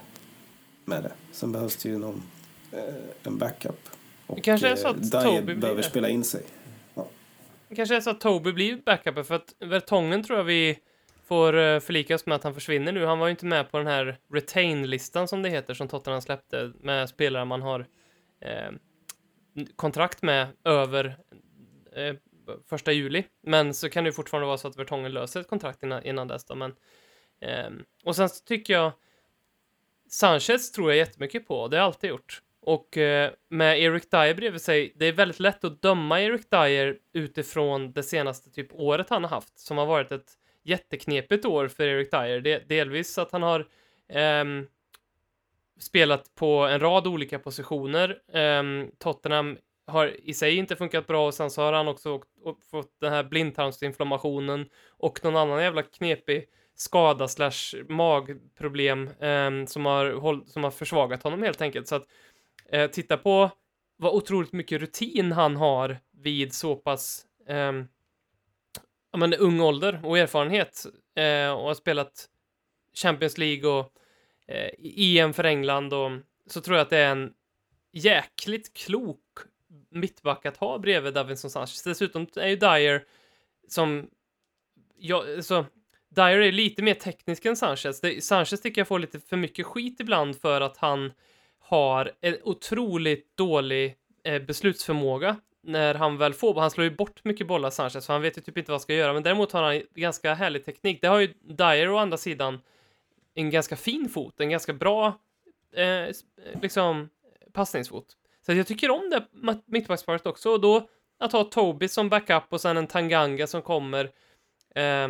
med 0.85 1.03
det. 1.03 1.13
Sen 1.33 1.53
behövs 1.53 1.77
det 1.77 1.89
ju 1.89 1.99
någon, 1.99 2.23
eh, 2.73 2.95
en 3.23 3.39
backup. 3.39 3.89
Och 4.27 4.37
Det 4.37 4.43
kanske 4.43 4.69
är 4.69 4.77
så 4.77 4.89
att 4.89 5.15
eh, 5.15 5.23
Toby 5.23 5.55
behöver 5.55 5.83
det. 5.83 5.89
spela 5.89 6.09
in 6.09 6.25
sig. 6.25 6.43
Det 7.75 7.77
kanske 7.77 7.97
är 7.97 8.01
så 8.01 8.11
att 8.11 8.21
Toby 8.21 8.53
blir 8.53 8.77
backupen 8.77 9.25
för 9.25 9.35
att 9.35 9.55
Vertongen 9.59 10.23
tror 10.23 10.39
jag 10.39 10.45
vi 10.45 10.79
får 11.25 11.57
eh, 11.57 11.81
förlika 11.81 12.15
oss 12.15 12.27
med 12.27 12.37
att 12.37 12.45
han 12.45 12.55
försvinner 12.55 12.93
nu. 12.93 13.05
Han 13.05 13.19
var 13.19 13.27
ju 13.27 13.31
inte 13.31 13.47
med 13.47 13.71
på 13.71 13.79
den 13.79 13.87
här 13.87 14.19
retain-listan 14.33 15.29
som 15.29 15.43
det 15.43 15.49
heter 15.49 15.75
som 15.75 15.89
Tottenham 15.89 16.21
släppte 16.21 16.73
med 16.81 17.09
spelare 17.09 17.45
man 17.45 17.63
har 17.63 17.87
eh, 18.41 18.71
kontrakt 19.77 20.23
med 20.23 20.49
över 20.65 21.17
eh, 21.97 22.15
första 22.69 22.93
juli. 22.93 23.25
Men 23.43 23.75
så 23.75 23.89
kan 23.89 24.05
det 24.05 24.09
ju 24.09 24.13
fortfarande 24.13 24.47
vara 24.47 24.59
så 24.59 24.69
att 24.69 24.79
Vertongen 24.79 25.13
löser 25.13 25.41
ett 25.41 25.49
kontrakt 25.49 25.83
innan, 25.83 26.05
innan 26.05 26.29
dess 26.29 26.45
då, 26.45 26.55
men 26.55 26.75
eh, 27.41 27.71
och 28.05 28.17
sen 28.17 28.29
så 28.29 28.45
tycker 28.45 28.73
jag 28.73 28.93
Sanchez 30.11 30.73
tror 30.73 30.91
jag 30.91 30.99
jättemycket 30.99 31.47
på, 31.47 31.69
det 31.69 31.77
har 31.77 31.81
jag 31.81 31.87
alltid 31.87 32.11
gjort. 32.11 32.43
Och 32.67 32.99
eh, 32.99 33.31
med 33.49 33.81
Eric 33.83 34.11
Dyer 34.11 34.35
bredvid 34.35 34.61
sig, 34.61 34.93
det 34.97 35.07
är 35.07 35.13
väldigt 35.13 35.41
lätt 35.41 35.65
att 35.65 35.83
döma 35.83 36.21
Eric 36.21 36.51
Dyer 36.51 36.99
utifrån 37.13 37.93
det 37.93 38.03
senaste 38.03 38.51
typ 38.51 38.69
året 38.73 39.11
han 39.11 39.25
har 39.25 39.31
haft, 39.31 39.59
som 39.59 39.79
har 39.79 39.87
varit 39.87 40.13
ett 40.13 40.33
jätteknepigt 40.63 41.45
år 41.45 41.69
för 41.69 41.85
Eric 41.85 42.11
Dyer. 42.11 42.41
Det, 42.41 42.69
delvis 42.69 43.19
att 43.19 43.33
han 43.33 43.43
har 43.43 43.67
ehm, 44.09 44.67
spelat 45.81 46.35
på 46.35 46.47
en 46.47 46.81
rad 46.81 47.07
olika 47.07 47.39
positioner. 47.39 48.19
Ehm, 48.33 48.91
Tottenham 48.99 49.59
har 49.87 50.17
i 50.23 50.35
sig 50.35 50.57
inte 50.57 50.77
funkat 50.77 51.07
bra 51.07 51.27
och 51.27 51.35
sen 51.35 51.51
så 51.51 51.63
har 51.63 51.73
han 51.73 51.89
också 51.89 52.13
åkt, 52.13 52.29
och 52.45 52.59
fått 52.71 53.01
den 53.01 53.13
här 53.13 53.25
blindtarmsinflammationen 53.25 54.69
och 54.89 55.25
någon 55.25 55.37
annan 55.37 55.63
jävla 55.63 55.83
knepig 55.83 56.49
skada 56.75 57.29
slash 57.29 57.83
magproblem 57.89 59.11
ehm, 59.21 59.67
som, 59.67 59.87
har 59.87 60.13
håll, 60.13 60.47
som 60.47 60.65
har 60.65 60.71
försvagat 60.71 61.23
honom 61.23 61.43
helt 61.43 61.61
enkelt. 61.61 61.89
Så 61.89 61.95
att 61.95 62.07
eh, 62.69 62.91
titta 62.91 63.17
på 63.17 63.51
vad 63.97 64.15
otroligt 64.15 64.53
mycket 64.53 64.81
rutin 64.81 65.33
han 65.33 65.57
har 65.57 65.99
vid 66.13 66.53
så 66.53 66.77
pass 66.77 67.27
eh, 67.49 67.73
ja, 69.13 69.19
men, 69.19 69.35
ung 69.35 69.61
ålder 69.61 70.01
och 70.05 70.19
erfarenhet 70.19 70.87
eh, 71.17 71.51
och 71.51 71.67
har 71.67 71.75
spelat 71.75 72.29
Champions 72.95 73.39
League 73.39 73.71
och 73.71 73.93
eh, 74.47 74.71
EM 74.81 75.33
för 75.33 75.45
England 75.45 75.93
och 75.93 76.11
så 76.47 76.61
tror 76.61 76.77
jag 76.77 76.85
att 76.85 76.91
det 76.91 76.99
är 76.99 77.13
en 77.13 77.33
jäkligt 77.93 78.75
klok 78.75 79.21
mittback 79.91 80.47
att 80.47 80.57
ha 80.57 80.79
bredvid 80.79 81.15
Davinson 81.15 81.51
Sanchez. 81.51 81.83
Dessutom 81.83 82.27
är 82.37 82.49
ju 82.49 82.57
Dyer 82.57 83.05
som, 83.69 84.11
ja, 84.97 85.25
så 85.43 85.67
Dyer 86.09 86.39
är 86.39 86.53
lite 86.53 86.83
mer 86.83 86.95
teknisk 86.95 87.45
än 87.45 87.57
Sanchez. 87.57 88.01
Det, 88.01 88.25
Sanchez 88.25 88.61
tycker 88.61 88.81
jag 88.81 88.89
får 88.89 88.99
lite 88.99 89.21
för 89.21 89.37
mycket 89.37 89.67
skit 89.67 90.01
ibland 90.01 90.41
för 90.41 90.61
att 90.61 90.77
han 90.77 91.13
har 91.67 92.13
en 92.21 92.37
otroligt 92.43 93.37
dålig 93.37 93.97
eh, 94.25 94.43
beslutsförmåga 94.43 95.37
när 95.63 95.95
han 95.95 96.19
väl 96.19 96.35
får, 96.35 96.61
han 96.61 96.71
slår 96.71 96.85
ju 96.85 96.91
bort 96.91 97.25
mycket 97.25 97.47
bollar 97.47 97.71
Sanchez, 97.71 98.05
så 98.05 98.13
han 98.13 98.23
vet 98.23 98.39
ju 98.39 98.43
typ 98.43 98.59
inte 98.59 98.71
vad 98.71 98.75
han 98.75 98.81
ska 98.81 98.95
göra, 98.95 99.13
men 99.13 99.23
däremot 99.23 99.53
har 99.53 99.63
han 99.63 99.83
ganska 99.95 100.35
härlig 100.35 100.65
teknik. 100.65 100.99
Det 101.01 101.09
har 101.09 101.21
ju 101.21 101.35
Dyer 101.43 101.91
å 101.91 101.99
andra 101.99 102.17
sidan 102.17 102.61
en 103.35 103.51
ganska 103.51 103.77
fin 103.77 104.09
fot, 104.09 104.41
en 104.41 104.51
ganska 104.51 104.73
bra 104.73 105.21
eh, 105.73 106.15
liksom 106.63 107.09
passningsfot. 107.53 108.07
Så 108.47 108.53
jag 108.53 108.67
tycker 108.67 108.91
om 108.91 109.11
det 109.11 109.25
mittbacksparet 109.67 110.27
också, 110.27 110.51
och 110.51 110.61
då 110.61 110.89
att 111.19 111.33
ha 111.33 111.45
Toby 111.45 111.89
som 111.89 112.09
backup 112.09 112.45
och 112.49 112.61
sen 112.61 112.77
en 112.77 112.87
Tanganga 112.87 113.47
som 113.47 113.63
kommer 113.63 114.05
eh, 114.75 115.09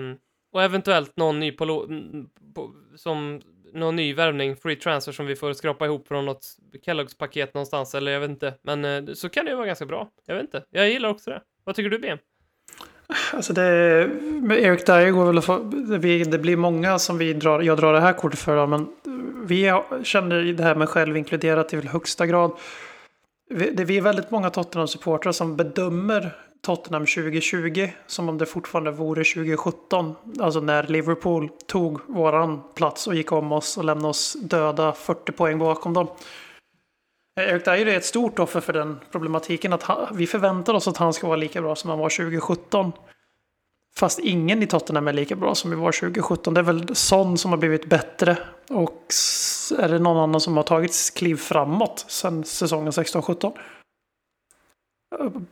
och 0.52 0.62
eventuellt 0.62 1.16
någon 1.16 1.40
ny 1.40 1.52
på, 1.52 1.66
på 2.54 2.74
som 2.96 3.42
någon 3.74 3.96
ny 3.96 4.14
värvning, 4.14 4.56
free 4.56 4.76
transfer 4.76 5.12
som 5.12 5.26
vi 5.26 5.36
får 5.36 5.52
skrapa 5.52 5.86
ihop 5.86 6.08
från 6.08 6.24
något 6.24 6.46
Kelloggs 6.84 7.18
paket 7.18 7.54
någonstans 7.54 7.94
eller 7.94 8.12
jag 8.12 8.20
vet 8.20 8.30
inte. 8.30 8.54
Men 8.62 8.84
eh, 8.84 9.14
så 9.14 9.28
kan 9.28 9.44
det 9.44 9.50
ju 9.50 9.56
vara 9.56 9.66
ganska 9.66 9.86
bra. 9.86 10.08
Jag 10.26 10.34
vet 10.34 10.44
inte. 10.44 10.64
Jag 10.70 10.88
gillar 10.90 11.08
också 11.08 11.30
det. 11.30 11.40
Vad 11.64 11.74
tycker 11.74 11.90
du 11.90 11.98
BM? 11.98 12.18
Alltså 13.32 13.52
det, 13.52 14.10
med 14.42 14.58
Eric 14.58 14.84
Dyer 14.84 15.10
går 15.10 15.24
väl 15.26 15.38
att 15.38 15.44
få, 15.44 15.58
det, 15.58 15.98
blir- 15.98 16.24
det 16.24 16.38
blir 16.38 16.56
många 16.56 16.98
som 16.98 17.18
vi 17.18 17.32
drar, 17.32 17.60
jag 17.62 17.78
drar 17.78 17.92
det 17.92 18.00
här 18.00 18.12
kortet 18.12 18.38
för. 18.38 18.56
då, 18.56 18.66
Men 18.66 18.88
vi 19.46 19.80
känner 20.04 20.42
det 20.52 20.62
här 20.62 20.74
med 20.74 20.88
själv 20.88 21.16
inkluderat 21.16 21.72
i 21.74 21.86
högsta 21.86 22.26
grad. 22.26 22.52
Vi, 23.50 23.70
det, 23.70 23.84
vi 23.84 23.96
är 23.96 24.02
väldigt 24.02 24.30
många 24.30 24.48
Tottenham-supportrar 24.50 25.32
som 25.32 25.56
bedömer 25.56 26.36
Tottenham 26.64 27.06
2020 27.06 27.88
som 28.06 28.28
om 28.28 28.38
det 28.38 28.46
fortfarande 28.46 28.90
vore 28.90 29.24
2017. 29.24 30.14
Alltså 30.40 30.60
när 30.60 30.86
Liverpool 30.86 31.50
tog 31.66 32.00
våran 32.06 32.62
plats 32.74 33.06
och 33.06 33.14
gick 33.14 33.32
om 33.32 33.52
oss 33.52 33.76
och 33.76 33.84
lämnade 33.84 34.08
oss 34.08 34.36
döda 34.40 34.92
40 34.92 35.32
poäng 35.32 35.58
bakom 35.58 35.94
dem. 35.94 36.08
Eh, 37.40 37.48
Eric 37.48 37.64
Dyer 37.64 37.86
är 37.86 37.96
ett 37.96 38.04
stort 38.04 38.38
offer 38.38 38.60
för 38.60 38.72
den 38.72 39.00
problematiken 39.12 39.72
att 39.72 39.82
han, 39.82 40.16
vi 40.16 40.26
förväntar 40.26 40.74
oss 40.74 40.88
att 40.88 40.96
han 40.96 41.12
ska 41.12 41.26
vara 41.26 41.36
lika 41.36 41.62
bra 41.62 41.76
som 41.76 41.90
han 41.90 41.98
var 41.98 42.08
2017. 42.08 42.92
Fast 43.96 44.18
ingen 44.18 44.62
i 44.62 44.66
Tottenham 44.66 45.08
är 45.08 45.12
lika 45.12 45.36
bra 45.36 45.54
som 45.54 45.70
vi 45.70 45.76
var 45.76 45.92
2017. 45.92 46.54
Det 46.54 46.60
är 46.60 46.64
väl 46.64 46.94
Son 46.94 47.38
som 47.38 47.50
har 47.50 47.58
blivit 47.58 47.88
bättre. 47.88 48.36
Och 48.70 49.02
är 49.78 49.88
det 49.88 49.98
någon 49.98 50.16
annan 50.16 50.40
som 50.40 50.56
har 50.56 50.64
tagit 50.64 51.12
kliv 51.16 51.36
framåt 51.36 52.04
sen 52.08 52.44
säsongen 52.44 52.90
16-17? 52.92 53.52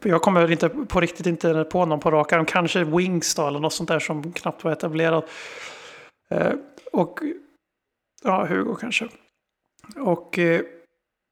Jag 0.03 0.23
kommer 0.23 0.51
inte 0.51 0.69
på 0.69 1.01
riktigt 1.01 1.27
inte 1.27 1.65
på 1.65 1.87
någon 1.87 2.01
på 2.01 2.11
rak 2.11 2.33
arm. 2.33 2.45
Kanske 2.45 2.85
Wings 2.85 3.35
då, 3.35 3.47
eller 3.47 3.61
något 3.61 3.73
sånt 3.73 3.89
där 3.89 3.99
som 3.99 4.33
knappt 4.33 4.65
var 4.65 4.73
etablerat. 4.73 5.29
Eh, 6.31 6.53
och 6.93 7.21
ja, 8.25 8.47
Hugo 8.47 8.75
kanske. 8.81 9.09
Och 9.97 10.39
eh, 10.39 10.61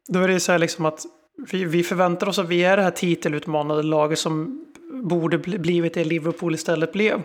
då 0.09 0.21
är 0.21 0.29
det 0.29 0.41
så 0.41 0.53
här 0.53 0.59
liksom 0.59 0.87
att 0.87 1.07
vi, 1.53 1.65
vi 1.65 1.83
förväntar 1.83 2.29
oss 2.29 2.39
att 2.39 2.49
vi 2.49 2.65
är 2.65 2.77
det 2.77 2.83
här 2.83 2.91
titelutmanade 2.91 3.83
laget 3.83 4.19
som 4.19 4.65
borde 5.03 5.39
blivit 5.39 5.95
det 5.95 6.05
Liverpool 6.05 6.55
istället 6.55 6.93
blev. 6.93 7.23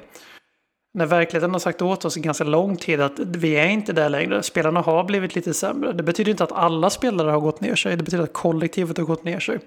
när 0.94 1.06
verkligheten 1.06 1.52
har 1.52 1.60
sagt 1.60 1.82
åt 1.82 2.06
oss 2.06 2.18
i 2.18 2.20
ganska 2.20 2.44
lång 2.44 2.78
tid 2.78 3.02
att 3.02 3.20
vi 3.20 3.56
är 3.56 3.68
inte 3.68 3.94
där 3.94 4.10
längre. 4.10 4.44
Spelarna 4.44 4.82
har 4.82 5.04
blivit 5.04 5.36
lite 5.36 5.54
sämre. 5.54 5.94
Det 5.94 6.04
betyder 6.04 6.32
inte 6.32 6.44
att 6.44 6.52
alla 6.52 6.90
spelare 6.90 7.32
har 7.32 7.40
gått 7.40 7.62
ner 7.62 7.76
sig. 7.76 7.98
Det 7.98 8.04
betyder 8.04 8.24
att 8.24 8.34
kollektivet 8.34 8.98
har 8.98 9.06
gått 9.06 9.24
ner 9.24 9.40
sig. 9.40 9.60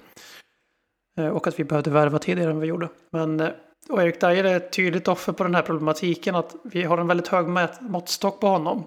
Eh, 1.18 1.28
och 1.28 1.46
att 1.46 1.58
vi 1.58 1.64
behövde 1.64 1.90
värva 1.90 2.18
tidigare 2.18 2.50
än 2.50 2.60
vi 2.60 2.66
gjorde. 2.66 2.88
Men 3.10 3.40
eh, 3.40 3.48
och 3.88 4.02
Erik 4.02 4.20
Dyer 4.20 4.44
är 4.44 4.56
ett 4.56 4.72
tydligt 4.72 5.08
offer 5.08 5.32
på 5.32 5.42
den 5.42 5.54
här 5.54 5.62
problematiken. 5.62 6.34
Att 6.34 6.54
vi 6.64 6.82
har 6.82 6.98
en 6.98 7.06
väldigt 7.06 7.28
hög 7.28 7.46
måttstock 7.80 8.40
på 8.40 8.46
honom. 8.46 8.84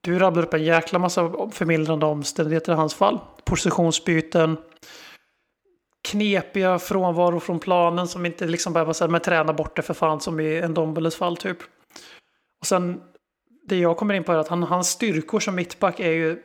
Du 0.00 0.18
rabblar 0.18 0.42
upp 0.42 0.54
en 0.54 0.64
jäkla 0.64 0.98
massa 0.98 1.32
förmildrande 1.52 2.06
omständigheter 2.06 2.72
i 2.72 2.76
hans 2.76 2.94
fall. 2.94 3.18
Positionsbyten. 3.44 4.56
Knepiga 6.08 6.78
frånvaro 6.78 7.40
från 7.40 7.58
planen 7.58 8.08
som 8.08 8.26
inte 8.26 8.46
liksom 8.46 8.72
bara 8.72 8.94
säga 8.94 9.08
Men 9.08 9.20
träna 9.20 9.52
bort 9.52 9.76
det 9.76 9.82
för 9.82 9.94
fan 9.94 10.20
som 10.20 10.40
i 10.40 10.58
en 10.58 10.74
Dombeles 10.74 11.16
fall 11.16 11.36
typ. 11.36 11.58
Och 12.60 12.66
sen 12.66 13.00
det 13.68 13.78
jag 13.78 13.96
kommer 13.96 14.14
in 14.14 14.24
på 14.24 14.32
är 14.32 14.36
att 14.36 14.48
han, 14.48 14.62
hans 14.62 14.88
styrkor 14.88 15.40
som 15.40 15.54
mittback 15.54 16.00
är 16.00 16.10
ju 16.10 16.42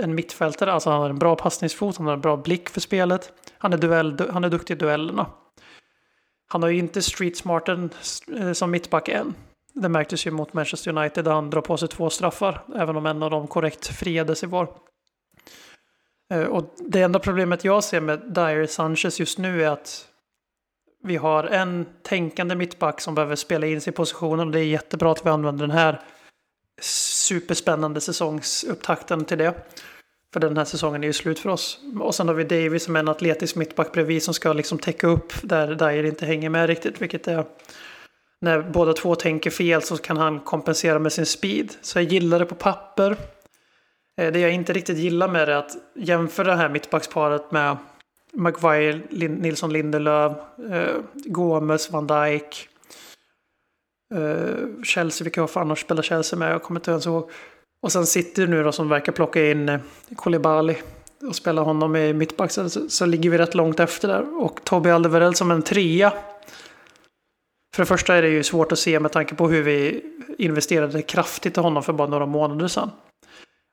en 0.00 0.14
mittfältare. 0.14 0.72
Alltså 0.72 0.90
han 0.90 1.00
har 1.00 1.10
en 1.10 1.18
bra 1.18 1.36
passningsfot, 1.36 1.96
han 1.96 2.06
har 2.06 2.12
en 2.12 2.20
bra 2.20 2.36
blick 2.36 2.68
för 2.68 2.80
spelet. 2.80 3.32
Han 3.58 3.72
är, 3.72 3.78
duell, 3.78 4.30
han 4.32 4.44
är 4.44 4.48
duktig 4.48 4.74
i 4.74 4.78
duellerna. 4.78 5.26
Han 6.48 6.62
har 6.62 6.70
ju 6.70 6.78
inte 6.78 7.02
street 7.02 7.36
smarten 7.36 7.90
eh, 8.38 8.52
som 8.52 8.70
mittback 8.70 9.08
än. 9.08 9.34
Det 9.74 9.88
märktes 9.88 10.26
ju 10.26 10.30
mot 10.30 10.52
Manchester 10.52 10.96
United 10.98 11.24
där 11.24 11.32
han 11.32 11.50
drar 11.50 11.60
på 11.60 11.76
sig 11.76 11.88
två 11.88 12.10
straffar. 12.10 12.64
Även 12.76 12.96
om 12.96 13.06
en 13.06 13.22
av 13.22 13.30
dem 13.30 13.46
korrekt 13.46 13.86
friades 13.86 14.42
i 14.42 14.46
var. 14.46 14.68
Eh, 16.32 16.42
och 16.42 16.74
det 16.78 17.02
enda 17.02 17.18
problemet 17.18 17.64
jag 17.64 17.84
ser 17.84 18.00
med 18.00 18.20
Dyer 18.20 18.66
Sanchez 18.66 19.20
just 19.20 19.38
nu 19.38 19.64
är 19.64 19.68
att 19.68 20.08
vi 21.04 21.16
har 21.16 21.44
en 21.44 21.86
tänkande 22.02 22.54
mittback 22.54 23.00
som 23.00 23.14
behöver 23.14 23.36
spela 23.36 23.66
in 23.66 23.80
sig 23.80 23.92
i 23.92 23.96
positionen. 23.96 24.46
Och 24.46 24.52
det 24.52 24.60
är 24.60 24.64
jättebra 24.64 25.12
att 25.12 25.26
vi 25.26 25.30
använder 25.30 25.66
den 25.66 25.76
här 25.76 26.00
superspännande 26.82 28.00
säsongsupptakten 28.00 29.24
till 29.24 29.38
det. 29.38 29.54
För 30.32 30.40
den 30.40 30.56
här 30.56 30.64
säsongen 30.64 31.02
är 31.02 31.06
ju 31.06 31.12
slut 31.12 31.38
för 31.38 31.50
oss. 31.50 31.78
Och 32.00 32.14
sen 32.14 32.28
har 32.28 32.34
vi 32.34 32.44
Davis 32.44 32.84
som 32.84 32.96
är 32.96 33.00
en 33.00 33.08
atletisk 33.08 33.56
mittback 33.56 33.92
bredvid 33.92 34.22
som 34.22 34.34
ska 34.34 34.52
liksom 34.52 34.78
täcka 34.78 35.06
upp 35.06 35.32
där 35.42 35.74
Dyer 35.74 36.04
inte 36.04 36.26
hänger 36.26 36.50
med 36.50 36.66
riktigt. 36.66 37.02
Vilket 37.02 37.28
är 37.28 37.44
när 38.40 38.62
båda 38.62 38.92
två 38.92 39.14
tänker 39.14 39.50
fel 39.50 39.82
så 39.82 39.96
kan 39.96 40.16
han 40.16 40.40
kompensera 40.40 40.98
med 40.98 41.12
sin 41.12 41.26
speed. 41.26 41.72
Så 41.80 41.98
jag 41.98 42.04
gillar 42.04 42.38
det 42.38 42.46
på 42.46 42.54
papper. 42.54 43.16
Eh, 44.20 44.32
det 44.32 44.40
jag 44.40 44.52
inte 44.52 44.72
riktigt 44.72 44.98
gillar 44.98 45.28
med 45.28 45.48
det 45.48 45.52
är 45.52 45.56
att 45.56 45.76
jämföra 45.94 46.50
det 46.50 46.56
här 46.56 46.68
mittbacksparet 46.68 47.52
med 47.52 47.76
Maguire, 48.32 49.00
Nilsson 49.10 49.72
Lindelöf, 49.72 50.32
eh, 50.70 50.96
Gomes, 51.14 51.90
Van 51.90 52.06
Dijk. 52.06 52.68
Eh, 54.14 54.82
Chelsea, 54.84 55.24
vilka 55.24 55.46
fan 55.46 55.68
har 55.68 55.76
spelat 55.76 56.04
Chelsea 56.04 56.38
med? 56.38 56.52
Jag 56.52 56.62
kommer 56.62 56.80
inte 56.80 56.90
ens 56.90 57.06
ihåg. 57.06 57.30
Och 57.82 57.92
sen 57.92 58.06
sitter 58.06 58.46
nu 58.46 58.62
då 58.62 58.72
som 58.72 58.88
verkar 58.88 59.12
plocka 59.12 59.50
in 59.50 59.68
eh, 59.68 59.80
Koulibaly 60.16 60.74
och 61.28 61.36
spela 61.36 61.62
honom 61.62 61.96
i 61.96 62.12
mittback 62.12 62.50
så, 62.50 62.68
så 62.68 63.06
ligger 63.06 63.30
vi 63.30 63.38
rätt 63.38 63.54
långt 63.54 63.80
efter 63.80 64.08
där. 64.08 64.42
Och 64.42 64.64
Tobbe 64.64 64.94
Alderweireld 64.94 65.36
som 65.36 65.50
en 65.50 65.62
trea. 65.62 66.12
För 67.74 67.82
det 67.82 67.86
första 67.86 68.14
är 68.14 68.22
det 68.22 68.28
ju 68.28 68.42
svårt 68.42 68.72
att 68.72 68.78
se 68.78 69.00
med 69.00 69.12
tanke 69.12 69.34
på 69.34 69.48
hur 69.48 69.62
vi 69.62 70.04
investerade 70.38 71.02
kraftigt 71.02 71.58
i 71.58 71.60
honom 71.60 71.82
för 71.82 71.92
bara 71.92 72.08
några 72.08 72.26
månader 72.26 72.68
sedan. 72.68 72.90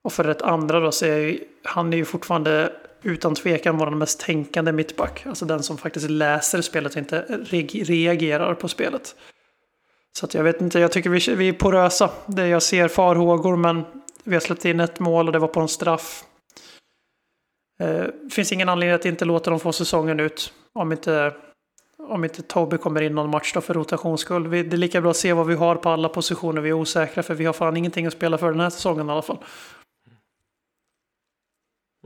Och 0.04 0.14
för 0.14 0.24
det 0.24 0.42
andra 0.42 0.80
då 0.80 0.92
så 0.92 1.06
är 1.06 1.40
han 1.64 1.94
är 1.94 1.98
ju 1.98 2.06
fortfarande 2.06 2.74
utan 3.02 3.36
tvekan 3.36 3.78
vår 3.78 3.92
mest 3.92 4.20
tänkande 4.20 4.72
mittback. 4.72 5.26
Alltså 5.26 5.46
den 5.46 5.64
som 5.64 5.78
faktiskt 5.78 6.10
läser 6.10 6.62
spelet 6.62 6.92
och 6.92 6.98
inte 6.98 7.22
reagerar 7.84 8.54
på 8.54 8.68
spelet. 8.68 9.16
Så 10.18 10.26
att 10.26 10.34
jag 10.34 10.44
vet 10.44 10.62
inte, 10.62 10.80
jag 10.80 10.92
tycker 10.92 11.10
vi, 11.10 11.36
vi 11.36 11.50
är 11.50 11.54
porösa. 11.54 12.12
Det 12.26 12.48
jag 12.48 12.64
ser 12.64 12.88
farhågor 12.88 13.56
men 13.56 13.86
vi 14.24 14.36
har 14.36 14.40
släppt 14.40 14.66
in 14.66 14.80
ett 14.80 15.00
mål 15.00 15.28
och 15.28 15.34
det 15.34 15.40
var 15.40 15.48
på 15.48 15.60
en 15.60 15.68
straff. 15.68 16.24
Det 17.78 18.00
eh, 18.00 18.30
finns 18.32 18.52
ingen 18.52 18.70
anledning 18.70 18.96
att 18.96 19.06
inte 19.06 19.26
låta 19.26 19.50
dem 19.50 19.60
få 19.60 19.72
säsongen 19.72 20.20
ut. 20.20 20.54
Om 20.74 20.92
inte, 20.92 21.34
om 21.98 22.24
inte 22.24 22.42
Toby 22.42 22.78
kommer 22.78 23.02
in 23.02 23.16
någon 23.16 23.30
match 23.30 23.54
då 23.54 23.62
för 23.62 23.74
rotationsskull. 23.74 24.48
Vi, 24.48 24.64
det 24.64 24.76
är 24.76 24.78
lika 24.78 25.02
bra 25.02 25.12
att 25.12 25.18
se 25.18 25.34
vad 25.34 25.48
vi 25.48 25.56
har 25.56 25.76
på 25.76 25.90
alla 25.90 26.10
positioner 26.10 26.62
vi 26.62 26.70
är 26.70 26.74
osäkra 26.74 27.24
för 27.24 27.34
vi 27.34 27.46
har 27.46 27.54
fan 27.54 27.78
ingenting 27.78 28.06
att 28.06 28.14
spela 28.14 28.38
för 28.38 28.52
den 28.52 28.60
här 28.60 28.70
säsongen 28.70 29.10
i 29.10 29.12
alla 29.12 29.22
fall. 29.22 29.38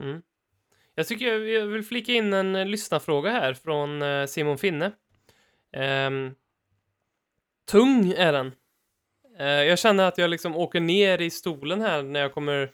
Mm. 0.02 0.22
Jag 0.94 1.06
tycker 1.06 1.26
jag 1.26 1.66
vill 1.66 1.82
flika 1.82 2.12
in 2.12 2.32
en 2.32 2.56
eh, 2.56 2.66
lyssnarfråga 2.66 3.30
här 3.30 3.54
från 3.54 4.02
eh, 4.02 4.26
Simon 4.26 4.58
Finne. 4.58 4.92
Um, 6.06 6.34
tung 7.64 8.12
är 8.12 8.32
den. 8.32 8.52
Eh, 9.38 9.46
jag 9.46 9.78
känner 9.78 10.04
att 10.04 10.18
jag 10.18 10.30
liksom 10.30 10.56
åker 10.56 10.80
ner 10.80 11.20
i 11.20 11.30
stolen 11.30 11.80
här 11.80 12.02
när 12.02 12.20
jag 12.20 12.34
kommer 12.34 12.62
eh, 12.62 12.68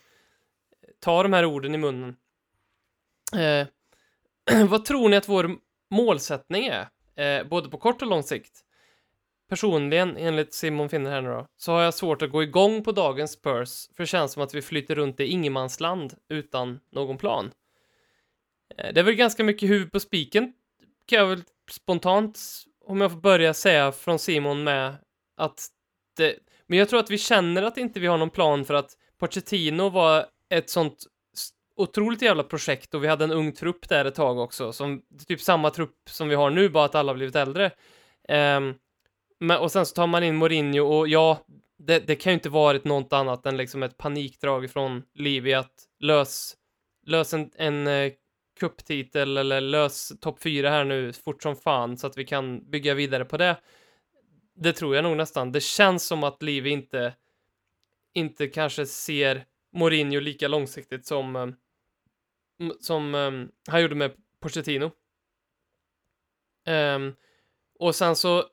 ta 1.01 1.23
de 1.23 1.33
här 1.33 1.45
orden 1.45 1.75
i 1.75 1.79
munnen. 1.79 2.17
Eh, 3.37 3.67
vad 4.69 4.85
tror 4.85 5.09
ni 5.09 5.17
att 5.17 5.29
vår 5.29 5.57
målsättning 5.91 6.67
är? 6.67 6.89
Eh, 7.17 7.47
både 7.49 7.69
på 7.69 7.79
kort 7.79 8.03
och 8.03 8.09
lång 8.09 8.23
sikt. 8.23 8.65
Personligen, 9.49 10.17
enligt 10.17 10.55
Simon 10.55 10.89
Finner 10.89 11.11
här 11.11 11.21
nu 11.21 11.29
då, 11.29 11.47
så 11.57 11.73
har 11.73 11.83
jag 11.83 11.95
svårt 11.95 12.23
att 12.23 12.31
gå 12.31 12.43
igång 12.43 12.85
på 12.85 12.93
dagens 12.93 13.33
Spurs, 13.33 13.89
för 13.97 14.03
det 14.03 14.07
känns 14.07 14.33
som 14.33 14.43
att 14.43 14.55
vi 14.55 14.63
flyter 14.63 14.95
runt 14.95 15.21
i 15.21 15.25
ingenmansland 15.25 16.15
utan 16.29 16.81
någon 16.93 17.19
plan. 17.19 17.51
Eh, 18.79 18.93
det 18.93 19.01
är 19.01 19.05
väl 19.05 19.15
ganska 19.15 19.45
mycket 19.45 19.71
huvud 19.71 19.93
på 19.93 20.01
spiken, 20.01 20.53
kan 21.07 21.19
jag 21.19 21.27
väl 21.27 21.43
spontant 21.71 22.39
om 22.91 23.01
jag 23.01 23.11
får 23.11 23.21
börja 23.21 23.55
säga 23.55 23.93
från 23.93 24.19
Simon 24.19 24.65
med 24.65 24.97
att 25.37 25.67
det, 26.17 26.35
men 26.67 26.79
jag 26.79 26.89
tror 26.89 27.01
att 27.01 27.11
vi 27.11 27.19
känner 27.19 27.63
att 27.63 27.79
inte 27.79 28.01
vi 28.01 28.07
har 28.07 28.19
någon 28.19 28.31
plan 28.31 28.65
för 28.65 28.75
att 28.75 28.91
Pochettino 29.19 29.89
var 29.89 30.27
ett 30.49 30.71
sånt 30.71 31.07
otroligt 31.77 32.23
jävla 32.23 32.43
projekt 32.43 32.95
och 32.95 33.05
vi 33.05 33.09
hade 33.09 33.25
en 33.25 33.31
ung 33.31 33.53
trupp 33.53 33.89
där 33.89 34.05
ett 34.05 34.15
tag 34.15 34.39
också, 34.39 34.73
som 34.73 35.03
typ 35.29 35.41
samma 35.41 35.71
trupp 35.71 35.97
som 36.09 36.29
vi 36.29 36.35
har 36.35 36.51
nu, 36.51 36.69
bara 36.69 36.85
att 36.85 36.95
alla 36.95 37.13
har 37.13 37.17
blivit 37.17 37.37
äldre. 37.37 37.71
Um, 38.29 38.75
men, 39.41 39.59
och 39.59 39.73
sen 39.73 39.87
så 39.87 39.95
tar 39.95 40.07
man 40.07 40.25
in 40.25 40.37
Mourinho 40.37 40.85
och 40.85 41.09
ja, 41.09 41.39
det, 41.79 41.99
det 41.99 42.17
kan 42.17 42.33
ju 42.33 42.35
inte 42.35 42.49
varit 42.49 42.85
något 42.85 43.13
annat 43.13 43.47
än 43.47 43.57
liksom 43.57 43.83
ett 43.83 43.97
panikdrag 43.97 44.71
från 44.71 45.03
Livi 45.15 45.55
att 45.55 45.73
lös, 46.01 46.57
lös 47.07 47.35
en, 47.35 47.51
en 47.55 47.87
eh, 47.87 48.13
kupptitel 48.61 49.37
eller 49.37 49.61
lös 49.61 50.13
topp 50.21 50.43
fyra 50.43 50.71
här 50.71 50.85
nu 50.85 51.13
fort 51.13 51.43
som 51.43 51.57
fan 51.57 51.99
så 51.99 52.07
att 52.07 52.19
vi 52.19 52.25
kan 52.25 52.71
bygga 52.71 52.95
vidare 52.95 53.25
på 53.25 53.37
det. 53.37 53.61
Det 54.55 54.73
tror 54.73 54.95
jag 54.95 55.03
nog 55.03 55.17
nästan. 55.17 55.53
Det 55.53 55.61
känns 55.61 56.07
som 56.07 56.25
att 56.25 56.43
Liv 56.43 56.67
inte, 56.67 57.15
inte 58.15 58.47
kanske 58.47 58.87
ser 58.87 59.45
Mourinho 59.73 60.21
lika 60.21 60.49
långsiktigt 60.49 61.07
som, 61.07 61.37
eh, 61.37 61.49
som 62.81 63.15
um, 63.15 63.51
han 63.69 63.83
gjorde 63.83 63.95
med 63.95 64.13
Pochettino. 64.41 64.91
Um, 66.69 67.15
och 67.79 67.95
sen 67.95 68.17
så 68.17 68.45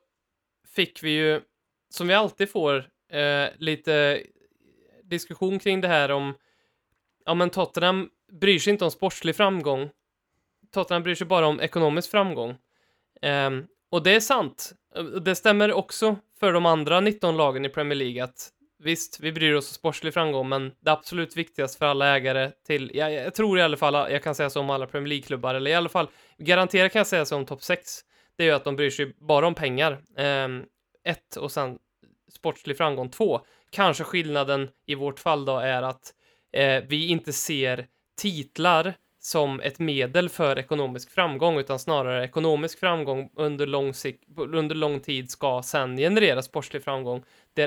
fick 0.74 1.02
vi 1.02 1.10
ju, 1.10 1.40
som 1.90 2.08
vi 2.08 2.14
alltid 2.14 2.50
får, 2.50 2.76
uh, 3.14 3.48
lite 3.56 4.22
diskussion 5.02 5.58
kring 5.58 5.80
det 5.80 5.88
här 5.88 6.10
om 6.10 6.34
ja 7.24 7.34
men 7.34 7.50
Tottenham 7.50 8.10
bryr 8.32 8.58
sig 8.58 8.72
inte 8.72 8.84
om 8.84 8.90
sportslig 8.90 9.36
framgång 9.36 9.90
Tottenham 10.72 11.02
bryr 11.02 11.14
sig 11.14 11.26
bara 11.26 11.46
om 11.46 11.60
ekonomisk 11.60 12.10
framgång. 12.10 12.56
Um, 13.22 13.66
och 13.90 14.02
det 14.02 14.10
är 14.10 14.20
sant. 14.20 14.72
Eh, 14.96 15.04
det 15.04 15.34
stämmer 15.34 15.72
också 15.72 16.16
för 16.40 16.52
de 16.52 16.66
andra 16.66 17.00
19 17.00 17.36
lagen 17.36 17.64
i 17.64 17.68
Premier 17.68 17.94
League 17.94 18.24
att 18.24 18.52
visst, 18.78 19.20
vi 19.20 19.32
bryr 19.32 19.54
oss 19.54 19.70
om 19.70 19.74
sportslig 19.74 20.14
framgång, 20.14 20.48
men 20.48 20.72
det 20.80 20.90
absolut 20.90 21.36
viktigaste 21.36 21.78
för 21.78 21.86
alla 21.86 22.06
ägare 22.16 22.50
till, 22.66 22.90
jag, 22.94 23.12
jag 23.12 23.34
tror 23.34 23.58
i 23.58 23.62
alla 23.62 23.76
fall, 23.76 23.94
jag 23.94 24.22
kan 24.22 24.34
säga 24.34 24.50
så 24.50 24.60
om 24.60 24.70
alla 24.70 24.86
Premier 24.86 25.08
League-klubbar, 25.08 25.54
eller 25.54 25.70
i 25.70 25.74
alla 25.74 25.88
fall, 25.88 26.08
garanterat 26.38 26.92
kan 26.92 27.00
jag 27.00 27.06
säga 27.06 27.24
så 27.24 27.36
om 27.36 27.46
topp 27.46 27.62
6, 27.62 28.00
det 28.36 28.42
är 28.42 28.46
ju 28.46 28.52
att 28.52 28.64
de 28.64 28.76
bryr 28.76 28.90
sig 28.90 29.14
bara 29.18 29.46
om 29.46 29.54
pengar. 29.54 29.98
Um, 30.16 30.64
ett, 31.04 31.36
och 31.36 31.52
sen 31.52 31.78
sportslig 32.32 32.76
framgång 32.76 33.10
två. 33.10 33.40
Kanske 33.70 34.04
skillnaden 34.04 34.68
i 34.86 34.94
vårt 34.94 35.20
fall 35.20 35.44
då 35.44 35.58
är 35.58 35.82
att 35.82 36.14
eh, 36.52 36.84
vi 36.88 37.08
inte 37.08 37.32
ser 37.32 37.86
titlar 38.16 38.94
som 39.20 39.60
ett 39.60 39.78
medel 39.78 40.28
för 40.28 40.58
ekonomisk 40.58 41.10
framgång, 41.10 41.58
utan 41.58 41.78
snarare 41.78 42.24
ekonomisk 42.24 42.78
framgång 42.78 43.30
under 43.36 43.66
lång, 43.66 43.94
sikt 43.94 44.22
under 44.36 44.74
lång 44.74 45.00
tid 45.00 45.30
ska 45.30 45.62
sen 45.62 45.96
generera 45.96 46.42
sportslig 46.42 46.84
framgång. 46.84 47.22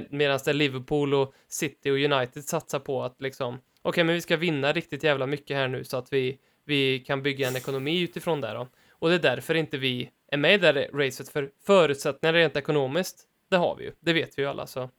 Medan 0.10 0.40
det 0.46 0.54
Liverpool 0.54 1.14
och 1.14 1.34
City 1.48 1.90
och 1.90 2.12
United 2.12 2.44
satsar 2.44 2.80
på 2.80 3.04
att 3.04 3.22
liksom, 3.22 3.54
okej, 3.54 3.90
okay, 3.90 4.04
men 4.04 4.16
vi 4.16 4.22
ska 4.22 4.38
vinna 4.38 4.72
riktigt 4.72 5.04
jävla 5.04 5.26
mycket 5.26 5.58
här 5.58 5.68
nu 5.68 5.84
så 5.84 5.98
att 5.98 6.14
vi, 6.14 6.38
vi 6.66 7.00
kan 7.00 7.24
bygga 7.24 7.48
en 7.48 7.56
ekonomi 7.56 8.02
utifrån 8.02 8.42
det 8.42 8.54
då. 8.54 8.68
Och 8.90 9.10
det 9.10 9.16
är 9.16 9.20
därför 9.20 9.56
inte 9.56 9.78
vi 9.78 10.10
är 10.28 10.38
med 10.38 10.54
i 10.54 10.58
det 10.58 10.90
racet, 10.94 11.30
för 11.30 11.50
förutsättningar 11.66 12.34
rent 12.34 12.56
ekonomiskt, 12.56 13.28
det 13.50 13.58
har 13.58 13.76
vi 13.76 13.84
ju, 13.84 13.92
det 14.00 14.14
vet 14.14 14.38
vi 14.38 14.42
ju 14.42 14.48
alla 14.48 14.68
så. 14.68 14.90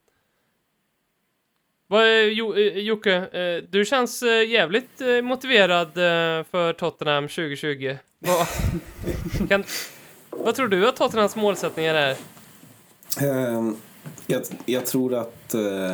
Vad, 1.93 2.25
jo, 2.25 2.55
eh, 2.55 2.79
Jocke, 2.79 3.15
eh, 3.15 3.65
du 3.71 3.85
känns 3.85 4.23
eh, 4.23 4.49
jävligt 4.49 5.01
motiverad 5.23 5.93
för 6.51 6.73
Tottenham 6.73 7.29
2020. 7.29 7.97
Vad, 8.19 8.47
kan, 9.49 9.65
vad 10.31 10.55
tror 10.55 10.69
du 10.69 10.89
att 10.89 10.97
Tottenhams 10.97 11.37
målsättningar 11.37 11.95
är? 11.95 12.17
Um, 13.23 13.77
Jag, 14.27 14.43
jag 14.67 14.87
tror 14.87 15.15
att 15.15 15.55
eh, 15.55 15.93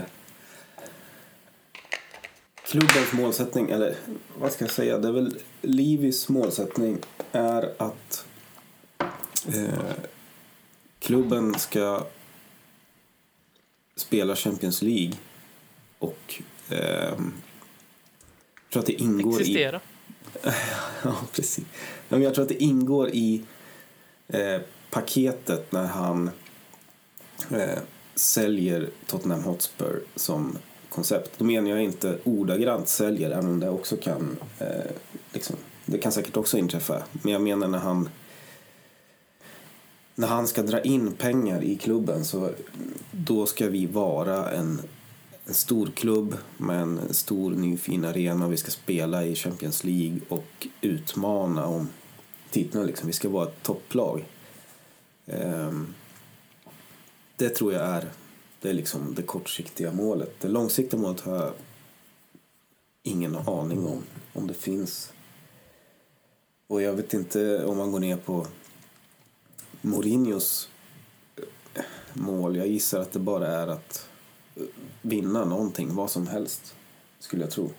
klubbens 2.63 3.13
målsättning, 3.13 3.71
eller 3.71 3.95
vad 4.39 4.53
ska 4.53 4.65
jag 4.65 4.73
säga, 4.73 4.99
det 4.99 5.09
är 5.09 5.13
väl 5.13 5.39
Livis 5.63 6.29
målsättning 6.29 6.99
är 7.33 7.73
att 7.77 8.27
eh, 9.47 9.95
klubben 10.99 11.55
ska 11.55 12.07
spela 13.97 14.37
Champions 14.37 14.83
League 14.83 15.13
och 15.99 16.43
eh, 16.69 17.19
tror 18.73 18.81
att 18.81 18.87
det 18.87 19.03
ingår 19.03 19.35
i... 19.35 19.41
Existera. 19.41 19.81
Ja, 21.03 21.17
precis. 21.33 21.65
Men 22.09 22.23
jag 22.23 22.35
tror 22.35 22.43
att 22.43 22.49
det 22.49 22.63
ingår 22.63 23.09
i 23.09 23.43
eh, 24.29 24.61
paketet 24.91 25.73
när 25.73 25.87
han 25.87 26.31
eh, 27.51 27.79
säljer 28.15 28.91
Tottenham 29.07 29.43
Hotspur 29.43 30.03
som 30.17 30.59
koncept. 30.89 31.31
Då 31.39 31.45
menar 31.45 31.71
jag 31.71 31.83
inte 31.83 32.19
ordagrant 32.25 32.89
säljer, 32.89 33.31
även 33.31 33.47
om 33.47 33.61
det 33.61 33.71
också 33.71 33.97
kan 33.97 34.37
eh, 34.59 34.91
liksom, 35.33 35.57
det 35.87 35.99
kan 35.99 36.13
säkert 36.13 36.37
också 36.37 36.59
inträffa. 36.59 37.03
Men 37.13 37.33
jag 37.33 37.43
menar 37.43 37.69
när 37.69 37.79
han 37.79 38.09
när 40.15 40.29
han 40.29 40.47
ska 40.47 40.63
dra 40.63 40.81
in 40.81 41.13
pengar 41.13 41.65
i 41.65 41.77
klubben 41.77 42.25
så 42.25 42.51
då 43.11 43.47
ska 43.47 43.69
vi 43.69 43.87
vara 43.87 44.51
en, 44.51 44.83
en 45.49 45.55
stor 45.55 45.87
klubb 45.87 46.37
med 46.57 46.83
en 46.83 47.15
stor 47.15 47.51
ny 47.51 47.77
fin 47.77 48.05
arena. 48.05 48.49
Vi 48.49 48.57
ska 48.57 48.71
spela 48.71 49.25
i 49.25 49.35
Champions 49.35 49.85
League 49.85 50.21
och 50.29 50.67
utmana 50.81 51.67
om 51.67 51.89
titeln. 52.51 52.87
Liksom. 52.87 53.07
Vi 53.07 53.13
ska 53.13 53.29
vara 53.29 53.49
ett 53.49 53.63
topplag. 53.63 54.25
Ehm, 55.27 55.95
det 57.37 57.49
tror 57.49 57.73
jag 57.73 57.83
är 57.83 58.11
det, 58.61 58.71
är 58.71 58.75
liksom 58.75 59.15
det 59.15 59.23
kortsiktiga 59.23 59.93
målet. 59.93 60.41
Det 60.41 60.49
långsiktiga 60.49 61.01
målet 61.01 61.21
har 61.21 61.37
jag 61.37 61.53
ingen 63.03 63.37
aning 63.37 63.87
om. 63.87 64.03
Om 64.33 64.47
det 64.47 64.55
finns. 64.55 65.13
Och 66.67 66.83
jag 66.83 66.93
vet 66.93 67.15
inte 67.15 67.65
om 67.65 67.77
man 67.77 67.93
går 67.93 68.01
ner 68.01 68.17
på 68.17 68.47
Mourinhos 69.81 70.69
eh, 71.75 71.83
mål. 72.13 72.57
Jag 72.57 72.67
gissar 72.67 73.01
att 73.01 73.13
det 73.13 73.19
bara 73.19 73.47
är 73.47 73.67
att 73.67 74.08
vinna 75.03 75.45
någonting, 75.45 75.95
vad 75.95 76.11
som 76.11 76.27
helst, 76.27 76.77
skulle 77.19 77.43
jag 77.43 77.51
tro. 77.51 77.71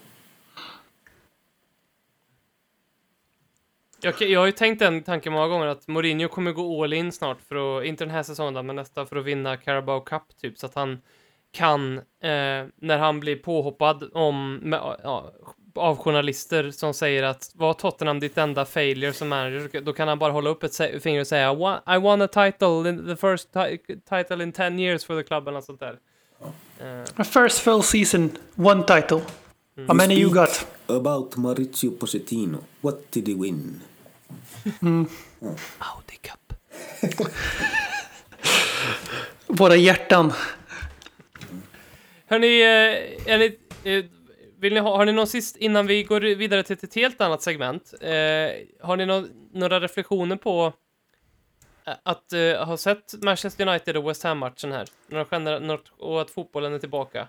Jag, 4.02 4.22
jag 4.22 4.40
har 4.40 4.46
ju 4.46 4.52
tänkt 4.52 4.80
den 4.80 5.04
tanken 5.04 5.34
många 5.34 5.48
gånger 5.48 5.68
att 5.68 5.88
Mourinho 5.88 6.28
kommer 6.28 6.52
gå 6.52 6.84
all 6.84 6.94
in 6.94 7.12
snart 7.12 7.42
för 7.42 7.80
att, 7.80 7.86
inte 7.86 8.04
den 8.06 8.14
här 8.14 8.24
säsongen 8.24 8.66
men 8.66 8.76
nästa, 8.76 9.06
för 9.06 9.16
att 9.16 9.26
vinna 9.26 9.58
Carabao 9.58 10.02
Cup 10.02 10.24
typ, 10.42 10.58
så 10.58 10.66
att 10.66 10.76
han 10.76 11.02
kan, 11.52 11.98
eh, 11.98 12.66
när 12.76 12.98
han 12.98 13.20
blir 13.20 13.36
påhoppad 13.36 14.10
om, 14.14 14.56
med, 14.56 14.80
ja, 15.04 15.34
av 15.76 15.98
journalister 15.98 16.72
som 16.72 16.94
säger 16.94 17.24
att 17.24 17.52
var 17.56 17.74
Tottenham 17.74 18.20
ditt 18.20 18.38
enda 18.38 18.66
failure 18.66 19.14
som 19.14 19.30
manager, 19.30 19.82
då 19.82 19.94
kan 19.94 20.08
han 20.08 20.20
bara 20.20 20.32
hålla 20.32 20.50
upp 20.50 20.64
ett 20.64 21.04
finger 21.04 21.20
och 21.20 21.28
säga 21.28 21.52
I 21.96 22.00
won 22.00 22.22
a 22.22 22.28
title, 22.28 22.98
the 23.08 23.16
first 23.16 23.50
title 24.10 24.44
in 24.44 24.52
10 24.52 24.80
years 24.80 25.06
for 25.06 25.22
the 25.22 25.28
club 25.28 25.48
eller 25.48 25.58
något 25.58 25.66
sånt 25.66 25.80
där. 25.80 26.00
Uh. 26.80 27.24
First 27.24 27.62
full 27.62 27.84
season, 27.84 28.32
one 28.56 28.84
title. 28.84 29.22
Mm. 29.78 29.88
How 29.88 29.94
many 29.94 30.16
you 30.16 30.30
got? 30.34 30.66
About 30.88 31.32
Maurizio 31.38 31.92
Pochettino, 31.92 32.64
what 32.82 33.12
did 33.12 33.28
he 33.28 33.34
win? 33.36 33.82
Mm. 34.82 35.08
Audi 35.80 36.18
Cup. 36.22 36.54
Våra 39.48 39.76
hjärtan. 39.76 40.34
Hörni, 42.28 42.62
eh, 42.62 43.34
är 43.34 43.38
ni, 43.38 43.58
eh, 43.84 44.06
vill 44.60 44.74
ni 44.74 44.80
ha, 44.80 44.98
har 44.98 45.06
ni 45.06 45.12
någon 45.12 45.28
sist, 45.28 45.58
innan 45.58 45.88
vi 45.88 46.04
går 46.04 46.22
vidare 46.22 46.64
till 46.64 46.78
ett 46.82 46.96
helt 46.96 47.22
annat 47.22 47.42
segment, 47.42 47.94
eh, 48.02 48.10
har 48.82 48.98
ni 48.98 49.06
no, 49.06 49.28
några 49.54 49.80
reflektioner 49.80 50.36
på 50.36 50.74
att 52.04 52.34
uh, 52.34 52.66
ha 52.66 52.78
sett 52.78 53.24
Manchester 53.24 53.68
United 53.68 53.98
och 53.98 54.10
West 54.10 54.24
Ham-matchen 54.24 54.72
här? 54.72 54.88
Några 55.08 55.60
något, 55.60 55.92
och 55.98 56.22
att 56.22 56.32
fotbollen 56.32 56.74
är 56.74 56.80
tillbaka? 56.80 57.28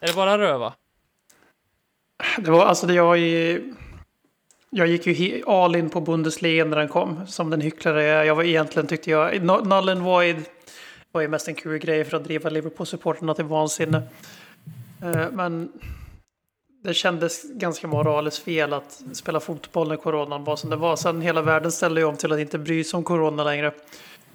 Är 0.00 0.06
det 0.06 0.14
bara 0.14 0.38
röva? 0.38 0.74
Det 2.38 2.50
var 2.50 2.64
alltså 2.64 2.86
det 2.86 2.94
jag. 2.94 3.18
Jag 4.74 4.86
gick 4.86 5.06
ju 5.06 5.42
all 5.46 5.76
in 5.76 5.90
på 5.90 6.00
Bundesliga 6.00 6.64
när 6.64 6.76
den 6.76 6.88
kom, 6.88 7.26
som 7.26 7.50
den 7.50 7.60
hycklare 7.60 8.02
jag 8.02 8.26
Jag 8.26 8.34
var 8.34 8.42
egentligen 8.42 8.86
tyckte 8.86 9.10
jag... 9.10 9.44
Null 9.44 9.88
and 9.88 10.02
void 10.02 10.44
var 11.12 11.20
ju 11.20 11.28
mest 11.28 11.48
en 11.48 11.54
kul 11.54 11.78
grej 11.78 12.04
för 12.04 12.16
att 12.16 12.24
driva 12.24 12.50
Liverpool-supporterna 12.50 13.34
till 13.34 13.44
vansinne. 13.44 14.02
Uh, 15.04 15.30
men 15.32 15.72
det 16.82 16.94
kändes 16.94 17.42
ganska 17.52 17.86
moraliskt 17.86 18.38
fel 18.38 18.72
att 18.72 19.02
spela 19.12 19.40
fotboll 19.40 19.88
när 19.88 19.96
coronan 19.96 20.44
var 20.44 20.56
som 20.56 20.70
det 20.70 20.76
var. 20.76 20.96
Sen 20.96 21.20
hela 21.20 21.42
världen 21.42 21.72
ställde 21.72 22.00
ju 22.00 22.06
om 22.06 22.16
till 22.16 22.32
att 22.32 22.38
inte 22.38 22.58
bry 22.58 22.84
sig 22.84 22.98
om 22.98 23.04
corona 23.04 23.44
längre. 23.44 23.72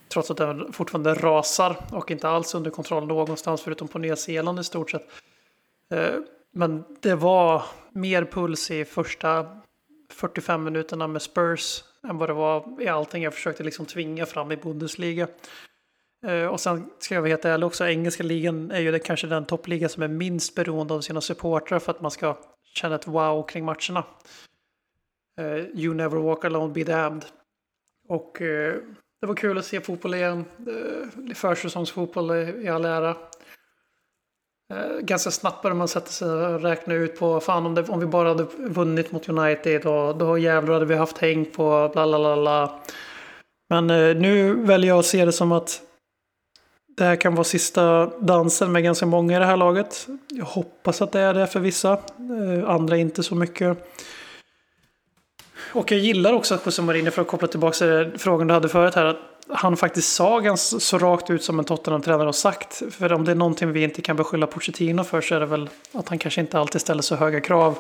Trots 0.10 0.32
att 0.32 0.38
den 0.38 0.74
fortfarande 0.74 1.14
rasar 1.14 1.78
och 1.92 2.12
inte 2.12 2.30
alls 2.30 2.56
under 2.56 2.72
kontroll 2.72 3.08
någonstans 3.08 3.62
förutom 3.62 3.88
på 3.88 4.00
Nya 4.00 4.16
Zeeland 4.16 4.60
i 4.60 4.64
stort 4.64 4.92
sett. 4.92 5.08
Eh, 5.94 6.16
men 6.54 6.84
det 7.00 7.16
var 7.16 7.64
mer 7.92 8.26
puls 8.26 8.72
i 8.72 8.86
första 8.86 9.46
45 10.14 10.64
minuterna 10.64 11.08
med 11.08 11.22
Spurs 11.22 11.84
än 12.08 12.18
vad 12.18 12.30
det 12.30 12.34
var 12.34 12.82
i 12.82 12.88
allting 12.88 13.24
jag 13.24 13.34
försökte 13.34 13.64
liksom 13.64 13.86
tvinga 13.86 14.26
fram 14.26 14.52
i 14.52 14.58
Bundesliga. 14.58 15.28
Eh, 16.26 16.46
och 16.46 16.60
sen 16.60 16.90
ska 17.00 17.14
jag 17.14 17.22
vara 17.22 17.30
helt 17.30 17.46
ärlig 17.46 17.68
också, 17.68 17.88
engelska 17.88 18.24
ligan 18.24 18.72
är 18.72 18.80
ju 18.80 18.92
det, 18.92 19.00
kanske 19.00 19.28
den 19.28 19.46
toppliga 19.46 19.90
som 19.90 20.04
är 20.04 20.08
minst 20.08 20.56
beroende 20.56 20.94
av 20.94 21.02
sina 21.02 21.22
supportrar 21.22 21.80
för 21.80 21.92
att 21.92 22.02
man 22.02 22.12
ska 22.12 22.38
känna 22.76 22.96
ett 22.96 23.08
wow 23.08 23.48
kring 23.48 23.66
matcherna. 23.66 24.04
Uh, 25.42 25.80
you 25.80 25.94
never 25.94 26.18
walk 26.18 26.46
alone, 26.46 26.74
be 26.74 26.84
damned. 26.84 27.26
Och 28.08 28.42
uh, 28.42 28.74
det 29.22 29.28
var 29.28 29.36
kul 29.36 29.58
att 29.58 29.66
se 29.66 29.82
fotboll 29.82 30.14
igen. 30.14 30.46
Uh, 30.68 31.34
försäsongsfotboll 31.36 32.32
i 32.32 32.68
all 32.68 32.86
ära. 32.86 33.16
Uh, 34.74 35.00
ganska 35.00 35.32
snabbt 35.32 35.62
började 35.62 35.78
man 35.78 35.88
sätta 35.88 36.08
sig 36.08 36.30
och 36.30 36.62
räkna 36.62 36.94
ut 36.94 37.20
på 37.20 37.40
fan 37.40 37.66
om, 37.66 37.76
det, 37.76 37.90
om 37.90 38.00
vi 38.00 38.06
bara 38.06 38.28
hade 38.28 38.44
vunnit 38.58 39.12
mot 39.12 39.30
United 39.30 39.86
och 39.86 40.18
då 40.18 40.38
jävlar 40.38 40.74
hade 40.74 40.86
vi 40.86 40.96
haft 40.96 41.18
häng 41.18 41.46
på 41.46 41.90
bla 41.94 42.08
bla 42.08 42.18
bla. 42.20 42.36
bla. 42.36 42.80
Men 43.70 43.88
nu 44.22 44.54
väljer 44.66 44.88
jag 44.88 45.00
att 45.00 45.06
se 45.06 45.26
det 45.26 45.32
som 45.32 45.52
att 45.52 45.87
det 46.98 47.04
här 47.04 47.16
kan 47.16 47.36
vara 47.36 47.44
sista 47.44 48.06
dansen 48.20 48.72
med 48.72 48.84
ganska 48.84 49.06
många 49.06 49.36
i 49.36 49.40
det 49.40 49.46
här 49.46 49.58
laget. 49.58 50.08
Jag 50.30 50.46
hoppas 50.46 51.02
att 51.02 51.12
det 51.12 51.20
är 51.20 51.34
det 51.34 51.48
för 51.48 51.60
vissa. 51.60 51.92
Eh, 51.94 52.70
andra 52.70 52.98
inte 52.98 53.24
så 53.24 53.36
mycket. 53.36 53.78
Och 55.74 55.92
jag 55.92 56.00
gillar 56.00 56.34
också 56.34 56.56
att 56.56 56.66
José 56.66 56.82
Mourinho, 56.82 57.12
för 57.12 57.22
att 57.22 57.28
koppla 57.28 57.48
tillbaka 57.48 57.78
till 57.78 58.12
frågan 58.18 58.48
du 58.48 58.54
hade 58.54 58.70
förut 58.70 58.96
här, 58.96 59.06
att 59.06 59.18
han 59.50 59.78
faktiskt 59.78 60.14
sa 60.14 60.40
ganska 60.40 60.80
så 60.80 60.98
rakt 60.98 61.30
ut 61.30 61.44
som 61.44 61.60
en 61.60 61.66
Tottenham-tränare 61.66 62.26
har 62.26 62.32
sagt. 62.32 62.84
För 62.92 63.14
om 63.14 63.26
det 63.26 63.32
är 63.32 63.36
någonting 63.36 63.72
vi 63.72 63.84
inte 63.84 64.02
kan 64.02 64.16
beskylla 64.16 64.48
Pochettino 64.48 65.04
för 65.04 65.22
så 65.22 65.36
är 65.36 65.40
det 65.40 65.46
väl 65.46 65.70
att 65.94 66.10
han 66.10 66.18
kanske 66.20 66.42
inte 66.42 66.60
alltid 66.60 66.82
ställer 66.82 67.02
så 67.02 67.16
höga 67.16 67.42
krav 67.42 67.78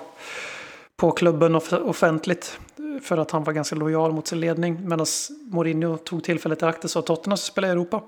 på 0.98 1.12
klubben 1.12 1.56
offentligt. 1.56 2.60
För 3.02 3.18
att 3.18 3.32
han 3.32 3.44
var 3.44 3.54
ganska 3.54 3.76
lojal 3.76 4.12
mot 4.12 4.28
sin 4.28 4.40
ledning. 4.40 4.90
Medan 4.90 5.06
Mourinho 5.52 5.98
tog 5.98 6.24
tillfället 6.24 6.62
i 6.62 6.66
akt 6.66 6.84
och 6.84 6.90
sa 6.90 7.00
att 7.00 7.06
Tottenham 7.06 7.38
ska 7.38 7.52
spela 7.52 7.68
i 7.68 7.72
Europa. 7.72 8.02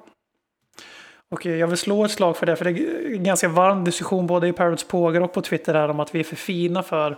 Och 1.32 1.46
jag 1.46 1.68
vill 1.68 1.78
slå 1.78 2.06
ett 2.06 2.12
slag 2.12 2.38
för 2.38 2.46
det, 2.46 2.56
för 2.56 2.66
det 2.66 2.72
är 2.72 3.16
en 3.16 3.24
ganska 3.24 3.48
varm 3.48 3.84
diskussion 3.84 4.28
både 4.28 4.48
i 4.48 4.54
Parents 4.54 4.84
Pågar 4.84 5.22
och 5.22 5.34
på 5.34 5.42
Twitter 5.42 5.74
här 5.74 5.90
om 5.90 6.00
att 6.00 6.16
vi 6.16 6.20
är 6.20 6.24
för 6.24 6.36
fina 6.36 6.84
för, 6.84 7.18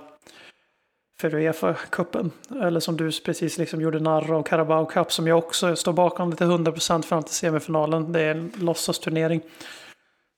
för 1.20 1.36
Uefa-cupen. 1.36 2.32
Eller 2.62 2.80
som 2.80 2.98
du 2.98 3.12
precis 3.26 3.58
liksom 3.58 3.82
gjorde 3.82 4.00
narr 4.00 4.34
av 4.34 4.44
Carabao 4.44 4.86
Cup, 4.86 5.12
som 5.12 5.28
jag 5.28 5.38
också 5.38 5.76
står 5.76 5.94
bakom 5.94 6.30
lite 6.30 6.46
100% 6.46 7.02
fram 7.02 7.24
till 7.24 7.34
semifinalen. 7.34 8.12
Det 8.12 8.22
är 8.22 8.36
en 8.36 8.52
låtsasturnering 8.56 9.42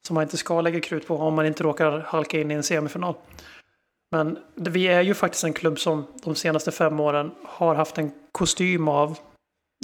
som 0.08 0.14
man 0.14 0.24
inte 0.24 0.38
ska 0.38 0.62
lägga 0.62 0.80
krut 0.80 1.08
på 1.08 1.18
om 1.18 1.34
man 1.34 1.46
inte 1.46 1.64
råkar 1.64 2.00
halka 2.00 2.42
in 2.42 2.52
i 2.52 2.54
en 2.54 2.64
semifinal. 2.64 3.16
Men 4.12 4.38
vi 4.56 4.88
är 4.88 5.02
ju 5.02 5.14
faktiskt 5.14 5.44
en 5.44 5.54
klubb 5.54 5.80
som 5.80 6.06
de 6.24 6.36
senaste 6.36 6.72
fem 6.72 7.00
åren 7.00 7.32
har 7.44 7.76
haft 7.76 7.98
en 7.98 8.12
kostym 8.32 8.88
av, 8.88 9.18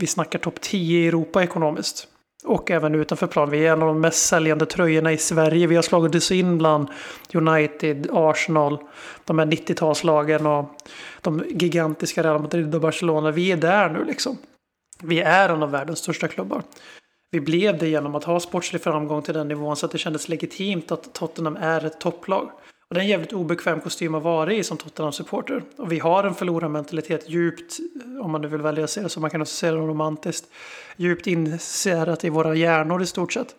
vi 0.02 0.08
snackar 0.08 0.40
topp 0.40 0.62
10 0.62 1.00
i 1.00 1.08
Europa 1.08 1.44
ekonomiskt. 1.44 2.08
Och 2.46 2.72
även 2.72 2.96
utanför 2.96 3.28
plan. 3.28 3.50
Vi 3.50 3.66
är 3.66 3.74
en 3.74 3.82
av 3.82 3.88
de 3.88 4.02
mest 4.02 4.26
säljande 4.26 4.66
tröjorna 4.66 5.12
i 5.12 5.18
Sverige. 5.18 5.68
Vi 5.68 5.76
har 5.76 5.84
slagit 5.84 6.16
oss 6.16 6.32
in 6.32 6.58
bland 6.58 6.88
United, 7.34 8.08
Arsenal, 8.12 8.78
de 9.26 9.40
här 9.40 9.46
90-talslagen 9.46 10.60
och 10.60 10.76
de 11.22 11.44
gigantiska 11.50 12.24
Real 12.24 12.42
Madrid 12.42 12.76
och 12.76 12.82
Barcelona. 12.82 13.32
Vi 13.32 13.52
är 13.52 13.58
där 13.58 13.90
nu 13.90 14.04
liksom. 14.06 14.38
Vi 15.04 15.20
är 15.20 15.50
en 15.50 15.64
av 15.64 15.72
världens 15.72 16.00
största 16.00 16.28
klubbar. 16.28 16.64
Vi 17.32 17.42
blev 17.42 17.78
det 17.78 17.90
genom 17.90 18.16
att 18.16 18.24
ha 18.24 18.40
sportslig 18.40 18.82
framgång 18.82 19.22
till 19.22 19.34
den 19.34 19.48
nivån 19.48 19.76
så 19.76 19.86
att 19.86 19.92
det 19.92 19.98
kändes 19.98 20.30
legitimt 20.30 20.92
att 20.92 21.14
Tottenham 21.14 21.56
är 21.56 21.86
ett 21.86 22.00
topplag. 22.00 22.52
Och 22.90 22.96
det 22.96 23.02
är 23.02 23.04
en 23.04 23.10
jävligt 23.10 23.34
obekväm 23.34 23.82
kostym 23.82 24.16
att 24.16 24.24
vara 24.24 24.54
i 24.54 24.64
som 24.64 24.78
Tottenham-supporter. 24.78 25.64
Och 25.78 25.92
vi 25.92 26.00
har 26.00 26.24
en 26.24 26.36
förlorarmentalitet 26.36 27.30
djupt, 27.30 27.78
om 28.22 28.32
man 28.32 28.42
nu 28.42 28.48
vill 28.48 28.62
välja 28.62 28.84
att 28.84 28.90
se 28.90 29.02
det 29.02 29.10
så, 29.10 29.20
man 29.20 29.30
kan 29.30 29.42
också 29.42 29.56
se 29.56 29.72
det 29.72 29.78
romantiskt, 29.78 30.52
djupt 31.00 31.28
inserat 31.28 32.26
i 32.26 32.30
våra 32.30 32.56
hjärnor 32.56 33.02
i 33.02 33.06
stort 33.06 33.34
sett. 33.34 33.56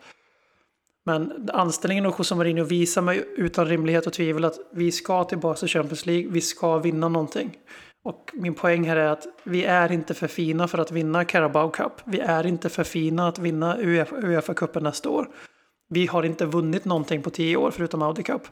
Men 1.04 1.48
anställningen 1.52 2.06
av 2.06 2.14
José 2.18 2.34
Mourinho 2.34 2.64
visar 2.64 3.02
mig 3.02 3.24
utan 3.36 3.66
rimlighet 3.66 4.06
och 4.06 4.12
tvivel 4.12 4.44
att 4.44 4.58
vi 4.72 4.92
ska 4.92 5.24
tillbaka 5.24 5.58
till 5.58 5.68
Champions 5.68 6.06
League. 6.06 6.30
Vi 6.30 6.40
ska 6.40 6.78
vinna 6.78 7.08
någonting. 7.08 7.58
Och 8.04 8.30
min 8.34 8.54
poäng 8.54 8.84
här 8.84 8.96
är 8.96 9.06
att 9.06 9.26
vi 9.44 9.64
är 9.64 9.92
inte 9.92 10.14
för 10.14 10.26
fina 10.26 10.68
för 10.68 10.78
att 10.78 10.90
vinna 10.90 11.24
Carabao 11.24 11.70
Cup. 11.70 11.92
Vi 12.04 12.20
är 12.20 12.46
inte 12.46 12.68
för 12.68 12.84
fina 12.84 13.28
att 13.28 13.38
vinna 13.38 13.76
Uefa-cupen 13.76 14.82
nästa 14.82 15.08
år. 15.08 15.28
Vi 15.88 16.06
har 16.06 16.22
inte 16.22 16.46
vunnit 16.46 16.84
någonting 16.84 17.22
på 17.22 17.30
tio 17.30 17.56
år 17.56 17.70
förutom 17.70 18.02
Audi 18.02 18.22
Cup. 18.22 18.42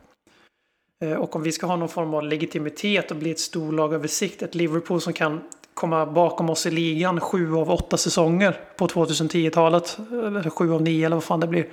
Eh, 1.05 1.13
och 1.13 1.37
om 1.37 1.43
vi 1.43 1.53
ska 1.53 1.67
ha 1.67 1.77
någon 1.77 1.89
form 1.89 2.15
av 2.15 2.23
legitimitet 2.23 3.11
och 3.11 3.17
bli 3.17 3.31
ett 3.31 3.39
storlag 3.39 3.95
över 3.95 4.09
sikt, 4.09 4.43
ett 4.43 4.55
Liverpool 4.55 5.01
som 5.01 5.13
kan 5.13 5.41
komma 5.79 6.07
bakom 6.07 6.51
oss 6.51 6.67
i 6.67 6.71
ligan 6.71 7.21
sju 7.21 7.55
av 7.55 7.71
åtta 7.71 7.97
säsonger 7.97 8.61
på 8.77 8.87
2010-talet, 8.87 9.99
eller 10.11 10.51
sju 10.51 10.73
av 10.73 10.83
nio 10.83 11.07
eller 11.07 11.17
vad 11.17 11.25
fan 11.25 11.41
det 11.41 11.47
blir. 11.47 11.69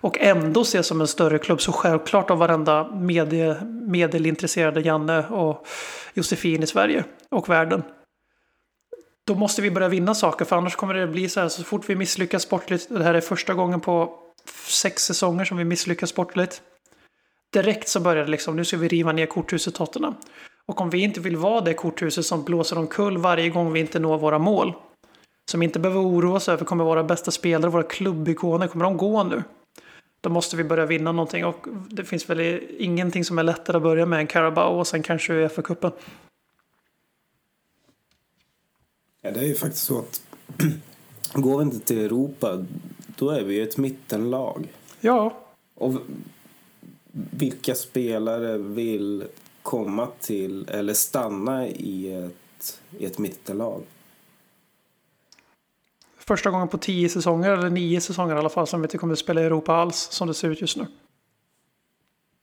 Och 0.00 0.18
ändå 0.18 0.60
ses 0.60 0.86
som 0.86 1.00
en 1.00 1.06
större 1.06 1.38
klubb 1.38 1.60
så 1.60 1.72
självklart 1.72 2.30
av 2.30 2.38
varenda 2.38 2.90
medie, 2.90 3.56
medelintresserade 3.64 4.80
Janne 4.80 5.28
och 5.28 5.66
Josefin 6.14 6.62
i 6.62 6.66
Sverige 6.66 7.04
och 7.30 7.48
världen. 7.48 7.82
Då 9.26 9.34
måste 9.34 9.62
vi 9.62 9.70
börja 9.70 9.88
vinna 9.88 10.14
saker 10.14 10.44
för 10.44 10.56
annars 10.56 10.76
kommer 10.76 10.94
det 10.94 11.06
bli 11.06 11.28
så 11.28 11.40
här 11.40 11.48
så 11.48 11.64
fort 11.64 11.88
vi 11.88 11.96
misslyckas 11.96 12.42
sportligt. 12.42 12.88
Det 12.88 13.04
här 13.04 13.14
är 13.14 13.20
första 13.20 13.54
gången 13.54 13.80
på 13.80 14.18
sex 14.68 15.04
säsonger 15.04 15.44
som 15.44 15.56
vi 15.56 15.64
misslyckas 15.64 16.10
sportligt. 16.10 16.62
Direkt 17.52 17.88
så 17.88 18.00
börjar 18.00 18.24
det 18.24 18.30
liksom, 18.30 18.56
nu 18.56 18.64
ska 18.64 18.76
vi 18.76 18.88
riva 18.88 19.12
ner 19.12 19.26
korthuset 19.26 19.74
Tottenham. 19.74 20.14
Och 20.68 20.80
om 20.80 20.90
vi 20.90 20.98
inte 20.98 21.20
vill 21.20 21.36
vara 21.36 21.60
det 21.60 21.74
korthuset 21.74 22.26
som 22.26 22.44
blåser 22.44 22.78
omkull 22.78 23.18
varje 23.18 23.48
gång 23.48 23.72
vi 23.72 23.80
inte 23.80 23.98
når 23.98 24.18
våra 24.18 24.38
mål. 24.38 24.72
Som 25.50 25.62
inte 25.62 25.78
behöver 25.78 26.00
oroa 26.00 26.36
oss 26.36 26.48
över 26.48 26.64
kommer 26.64 26.84
våra 26.84 27.04
bästa 27.04 27.30
spelare, 27.30 27.70
våra 27.70 27.82
klubbikoner, 27.82 28.66
kommer 28.66 28.84
de 28.84 28.96
gå 28.96 29.24
nu? 29.24 29.42
Då 30.20 30.30
måste 30.30 30.56
vi 30.56 30.64
börja 30.64 30.86
vinna 30.86 31.12
någonting 31.12 31.44
och 31.44 31.66
det 31.90 32.04
finns 32.04 32.30
väl 32.30 32.60
ingenting 32.78 33.24
som 33.24 33.38
är 33.38 33.42
lättare 33.42 33.76
att 33.76 33.82
börja 33.82 34.06
med 34.06 34.20
än 34.20 34.26
Carabao 34.26 34.78
och 34.78 34.86
sen 34.86 35.02
kanske 35.02 35.32
Uefa-cupen. 35.32 35.92
Ja, 39.20 39.30
det 39.30 39.40
är 39.40 39.44
ju 39.44 39.54
faktiskt 39.54 39.84
så 39.84 39.98
att 39.98 40.22
går 41.32 41.58
vi 41.58 41.64
inte 41.64 41.80
till 41.80 41.98
Europa 41.98 42.64
då 43.16 43.30
är 43.30 43.44
vi 43.44 43.54
ju 43.54 43.62
ett 43.62 43.76
mittenlag. 43.76 44.68
Ja. 45.00 45.38
Och 45.74 45.94
vilka 47.12 47.74
spelare 47.74 48.58
vill 48.58 49.24
komma 49.68 50.08
till 50.20 50.68
eller 50.68 50.94
stanna 50.94 51.66
i 51.66 52.12
ett, 52.12 52.80
i 52.98 53.06
ett 53.06 53.18
mittenlag? 53.18 53.82
Första 56.18 56.50
gången 56.50 56.68
på 56.68 56.78
tio 56.78 57.08
säsonger, 57.08 57.50
eller 57.50 57.70
nio 57.70 58.00
säsonger 58.00 58.34
i 58.34 58.38
alla 58.38 58.48
fall, 58.48 58.66
som 58.66 58.80
vi 58.80 58.84
inte 58.84 58.98
kommer 58.98 59.12
att 59.12 59.18
spela 59.18 59.40
i 59.40 59.44
Europa 59.44 59.74
alls, 59.74 59.96
som 59.96 60.28
det 60.28 60.34
ser 60.34 60.50
ut 60.50 60.60
just 60.60 60.76
nu. 60.76 60.86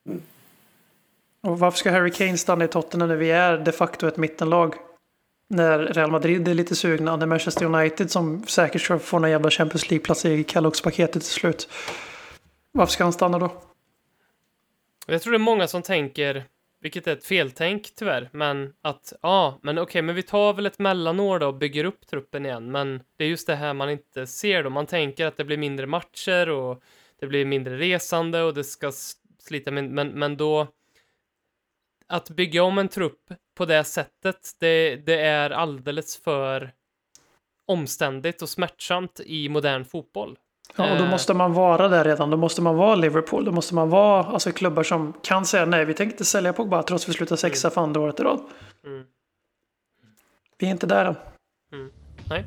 Mm. 0.05 0.21
Och 1.41 1.59
varför 1.59 1.77
ska 1.77 1.91
Harry 1.91 2.11
Kane 2.11 2.37
stanna 2.37 2.65
i 2.65 2.67
Tottenham 2.67 3.09
när 3.09 3.15
vi 3.15 3.31
är 3.31 3.57
de 3.57 3.71
facto 3.71 4.07
ett 4.07 4.17
mittenlag? 4.17 4.75
När 5.47 5.79
Real 5.79 6.11
Madrid 6.11 6.47
är 6.47 6.53
lite 6.53 6.75
sugna, 6.75 7.15
när 7.15 7.25
Manchester 7.25 7.65
United 7.65 8.11
som 8.11 8.43
säkert 8.47 8.81
ska 8.81 8.99
få 8.99 9.19
någon 9.19 9.31
jävla 9.31 9.49
Champions 9.49 9.89
League-plats 9.89 10.25
i 10.25 10.43
Kellogg's-paketet 10.43 11.11
till 11.11 11.21
slut. 11.21 11.69
Varför 12.71 12.93
ska 12.93 13.03
han 13.03 13.13
stanna 13.13 13.39
då? 13.39 13.51
Jag 15.07 15.21
tror 15.21 15.31
det 15.31 15.37
är 15.37 15.39
många 15.39 15.67
som 15.67 15.81
tänker, 15.81 16.45
vilket 16.85 17.07
är 17.07 17.13
ett 17.13 17.25
feltänk 17.25 17.95
tyvärr, 17.95 18.29
men 18.31 18.73
att 18.81 19.13
ja, 19.21 19.59
men 19.63 19.77
okej, 19.77 19.83
okay, 19.83 20.01
men 20.01 20.15
vi 20.15 20.23
tar 20.23 20.53
väl 20.53 20.65
ett 20.65 20.79
mellanår 20.79 21.39
då 21.39 21.47
och 21.47 21.55
bygger 21.55 21.85
upp 21.85 22.07
truppen 22.07 22.45
igen. 22.45 22.71
Men 22.71 23.03
det 23.17 23.23
är 23.23 23.27
just 23.27 23.47
det 23.47 23.55
här 23.55 23.73
man 23.73 23.89
inte 23.89 24.27
ser 24.27 24.63
då. 24.63 24.69
Man 24.69 24.85
tänker 24.85 25.25
att 25.25 25.37
det 25.37 25.45
blir 25.45 25.57
mindre 25.57 25.87
matcher 25.87 26.49
och 26.49 26.83
det 27.19 27.27
blir 27.27 27.45
mindre 27.45 27.77
resande 27.77 28.41
och 28.41 28.53
det 28.53 28.63
ska 28.63 28.91
slita 29.39 29.71
mindre, 29.71 29.93
men, 29.93 30.19
men 30.19 30.37
då 30.37 30.67
att 32.07 32.29
bygga 32.29 32.63
om 32.63 32.77
en 32.77 32.87
trupp 32.87 33.33
på 33.55 33.65
det 33.65 33.83
sättet, 33.83 34.55
det, 34.59 34.95
det 34.95 35.19
är 35.21 35.49
alldeles 35.49 36.23
för 36.23 36.71
omständigt 37.65 38.41
och 38.41 38.49
smärtsamt 38.49 39.19
i 39.25 39.49
modern 39.49 39.85
fotboll. 39.85 40.37
Ja, 40.75 40.91
och 40.91 40.97
då 40.97 41.03
eh. 41.03 41.09
måste 41.09 41.33
man 41.33 41.53
vara 41.53 41.87
där 41.87 42.03
redan. 42.03 42.29
Då 42.29 42.37
måste 42.37 42.61
man 42.61 42.75
vara 42.75 42.95
Liverpool. 42.95 43.45
Då 43.45 43.51
måste 43.51 43.75
man 43.75 43.89
vara 43.89 44.23
alltså, 44.23 44.51
klubbar 44.51 44.83
som 44.83 45.13
kan 45.23 45.45
säga 45.45 45.65
nej, 45.65 45.85
vi 45.85 45.93
tänker 45.93 46.13
inte 46.13 46.25
sälja 46.25 46.53
Pogba 46.53 46.83
trots 46.83 47.03
att 47.03 47.09
vi 47.09 47.13
slutar 47.13 47.35
sexa 47.35 47.67
mm. 47.67 47.73
för 47.73 47.81
andra 47.81 48.01
året 48.01 48.19
i 48.19 48.23
rad. 48.23 48.39
Mm. 48.85 49.03
Vi 50.57 50.67
är 50.67 50.71
inte 50.71 50.87
där 50.87 51.05
än. 51.05 51.15
Mm. 51.73 51.91
Nej. 52.29 52.45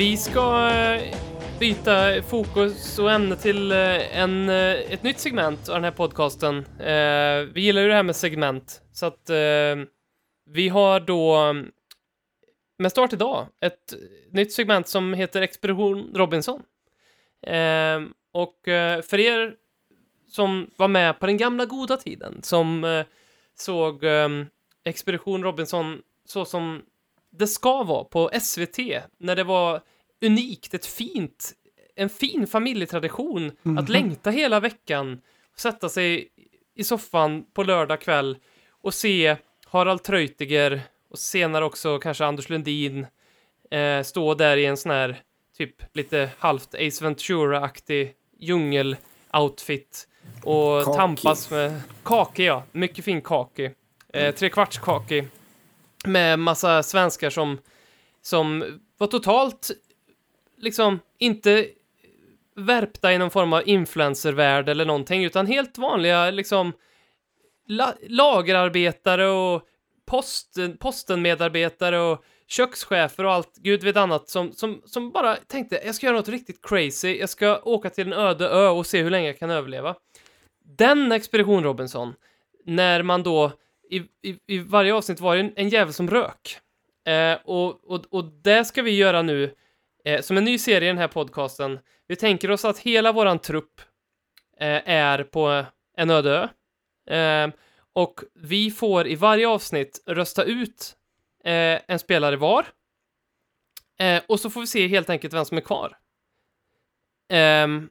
Vi 0.00 0.16
ska 0.16 0.70
eh, 0.70 1.14
byta 1.58 2.22
fokus 2.22 2.98
och 2.98 3.12
ämne 3.12 3.36
till 3.36 3.72
eh, 3.72 4.18
en, 4.18 4.48
eh, 4.48 4.92
ett 4.92 5.02
nytt 5.02 5.18
segment 5.18 5.68
av 5.68 5.74
den 5.74 5.84
här 5.84 5.90
podcasten. 5.90 6.64
Vi 7.54 7.60
gillar 7.60 7.82
ju 7.82 7.88
det 7.88 7.94
här 7.94 8.02
med 8.02 8.16
segment, 8.16 8.82
så 8.92 9.06
att 9.06 9.30
vi 10.50 10.68
har 10.68 11.00
då 11.00 11.34
mm, 11.36 11.70
med 12.78 12.90
start 12.90 13.12
idag 13.12 13.46
ett 13.60 13.94
nytt 14.30 14.52
segment 14.52 14.88
som 14.88 15.14
heter 15.14 15.42
Expedition 15.42 16.10
Robinson. 16.14 16.62
Och 18.32 18.58
för 19.04 19.20
er 19.20 19.54
som 20.28 20.70
var 20.76 20.88
med 20.88 21.18
på 21.18 21.26
den 21.26 21.36
gamla 21.36 21.64
goda 21.64 21.96
tiden, 21.96 22.42
som 22.42 23.04
såg 23.54 24.04
Expedition 24.84 25.42
Robinson 25.42 26.02
så 26.24 26.44
som 26.44 26.82
det 27.30 27.46
ska 27.46 27.82
vara 27.82 28.04
på 28.04 28.30
SVT, 28.40 28.78
när 29.18 29.36
det 29.36 29.44
var 29.44 29.80
unikt, 30.24 30.74
ett 30.74 30.86
fint, 30.86 31.52
en 31.96 32.08
fin 32.08 32.46
familjetradition 32.46 33.42
mm 33.42 33.78
att 33.78 33.84
mhm. 33.84 33.92
längta 33.92 34.30
hela 34.30 34.60
veckan, 34.60 35.20
sätta 35.56 35.88
sig 35.88 36.28
i 36.74 36.84
soffan 36.84 37.44
på 37.52 37.62
lördag 37.62 38.00
kväll 38.00 38.36
och 38.82 38.94
se 38.94 39.36
Harald 39.66 40.02
Treutiger 40.02 40.82
och 41.10 41.18
senare 41.18 41.64
också 41.64 41.98
kanske 41.98 42.24
Anders 42.24 42.48
Lundin 42.48 43.06
eh, 43.70 44.02
stå 44.02 44.34
där 44.34 44.56
i 44.56 44.66
en 44.66 44.76
sån 44.76 44.92
här 44.92 45.22
typ 45.58 45.96
lite 45.96 46.30
halvt 46.38 46.74
Ace 46.74 47.04
Ventura-aktig 47.04 48.14
djungel-outfit 48.40 50.06
och 50.42 50.84
kaki. 50.84 50.96
tampas 50.96 51.50
med 51.50 51.80
kake, 52.02 52.44
ja. 52.44 52.62
Mycket 52.72 53.04
fin 53.04 53.22
kake. 53.22 53.72
Eh, 54.12 54.34
Trekvartskake 54.34 55.26
med 56.04 56.38
massa 56.38 56.82
svenskar 56.82 57.30
som, 57.30 57.58
som 58.22 58.78
var 58.98 59.06
totalt 59.06 59.70
liksom 60.56 60.98
inte 61.18 61.68
värpta 62.56 63.12
i 63.12 63.18
någon 63.18 63.30
form 63.30 63.52
av 63.52 63.68
influencervärld 63.68 64.68
eller 64.68 64.84
någonting, 64.84 65.24
utan 65.24 65.46
helt 65.46 65.78
vanliga 65.78 66.30
liksom 66.30 66.72
la 67.66 67.94
lagerarbetare 68.08 69.28
och 69.28 69.62
posten, 70.06 70.76
postenmedarbetare 70.76 72.00
och 72.00 72.24
kökschefer 72.46 73.24
och 73.24 73.32
allt, 73.32 73.56
gud 73.56 73.84
vet 73.84 73.96
annat, 73.96 74.28
som, 74.28 74.52
som, 74.52 74.82
som 74.86 75.10
bara 75.10 75.36
tänkte 75.36 75.80
jag 75.84 75.94
ska 75.94 76.06
göra 76.06 76.16
något 76.16 76.28
riktigt 76.28 76.66
crazy, 76.66 77.16
jag 77.18 77.28
ska 77.28 77.60
åka 77.62 77.90
till 77.90 78.06
en 78.06 78.12
öde 78.12 78.48
ö 78.48 78.68
och 78.68 78.86
se 78.86 79.02
hur 79.02 79.10
länge 79.10 79.26
jag 79.26 79.38
kan 79.38 79.50
överleva. 79.50 79.94
Den 80.64 81.12
Expedition 81.12 81.64
Robinson, 81.64 82.14
när 82.64 83.02
man 83.02 83.22
då 83.22 83.52
i, 83.90 84.02
i, 84.22 84.38
i 84.46 84.58
varje 84.58 84.94
avsnitt 84.94 85.20
var 85.20 85.36
det 85.36 85.40
en, 85.40 85.52
en 85.56 85.68
jävel 85.68 85.92
som 85.92 86.10
rök. 86.10 86.58
Eh, 87.06 87.38
och, 87.44 87.84
och, 87.90 88.06
och 88.10 88.24
det 88.24 88.64
ska 88.64 88.82
vi 88.82 88.96
göra 88.96 89.22
nu 89.22 89.54
eh, 90.04 90.20
som 90.20 90.36
en 90.36 90.44
ny 90.44 90.58
serie 90.58 90.88
i 90.88 90.92
den 90.92 90.98
här 90.98 91.08
podcasten. 91.08 91.78
Vi 92.06 92.16
tänker 92.16 92.50
oss 92.50 92.64
att 92.64 92.78
hela 92.78 93.12
våran 93.12 93.38
trupp 93.38 93.80
eh, 94.60 94.88
är 94.88 95.24
på 95.24 95.64
en 95.96 96.10
öde 96.10 96.30
ö. 96.30 96.48
Eh, 97.16 97.50
och 97.92 98.20
vi 98.34 98.70
får 98.70 99.06
i 99.06 99.14
varje 99.14 99.48
avsnitt 99.48 100.02
rösta 100.06 100.44
ut 100.44 100.96
eh, 101.44 101.80
en 101.88 101.98
spelare 101.98 102.36
var. 102.36 102.66
Eh, 103.98 104.22
och 104.28 104.40
så 104.40 104.50
får 104.50 104.60
vi 104.60 104.66
se 104.66 104.86
helt 104.86 105.10
enkelt 105.10 105.34
vem 105.34 105.44
som 105.44 105.56
är 105.56 105.62
kvar. 105.62 105.96
Ehm, 107.32 107.88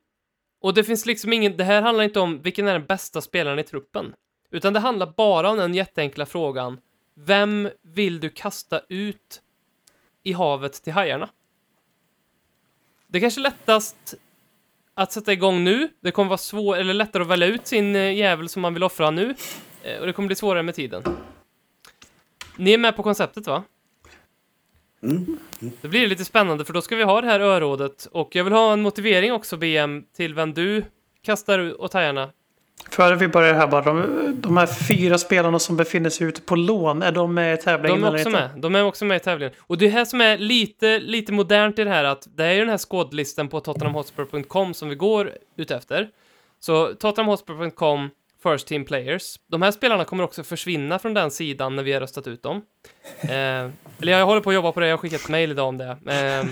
och 0.62 0.74
det 0.74 0.84
finns 0.84 1.06
liksom 1.06 1.34
ingen, 1.34 1.58
det 1.58 1.64
här 1.64 1.82
handlar 1.82 2.04
inte 2.04 2.20
om 2.20 2.42
vilken 2.42 2.68
är 2.68 2.74
den 2.74 2.86
bästa 2.86 3.22
spelaren 3.22 3.60
i 3.60 3.64
truppen. 3.64 4.14
Utan 4.52 4.74
det 4.74 4.80
handlar 4.80 5.14
bara 5.18 5.50
om 5.50 5.58
den 5.58 5.74
jätteenkla 5.74 6.26
frågan. 6.26 6.80
Vem 7.16 7.70
vill 7.82 8.20
du 8.20 8.30
kasta 8.30 8.82
ut 8.90 9.42
i 10.24 10.34
havet 10.34 10.74
till 10.74 10.94
hajarna? 10.94 11.30
Det 13.08 13.18
är 13.18 13.22
kanske 13.22 13.42
lättast 13.42 14.16
att 14.94 15.12
sätta 15.12 15.34
igång 15.34 15.64
nu. 15.64 15.90
Det 16.02 16.12
kommer 16.12 16.30
vara 16.30 16.38
svårt, 16.38 16.78
eller 16.78 16.94
lättare 16.94 17.24
att 17.24 17.30
välja 17.30 17.48
ut 17.48 17.68
sin 17.68 17.96
eh, 17.96 18.14
jävel 18.14 18.50
som 18.50 18.62
man 18.62 18.74
vill 18.74 18.84
offra 18.84 19.12
nu. 19.12 19.36
Eh, 19.84 20.00
och 20.00 20.06
det 20.06 20.14
kommer 20.14 20.28
bli 20.28 20.36
svårare 20.36 20.64
med 20.64 20.76
tiden. 20.76 21.04
Ni 22.58 22.74
är 22.74 22.78
med 22.78 22.96
på 22.96 23.04
konceptet 23.04 23.48
va? 23.48 23.64
Mm. 25.04 25.38
Blir 25.82 26.02
det 26.02 26.08
lite 26.08 26.26
spännande 26.26 26.66
för 26.66 26.74
då 26.74 26.82
ska 26.82 26.96
vi 26.96 27.04
ha 27.04 27.22
det 27.22 27.28
här 27.28 27.40
örådet 27.40 28.06
och 28.06 28.36
jag 28.36 28.44
vill 28.44 28.54
ha 28.54 28.74
en 28.74 28.82
motivering 28.82 29.34
också 29.34 29.58
BM 29.58 30.06
till 30.16 30.34
vem 30.34 30.54
du 30.54 30.84
kastar 31.22 31.82
åt 31.82 31.94
hajarna. 31.94 32.32
Före 32.90 33.16
vi 33.16 33.28
börjar 33.28 33.54
här 33.54 33.68
bara, 33.68 33.82
de, 33.82 34.42
de 34.42 34.58
här 34.58 34.66
fyra 34.88 35.18
spelarna 35.18 35.60
som 35.60 35.78
befinner 35.78 36.10
sig 36.10 36.28
ute 36.28 36.42
på 36.42 36.56
lån, 36.56 37.02
är 37.02 37.12
de 37.12 37.34
med 37.34 37.54
i 37.54 37.58
tävlingen 37.58 38.02
De 38.02 38.08
är 38.08 38.16
också 38.16 38.30
med. 38.30 38.50
De 38.56 38.76
är 38.76 38.84
också 38.84 39.06
med 39.06 39.18
i 39.18 39.20
tävlingen. 39.20 39.54
Och 39.60 39.78
det 39.78 39.88
här 39.88 40.06
som 40.06 40.22
är 40.22 40.38
lite, 40.38 41.00
lite 41.00 41.32
modernt 41.32 41.80
i 41.80 41.84
det 41.84 41.90
här 41.90 42.04
att 42.04 42.28
det 42.36 42.46
är 42.46 42.54
ju 42.54 42.60
den 42.60 42.70
här 42.70 42.78
skådlisten 42.78 43.48
på 43.48 43.60
tottenhamhotspur.com 43.60 44.74
som 44.74 44.90
vi 44.90 44.96
går 44.96 45.32
ut 45.58 45.72
efter. 45.72 46.10
Så 46.60 46.94
tottenhamhotspur.com 46.94 48.10
First 48.44 48.68
Team 48.68 48.86
Players. 48.86 49.40
De 49.48 49.62
här 49.62 49.72
spelarna 49.72 50.06
kommer 50.06 50.24
också 50.24 50.44
försvinna 50.44 51.00
från 51.00 51.14
den 51.14 51.32
sidan 51.32 51.76
när 51.76 51.84
vi 51.84 51.94
har 51.94 52.00
röstat 52.02 52.28
ut 52.28 52.44
dem. 52.44 52.62
Eh, 53.22 53.30
eller 53.30 53.72
jag 54.02 54.26
håller 54.26 54.42
på 54.42 54.50
att 54.50 54.54
jobba 54.54 54.72
på 54.72 54.80
det, 54.80 54.88
jag 54.88 54.94
har 54.94 54.98
skickat 54.98 55.22
ett 55.22 55.30
mail 55.30 55.52
idag 55.52 55.68
om 55.68 55.78
det. 55.78 55.90
Eh, 55.90 56.46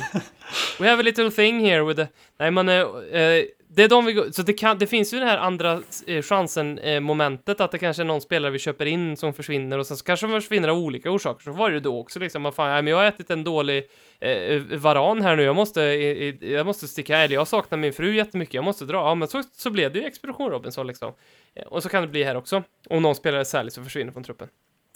we 0.80 0.90
have 0.90 1.00
a 1.00 1.04
little 1.04 1.32
thing 1.32 1.60
here 1.60 1.84
with 1.84 2.00
the... 2.00 2.08
Nej, 2.40 2.52
men... 2.52 2.70
Eh, 2.70 3.22
eh, 3.22 3.44
det 3.78 3.84
är 3.84 3.90
de 3.90 4.06
vi 4.06 4.14
går... 4.14 4.32
Så 4.32 4.42
det, 4.42 4.54
kan, 4.54 4.78
det 4.78 4.88
finns 4.88 5.14
ju 5.14 5.20
den 5.20 5.28
här 5.28 5.38
andra 5.38 5.82
eh, 6.08 6.22
chansen-momentet, 6.22 7.62
att 7.62 7.72
det 7.72 7.78
kanske 7.78 8.04
är 8.04 8.06
någon 8.06 8.22
spelare 8.22 8.52
vi 8.52 8.60
köper 8.60 8.86
in 8.86 9.18
som 9.18 9.34
försvinner 9.34 9.78
och 9.78 9.88
sen 9.88 9.98
så 9.98 10.04
kanske 10.04 10.28
de 10.28 10.42
försvinner 10.42 10.68
av 10.70 10.78
olika 10.78 11.12
orsaker. 11.12 11.44
Så 11.44 11.52
var 11.52 11.70
det 11.70 11.74
ju 11.74 11.80
då 11.80 12.00
också 12.00 12.20
liksom, 12.20 12.44
vad 12.44 12.56
fan, 12.56 12.70
nej, 12.70 12.82
men 12.82 12.92
jag 12.92 12.98
har 12.98 13.06
ätit 13.06 13.30
en 13.30 13.44
dålig 13.44 13.90
eh, 14.20 14.62
varan 14.78 15.22
här 15.22 15.36
nu, 15.36 15.44
jag 15.44 15.56
måste, 15.56 15.84
eh, 15.84 16.28
eh, 16.42 16.52
jag 16.52 16.66
måste 16.66 16.88
sticka, 16.88 17.18
eller 17.18 17.36
jag 17.36 17.48
saknar 17.48 17.78
min 17.78 17.94
fru 17.94 18.16
jättemycket, 18.16 18.54
jag 18.54 18.64
måste 18.64 18.86
dra. 18.86 18.98
Ja, 18.98 19.16
men 19.16 19.28
så, 19.28 19.44
så 19.56 19.70
blev 19.70 19.94
det 19.94 20.00
ju 20.00 20.06
Expedition 20.06 20.50
Robinson 20.50 20.88
liksom. 20.88 21.14
Eh, 21.56 21.64
Och 21.68 21.84
så 21.84 21.90
kan 21.90 22.02
det 22.02 22.08
bli 22.08 22.24
här 22.24 22.38
också, 22.38 22.64
om 22.90 23.02
någon 23.02 23.16
spelare 23.16 23.46
säljs 23.46 23.78
och 23.78 23.84
försvinner 23.84 24.12
från 24.12 24.24
truppen. 24.24 24.48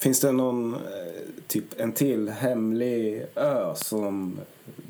Finns 0.01 0.19
det 0.19 0.31
någon, 0.31 0.73
eh, 0.73 0.79
typ 1.47 1.79
en 1.79 1.91
till 1.91 2.29
hemlig 2.29 3.25
ö 3.35 3.73
som 3.75 4.39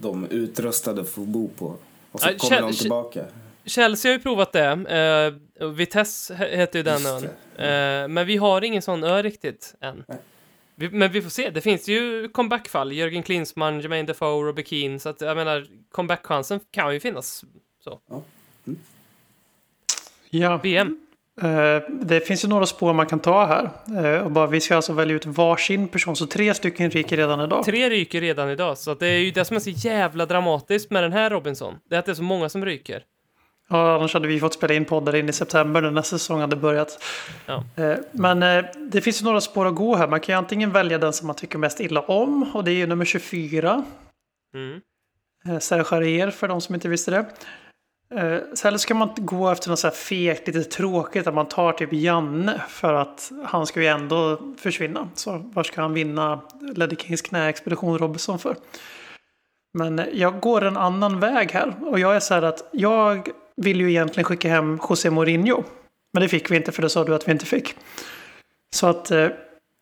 de 0.02 0.26
utrustade 0.26 1.06
får 1.06 1.26
bo 1.26 1.48
på? 1.48 1.76
Och 2.12 2.20
så 2.20 2.30
kommer 2.38 2.62
de 2.62 2.74
tillbaka? 2.74 3.26
Chelsea 3.66 4.10
har 4.12 4.18
ju 4.18 4.24
provat 4.24 4.52
det. 4.52 4.66
Eh, 5.60 5.68
Vitesse 5.68 6.34
he- 6.36 6.56
heter 6.58 6.80
ju 6.80 6.84
den 6.84 7.06
ön. 7.06 7.24
Eh, 7.24 8.08
men 8.08 8.28
vi 8.28 8.38
har 8.38 8.64
ingen 8.64 8.82
sån 8.82 9.04
ö 9.04 9.22
riktigt 9.22 9.76
än. 9.82 10.04
Vi, 10.76 10.90
men 10.90 11.12
vi 11.12 11.22
får 11.22 11.30
se. 11.30 11.50
Det 11.50 11.62
finns 11.62 11.88
ju 11.88 12.30
comebackfall. 12.30 12.92
Jörgen 12.92 13.24
Klinsmann, 13.24 13.80
Jermaine 13.82 14.06
Defoe, 14.06 14.48
Robbie 14.48 14.64
Keane. 14.64 15.00
Så 15.00 15.10
att 15.10 15.22
jag 15.22 15.38
menar, 15.38 15.66
comebackchansen 15.92 16.60
kan 16.72 16.94
ju 16.94 17.00
finnas. 17.00 17.44
Ja. 17.86 18.02
VM. 20.64 21.00
Eh, 21.42 21.84
det 21.90 22.28
finns 22.28 22.44
ju 22.44 22.48
några 22.48 22.66
spår 22.66 22.94
man 22.94 23.06
kan 23.06 23.20
ta 23.20 23.46
här. 23.46 23.70
Eh, 24.06 24.22
och 24.24 24.32
bara, 24.32 24.48
vi 24.48 24.62
ska 24.62 24.76
alltså 24.76 24.94
välja 24.94 25.16
ut 25.16 25.26
varsin 25.26 25.88
person, 25.88 26.16
så 26.16 26.26
tre 26.28 26.54
stycken 26.54 26.92
ryker 26.92 27.18
redan 27.18 27.42
idag. 27.42 27.66
Tre 27.66 27.90
ryker 27.90 28.22
redan 28.22 28.50
idag. 28.50 28.78
Så 28.78 28.92
att 28.92 29.00
det 29.00 29.08
är 29.08 29.18
ju 29.20 29.32
det 29.32 29.46
som 29.46 29.56
är 29.56 29.60
så 29.60 29.70
jävla 29.70 30.26
dramatiskt 30.26 30.92
med 30.92 31.04
den 31.04 31.14
här 31.14 31.30
Robinson. 31.30 31.76
Det 31.90 31.96
är 31.96 32.00
att 32.00 32.06
det 32.06 32.12
är 32.12 32.16
så 32.16 32.24
många 32.24 32.50
som 32.50 32.66
ryker. 32.66 33.04
Ja, 33.72 33.96
annars 33.96 34.14
hade 34.14 34.28
vi 34.28 34.40
fått 34.40 34.54
spela 34.54 34.74
in 34.74 34.86
poddar 34.86 35.16
in 35.16 35.30
i 35.30 35.34
september 35.34 35.82
när 35.82 35.92
nästa 35.92 36.18
säsong 36.18 36.40
hade 36.42 36.56
börjat. 36.56 37.04
Ja. 37.46 37.64
Eh, 37.76 37.98
Men 38.12 38.44
eh, 38.44 38.66
det 38.78 39.02
finns 39.02 39.22
ju 39.22 39.26
några 39.26 39.42
spår 39.42 39.66
att 39.66 39.76
gå 39.76 39.96
här. 39.96 40.08
Man 40.08 40.20
kan 40.20 40.34
ju 40.34 40.38
antingen 40.38 40.72
välja 40.72 40.98
den 40.98 41.14
som 41.14 41.28
man 41.28 41.36
tycker 41.36 41.58
mest 41.58 41.80
illa 41.80 42.02
om 42.02 42.44
och 42.54 42.64
det 42.64 42.72
är 42.72 42.76
ju 42.76 42.88
nummer 42.88 43.06
24. 43.06 43.84
Mm. 44.54 44.82
Eh, 45.48 45.60
Serge 45.60 45.96
Arier 45.98 46.32
för 46.32 46.48
de 46.48 46.62
som 46.62 46.76
inte 46.76 46.90
visste 46.90 47.12
det. 47.12 47.26
Så 48.54 48.68
eller 48.68 48.78
så 48.78 48.88
kan 48.88 48.98
man 48.98 49.10
gå 49.16 49.50
efter 49.50 49.70
något 49.70 49.80
så 49.80 49.88
här 49.88 49.94
fegt, 49.94 50.48
lite 50.48 50.64
tråkigt, 50.64 51.28
att 51.28 51.34
man 51.34 51.48
tar 51.48 51.72
typ 51.72 51.94
Janne 51.94 52.62
för 52.70 52.94
att 52.94 53.32
han 53.46 53.68
ska 53.68 53.82
ju 53.82 53.88
ändå 53.88 54.40
försvinna. 54.58 55.10
Så 55.16 55.38
var 55.54 55.64
ska 55.64 55.82
han 55.82 55.94
vinna 55.94 56.40
Leddy 56.76 56.96
Kings 56.96 57.22
knäexpedition 57.22 57.98
Robinson 57.98 58.40
för? 58.40 58.56
Men 59.74 60.02
jag 60.14 60.40
går 60.40 60.64
en 60.64 60.78
annan 60.78 61.20
väg 61.20 61.52
här 61.52 61.74
och 61.82 62.00
jag 62.00 62.16
är 62.16 62.20
så 62.20 62.34
här 62.34 62.42
att 62.42 62.70
jag 62.72 63.30
vill 63.56 63.82
ju 63.82 63.90
egentligen 63.90 64.26
skicka 64.26 64.50
hem 64.50 64.80
José 64.90 65.10
Mourinho. 65.10 65.64
Men 66.14 66.22
det 66.22 66.30
fick 66.30 66.52
vi 66.52 66.56
inte 66.56 66.72
för 66.72 66.82
det 66.82 66.90
sa 66.90 67.04
du 67.04 67.16
att 67.16 67.28
vi 67.28 67.32
inte 67.32 67.46
fick. 67.46 67.76
Så 68.74 68.88
att 68.88 69.12
eh, 69.12 69.28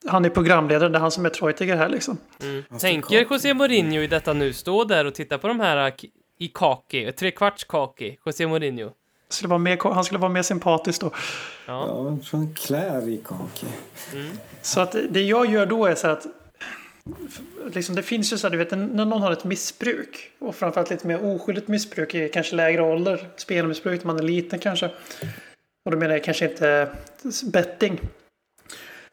han 0.07 0.25
är 0.25 0.29
programledare, 0.29 0.89
det 0.89 0.97
är 0.97 1.01
han 1.01 1.11
som 1.11 1.25
är 1.25 1.29
Treutiger 1.29 1.75
här 1.75 1.89
liksom. 1.89 2.17
Mm. 2.41 2.63
Tänker. 2.79 3.25
José 3.31 3.53
Mourinho 3.53 4.01
i 4.01 4.07
detta 4.07 4.33
nu 4.33 4.53
stå 4.53 4.83
där 4.83 5.05
och 5.05 5.15
titta 5.15 5.37
på 5.37 5.47
de 5.47 5.59
här 5.59 5.87
eh, 5.87 5.93
i 6.37 6.47
kaki, 6.47 7.11
trekvarts 7.11 7.63
kaki, 7.63 8.17
José 8.25 8.47
Mourinho. 8.47 8.91
Skulle 9.29 9.49
vara 9.49 9.59
mer, 9.59 9.93
han 9.93 10.03
skulle 10.03 10.19
vara 10.19 10.31
mer 10.31 10.41
sympatisk 10.41 11.01
då. 11.01 11.11
Ja. 11.65 11.85
Ja, 11.87 12.17
han 12.31 12.53
klär 12.53 13.09
i 13.09 13.17
kake. 13.17 13.65
Så 14.61 14.81
att 14.81 14.95
det 15.09 15.21
jag 15.21 15.51
gör 15.51 15.65
då 15.65 15.85
är 15.85 15.95
så 15.95 16.07
att 16.07 16.25
liksom 17.73 17.95
det 17.95 18.03
finns 18.03 18.33
ju 18.33 18.37
så 18.37 18.47
här, 18.47 18.51
du 18.51 18.57
vet 18.57 18.71
när 18.71 19.05
någon 19.05 19.21
har 19.21 19.31
ett 19.31 19.43
missbruk 19.43 20.31
och 20.39 20.55
framförallt 20.55 20.89
lite 20.89 21.07
mer 21.07 21.25
oskyldigt 21.25 21.67
missbruk 21.67 22.15
i 22.15 22.29
kanske 22.29 22.55
lägre 22.55 22.81
ålder, 22.81 23.29
spelmissbruk 23.35 24.03
när 24.03 24.13
man 24.13 24.19
är 24.19 24.23
liten 24.23 24.59
kanske. 24.59 24.85
Och 25.85 25.91
då 25.91 25.97
menar 25.97 26.15
jag 26.15 26.23
kanske 26.23 26.49
inte 26.49 26.89
betting. 27.43 27.99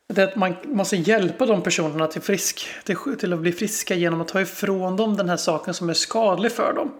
Det 0.08 0.22
är 0.22 0.28
att 0.28 0.36
man 0.36 0.54
måste 0.64 0.96
hjälpa 0.96 1.46
de 1.46 1.62
personerna 1.62 2.06
till, 2.06 2.22
frisk, 2.22 2.68
till, 2.84 2.96
till 3.18 3.32
att 3.32 3.38
bli 3.38 3.52
friska 3.52 3.94
genom 3.94 4.20
att 4.20 4.28
ta 4.28 4.40
ifrån 4.40 4.96
dem 4.96 5.16
den 5.16 5.28
här 5.28 5.36
saken 5.36 5.74
som 5.74 5.90
är 5.90 5.94
skadlig 5.94 6.52
för 6.52 6.72
dem. 6.72 6.92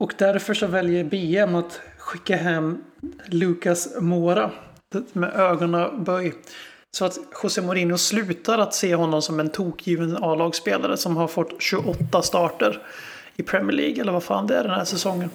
Och 0.00 0.14
därför 0.18 0.54
så 0.54 0.66
väljer 0.66 1.04
BM 1.04 1.54
att 1.54 1.80
skicka 1.98 2.36
hem 2.36 2.84
Lucas 3.26 4.00
Mora 4.00 4.50
med 5.12 5.34
ögonen 5.34 6.04
böj. 6.04 6.34
Så 6.90 7.04
att 7.04 7.18
José 7.42 7.62
Mourinho 7.62 7.98
slutar 7.98 8.58
att 8.58 8.74
se 8.74 8.94
honom 8.94 9.22
som 9.22 9.40
en 9.40 9.50
tokgiven 9.50 10.16
A-lagsspelare 10.22 10.96
som 10.96 11.16
har 11.16 11.28
fått 11.28 11.62
28 11.62 12.22
starter 12.22 12.82
i 13.36 13.42
Premier 13.42 13.76
League, 13.76 14.00
eller 14.00 14.12
vad 14.12 14.22
fan 14.22 14.46
det 14.46 14.56
är 14.56 14.62
den 14.62 14.74
här 14.74 14.84
säsongen. 14.84 15.30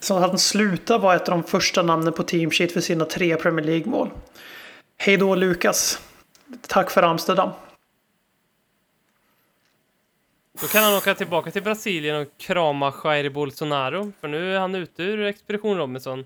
Så 0.00 0.16
att 0.16 0.20
han 0.20 0.38
slutar 0.38 0.98
vara 0.98 1.16
ett 1.16 1.28
av 1.28 1.38
de 1.38 1.44
första 1.44 1.82
namnen 1.82 2.12
på 2.12 2.22
team 2.22 2.50
sheet 2.50 2.72
för 2.72 2.80
sina 2.80 3.04
tre 3.04 3.36
Premier 3.36 3.66
League-mål. 3.66 4.10
Hej 4.96 5.16
då 5.16 5.34
Lukas. 5.34 6.00
Tack 6.66 6.90
för 6.90 7.02
Amsterdam. 7.02 7.50
Då 10.60 10.66
kan 10.66 10.84
han 10.84 10.94
åka 10.94 11.14
tillbaka 11.14 11.50
till 11.50 11.62
Brasilien 11.62 12.16
och 12.16 12.28
krama 12.38 12.94
Jair 13.04 13.30
Bolsonaro, 13.30 14.12
för 14.20 14.28
nu 14.28 14.54
är 14.54 14.60
han 14.60 14.74
ute 14.74 15.02
ur 15.02 15.22
Expedition 15.22 15.78
Robinson. 15.78 16.24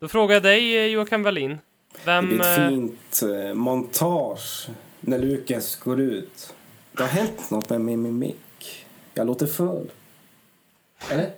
Då 0.00 0.08
frågar 0.08 0.34
jag 0.34 0.42
dig, 0.42 0.76
eh, 0.76 0.86
Joakim 0.86 1.22
Wallin. 1.22 1.58
Det 1.92 1.98
Vem... 2.04 2.26
blir 2.28 2.40
ett 2.40 2.58
eh, 2.58 2.68
fint 2.68 3.22
eh, 3.22 3.54
montage 3.54 4.68
när 5.00 5.18
Lukas 5.18 5.76
går 5.76 6.00
ut. 6.00 6.54
Det 6.92 7.02
har 7.02 7.08
hänt 7.10 7.50
något 7.50 7.70
med 7.70 7.80
min 7.80 8.02
mimik. 8.02 8.86
Jag 9.14 9.26
låter 9.26 9.46
full. 9.46 9.90
Eller? 11.10 11.30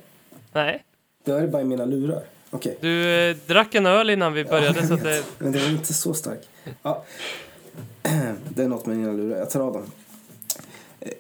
Nej, 0.53 0.85
Det 1.25 1.33
är 1.33 1.47
bara 1.47 1.63
i 1.63 1.65
mina 1.65 1.85
lurar. 1.85 2.23
Okej. 2.51 2.79
du 2.81 3.15
eh, 3.15 3.37
drack 3.47 3.75
en 3.75 3.87
öl 3.87 4.11
innan 4.11 4.33
vi 4.33 4.45
började, 4.45 4.81
Ja, 4.81 4.87
så 4.87 4.95
att 4.95 5.03
det... 5.03 5.25
Men 5.39 5.53
det 5.53 5.59
var 5.59 5.69
inte 5.71 5.95
så 5.95 6.15
stark. 6.15 6.49
Ja. 6.83 7.05
Det 8.55 8.63
är 8.63 8.69
något 8.69 8.87
med 8.87 8.97
mina 8.97 9.13
lurar. 9.13 9.39
Jag 9.39 9.51
tar 9.51 9.61
av 9.61 9.73
dem. 9.73 9.91
Eh, 11.01 11.13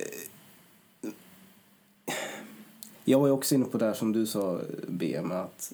Jag 3.04 3.20
var 3.20 3.30
också 3.30 3.54
inne 3.54 3.64
på 3.64 3.78
det 3.78 3.84
här 3.84 3.94
som 3.94 4.12
du 4.12 4.26
sa, 4.26 4.60
BM, 4.88 5.32
att 5.32 5.72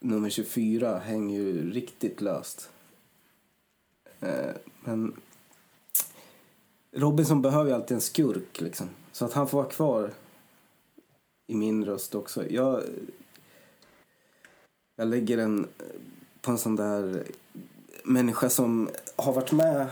nummer 0.00 0.30
24 0.30 0.98
hänger 0.98 1.36
ju 1.38 1.70
riktigt 1.72 2.20
löst. 2.20 2.70
Eh, 4.20 4.54
men 4.80 5.16
Robinson 6.92 7.42
behöver 7.42 7.70
ju 7.70 7.76
alltid 7.76 7.94
en 7.94 8.00
skurk, 8.00 8.60
liksom. 8.60 8.88
Så 9.12 9.24
att 9.24 9.32
han 9.32 9.48
får 9.48 9.58
vara 9.58 9.70
kvar 9.70 10.10
i 11.46 11.54
min 11.54 11.84
röst 11.84 12.14
också. 12.14 12.50
Jag, 12.50 12.82
jag 14.96 15.08
lägger 15.08 15.36
den 15.36 15.64
eh, 15.64 15.84
på 16.40 16.50
en 16.50 16.58
sån 16.58 16.76
där 16.76 17.24
människa 18.04 18.50
som 18.50 18.88
har 19.16 19.32
varit 19.32 19.52
med 19.52 19.86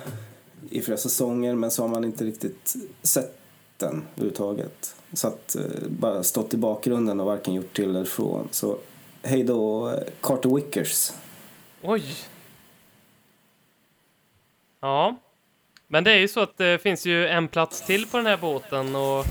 i 0.71 0.81
flera 0.83 0.99
säsonger 0.99 1.55
men 1.55 1.71
så 1.71 1.83
har 1.83 1.89
man 1.89 2.05
inte 2.05 2.25
riktigt 2.25 2.77
sett 3.03 3.39
den 3.77 4.03
överhuvudtaget. 4.15 4.97
Så 5.13 5.29
att 5.29 5.57
eh, 5.57 5.89
bara 5.89 6.23
stått 6.23 6.55
i 6.55 6.57
bakgrunden 6.57 7.21
och 7.21 7.27
varken 7.27 7.55
gjort 7.55 7.77
till 7.77 7.91
eller 7.91 8.05
från. 8.05 8.49
Så 8.51 8.79
hej 9.23 9.45
då 9.45 9.93
Carter 10.21 10.55
Wickers. 10.55 11.13
Oj! 11.83 12.05
Ja. 14.81 15.17
Men 15.89 16.05
det 16.05 16.13
är 16.13 16.19
ju 16.19 16.29
så 16.29 16.41
att 16.41 16.57
det 16.59 16.83
finns 16.83 17.07
ju 17.07 17.27
en 17.29 17.49
plats 17.49 17.87
till 17.87 18.07
på 18.07 18.17
den 18.17 18.27
här 18.27 18.37
båten 18.37 18.97
och 18.97 19.25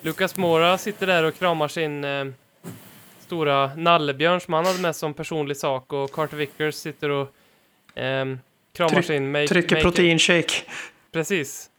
Lucas 0.00 0.36
Mora 0.36 0.78
sitter 0.78 1.06
där 1.06 1.22
och 1.24 1.34
kramar 1.34 1.68
sin 1.68 2.04
eh, 2.04 2.24
stora 3.20 3.74
nallebjörn 3.76 4.40
som 4.40 4.54
han 4.54 4.66
hade 4.66 4.78
med 4.78 4.96
som 4.96 5.14
personlig 5.14 5.56
sak 5.56 5.92
och 5.92 6.12
Carter 6.12 6.36
Vickers 6.36 6.74
sitter 6.74 7.10
och 7.10 7.28
ehm, 7.94 8.38
kramar 8.76 8.90
Tryck- 8.90 9.02
sin 9.06 9.32
make, 9.32 9.46
Trycker 9.48 9.80
proteinshake. 9.82 10.54
Precis. 11.12 11.70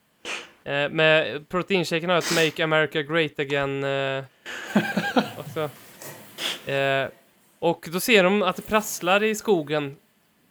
Eh, 0.64 0.90
med 0.90 1.46
proteinshaken 1.50 2.10
har 2.10 2.18
ett 2.18 2.36
Make 2.36 2.64
America 2.64 3.02
Great 3.02 3.40
Again 3.40 3.84
eh, 3.84 4.24
också. 5.40 5.70
Eh, 6.72 7.08
och 7.60 7.88
då 7.92 8.00
ser 8.00 8.24
de 8.24 8.42
att 8.42 8.56
det 8.56 8.62
prasslar 8.62 9.24
i 9.24 9.36
skogen. 9.36 9.96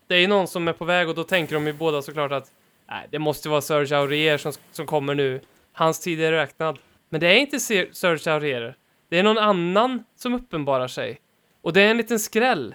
Det 0.06 0.14
är 0.14 0.18
ju 0.18 0.26
någon 0.26 0.48
som 0.48 0.68
är 0.68 0.72
på 0.72 0.84
väg 0.84 1.08
och 1.08 1.14
då 1.14 1.24
tänker 1.24 1.54
de 1.54 1.66
ju 1.66 1.72
båda 1.72 2.02
såklart 2.02 2.32
att 2.32 2.50
nej, 2.88 3.06
det 3.10 3.18
måste 3.18 3.48
vara 3.48 3.60
Serge 3.60 3.96
Aurier 3.98 4.38
som, 4.38 4.52
som 4.72 4.86
kommer 4.86 5.14
nu. 5.14 5.40
Hans 5.72 6.00
tid 6.00 6.20
är 6.20 6.32
räknad. 6.32 6.78
Men 7.08 7.20
det 7.20 7.26
är 7.26 7.36
inte 7.36 7.60
Ser- 7.60 7.92
Serge 7.92 8.32
Aurier. 8.32 8.76
Det 9.10 9.18
är 9.18 9.22
någon 9.22 9.38
annan 9.38 10.04
som 10.16 10.34
uppenbarar 10.34 10.88
sig. 10.88 11.20
Och 11.62 11.72
det 11.72 11.82
är 11.82 11.90
en 11.90 11.96
liten 11.96 12.18
skräll. 12.18 12.74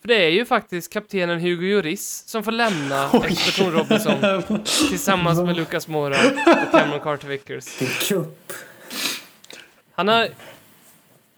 För 0.00 0.08
det 0.08 0.24
är 0.24 0.28
ju 0.28 0.44
faktiskt 0.44 0.92
kaptenen 0.92 1.40
Hugo 1.40 1.74
Lloris 1.74 2.24
som 2.26 2.42
får 2.42 2.52
lämna 2.52 3.10
Expedition 3.24 3.72
Robinson 3.72 4.14
tillsammans 4.88 5.40
med 5.40 5.56
Lucas 5.56 5.88
Mora 5.88 6.16
och 6.64 6.70
Cameron 6.70 7.00
Carter 7.00 7.28
Vickers. 7.28 7.78
Det 7.78 7.84
är 7.84 8.08
kupp. 8.08 8.52
Han 9.92 10.08
har... 10.08 10.28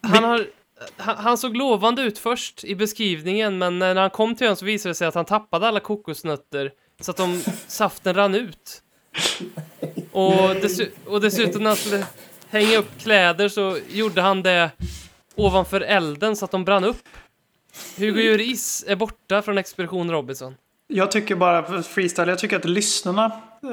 Han 0.01 0.25
har... 0.25 0.47
Han, 0.97 1.17
han 1.17 1.39
såg 1.39 1.57
lovande 1.57 2.03
ut 2.03 2.19
först 2.19 2.65
i 2.65 2.75
beskrivningen, 2.75 3.59
men 3.59 3.79
när 3.79 3.95
han 3.95 4.11
kom 4.11 4.35
till 4.35 4.47
ön 4.47 4.57
så 4.57 4.65
visade 4.65 4.91
det 4.91 4.95
sig 4.95 5.07
att 5.09 5.15
han 5.15 5.25
tappade 5.25 5.69
alla 5.69 5.81
kokosnötter 5.81 6.73
så 7.01 7.11
att 7.11 7.17
de, 7.17 7.41
saften 7.67 8.15
rann 8.15 8.35
ut. 8.35 8.83
Och, 10.13 10.33
dessu- 10.33 10.91
och 11.07 11.21
dessutom 11.21 11.63
när 11.63 11.71
han 11.71 11.77
skulle 11.77 12.07
hänga 12.49 12.79
upp 12.79 12.99
kläder 12.99 13.49
så 13.49 13.79
gjorde 13.91 14.23
han 14.23 14.43
det 14.43 14.71
ovanför 15.35 15.81
elden 15.81 16.37
så 16.37 16.45
att 16.45 16.51
de 16.51 16.65
brann 16.65 16.85
upp. 16.85 17.09
Hugo 17.97 18.23
Lloris 18.23 18.85
är 18.89 18.97
borta 18.97 19.43
från 19.43 19.59
Expedition 19.59 20.11
Robinson. 20.11 20.55
Jag 20.87 21.11
tycker 21.11 21.35
bara, 21.35 21.83
freestyle, 21.83 22.29
jag 22.29 22.39
tycker 22.39 22.57
att 22.57 22.65
lyssnarna 22.65 23.25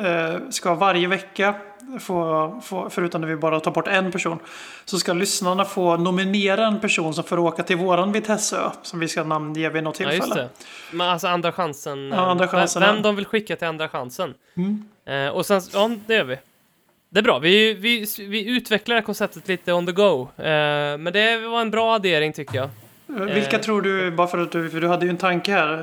eh, 0.04 0.50
ska 0.50 0.76
varje 0.76 1.08
vecka 1.08 1.56
få, 2.00 2.62
få, 2.64 2.90
förutom 2.90 3.22
när 3.22 3.28
vi 3.28 3.36
bara 3.36 3.60
tar 3.60 3.72
bort 3.72 3.88
en 3.88 4.12
person, 4.12 4.40
så 4.86 5.00
ska 5.00 5.14
lyssnarna 5.14 5.66
få 5.66 5.98
nominera 5.98 6.68
en 6.68 6.80
person 6.80 7.14
som 7.14 7.24
får 7.24 7.40
åka 7.40 7.64
till 7.64 7.78
våran 7.78 8.12
Vitesseö, 8.12 8.70
som 8.82 9.00
vi 9.00 9.08
ska 9.08 9.24
namnge 9.24 9.70
vid 9.70 9.84
något 9.84 10.00
Ja, 10.00 10.10
tillfälle. 10.10 10.42
just 10.42 10.60
det. 10.60 10.96
Men 10.98 11.10
alltså 11.10 11.28
andra 11.28 11.52
chansen. 11.52 12.08
Ja, 12.08 12.18
andra 12.18 12.46
eh, 12.46 12.52
chansen, 12.52 12.82
Vem 12.82 12.96
ja. 12.96 13.02
de 13.02 13.16
vill 13.16 13.26
skicka 13.26 13.56
till 13.56 13.68
andra 13.68 13.90
chansen. 13.90 14.34
Mm. 14.58 14.86
Eh, 15.06 15.34
och 15.34 15.46
sen, 15.46 15.62
ja, 15.74 15.92
det 16.08 16.16
gör 16.16 16.24
vi. 16.24 16.38
Det 17.10 17.20
är 17.20 17.24
bra. 17.24 17.40
Vi, 17.40 17.74
vi, 17.74 18.06
vi 18.20 18.50
utvecklar 18.50 19.02
konceptet 19.02 19.48
lite 19.48 19.74
on 19.74 19.86
the 19.86 19.92
go. 19.92 20.28
Eh, 20.38 20.44
men 20.98 21.14
det 21.14 21.38
var 21.38 21.62
en 21.62 21.72
bra 21.72 21.96
addering 21.96 22.34
tycker 22.34 22.56
jag. 22.56 22.70
Eh, 23.10 23.16
Vilka 23.26 23.56
Eh. 23.58 23.62
tror 23.62 23.82
du, 23.82 24.12
bara 24.12 24.28
för 24.28 24.38
att 24.38 24.52
du, 24.52 24.70
för 24.70 24.82
du 24.82 24.88
hade 24.88 25.06
ju 25.06 25.10
en 25.10 25.18
tanke 25.18 25.52
här. 25.52 25.80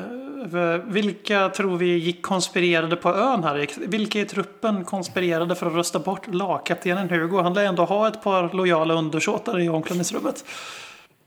Eh, 0.55 0.81
Vilka 0.85 1.49
tror 1.49 1.77
vi 1.79 1.97
gick 1.99 2.23
konspirerade 2.23 2.97
på 2.97 3.15
ön 3.15 3.45
här? 3.45 3.67
Vilka 3.87 4.21
i 4.21 4.25
truppen 4.25 4.85
konspirerade 4.85 5.55
för 5.55 5.67
att 5.67 5.73
rösta 5.75 5.99
bort 5.99 6.27
lagkaptenen 6.35 7.11
Hugo? 7.11 7.43
Han 7.43 7.55
lär 7.55 7.65
ändå 7.65 7.85
ha 7.85 8.09
ett 8.09 8.23
par 8.23 8.53
lojala 8.53 8.95
undersåtar 8.95 9.61
i 9.61 9.69
omklädningsrummet. 9.69 10.45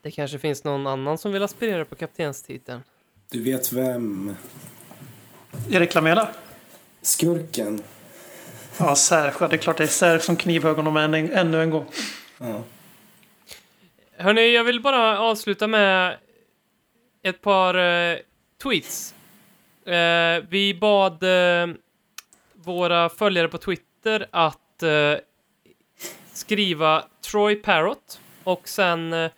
Det 0.01 0.11
kanske 0.11 0.39
finns 0.39 0.63
någon 0.63 0.87
annan 0.87 1.17
som 1.17 1.31
vill 1.31 1.43
aspirera 1.43 1.85
på 1.85 1.95
kaptenstiteln. 1.95 2.81
Du 3.31 3.43
vet 3.43 3.73
vem? 3.73 4.35
Erik 5.71 5.95
Lamela? 5.95 6.27
Skurken. 7.01 7.81
Ja, 8.77 8.95
Serge. 8.95 9.47
Det 9.47 9.55
är 9.55 9.57
klart 9.57 9.77
det 9.77 9.83
är 9.83 9.87
Serge 9.87 10.19
som 10.19 10.35
knivhög 10.35 10.75
honom 10.75 10.97
än, 10.97 11.13
ännu 11.13 11.61
en 11.61 11.69
gång. 11.69 11.85
Ja. 12.37 12.63
Hörni, 14.21 14.55
jag 14.55 14.63
vill 14.63 14.81
bara 14.81 15.19
avsluta 15.19 15.67
med 15.67 16.17
ett 17.23 17.41
par 17.41 17.75
eh, 17.75 18.17
tweets. 18.63 19.15
Eh, 19.85 20.43
vi 20.49 20.77
bad 20.81 21.23
eh, 21.23 21.75
våra 22.53 23.09
följare 23.09 23.47
på 23.47 23.57
Twitter 23.57 24.27
att 24.31 24.83
eh, 24.83 25.15
skriva 26.33 27.03
Troy 27.31 27.55
Parrott 27.55 28.19
och 28.43 28.67
sen 28.67 29.13
eh, 29.13 29.31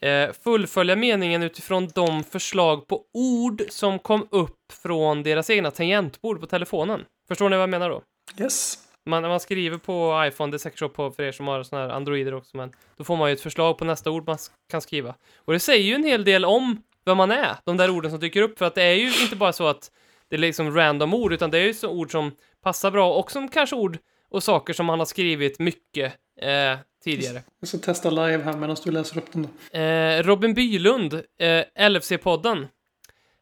eh, 0.00 0.32
fullfölja 0.44 0.96
meningen 0.96 1.42
utifrån 1.42 1.88
de 1.94 2.24
förslag 2.24 2.86
på 2.86 3.04
ord 3.12 3.62
som 3.68 3.98
kom 3.98 4.28
upp 4.30 4.72
från 4.82 5.22
deras 5.22 5.50
egna 5.50 5.70
tangentbord 5.70 6.40
på 6.40 6.46
telefonen. 6.46 7.04
Förstår 7.28 7.48
ni 7.48 7.56
vad 7.56 7.62
jag 7.62 7.70
menar 7.70 7.90
då? 7.90 8.02
Yes. 8.40 8.87
Man, 9.06 9.22
man 9.22 9.40
skriver 9.40 9.78
på 9.78 10.24
iPhone, 10.26 10.50
det 10.50 10.56
är 10.56 10.58
säkert 10.58 10.78
så 10.78 10.88
på 10.88 11.10
för 11.10 11.22
er 11.22 11.32
som 11.32 11.48
har 11.48 11.62
såna 11.62 11.82
här 11.82 11.88
Androider 11.88 12.34
också, 12.34 12.56
men 12.56 12.72
då 12.96 13.04
får 13.04 13.16
man 13.16 13.28
ju 13.28 13.32
ett 13.32 13.40
förslag 13.40 13.78
på 13.78 13.84
nästa 13.84 14.10
ord 14.10 14.26
man 14.26 14.38
kan 14.70 14.80
skriva. 14.80 15.14
Och 15.36 15.52
det 15.52 15.60
säger 15.60 15.84
ju 15.84 15.94
en 15.94 16.04
hel 16.04 16.24
del 16.24 16.44
om 16.44 16.82
vem 17.04 17.16
man 17.16 17.30
är, 17.30 17.56
de 17.64 17.76
där 17.76 17.90
orden 17.90 18.10
som 18.10 18.20
dyker 18.20 18.42
upp, 18.42 18.58
för 18.58 18.64
att 18.64 18.74
det 18.74 18.82
är 18.82 18.94
ju 18.94 19.22
inte 19.22 19.36
bara 19.36 19.52
så 19.52 19.66
att 19.66 19.90
det 20.28 20.36
är 20.36 20.40
liksom 20.40 20.74
random 20.74 21.14
ord, 21.14 21.32
utan 21.32 21.50
det 21.50 21.58
är 21.58 21.66
ju 21.66 21.74
så 21.74 21.88
ord 21.88 22.10
som 22.10 22.32
passar 22.62 22.90
bra 22.90 23.14
och 23.14 23.30
som 23.30 23.48
kanske 23.48 23.76
ord 23.76 23.98
och 24.28 24.42
saker 24.42 24.72
som 24.72 24.86
man 24.86 24.98
har 24.98 25.06
skrivit 25.06 25.58
mycket 25.58 26.14
eh, 26.40 26.78
tidigare. 27.04 27.42
Jag 27.60 27.68
ska 27.68 27.78
testa 27.78 28.10
live 28.10 28.42
här 28.42 28.56
medan 28.56 28.76
du 28.84 28.90
läser 28.90 29.18
upp 29.18 29.32
den. 29.32 29.42
Då. 29.42 29.78
Eh, 29.78 30.22
Robin 30.22 30.54
Bylund, 30.54 31.14
eh, 31.14 31.64
LFC-podden, 31.74 32.66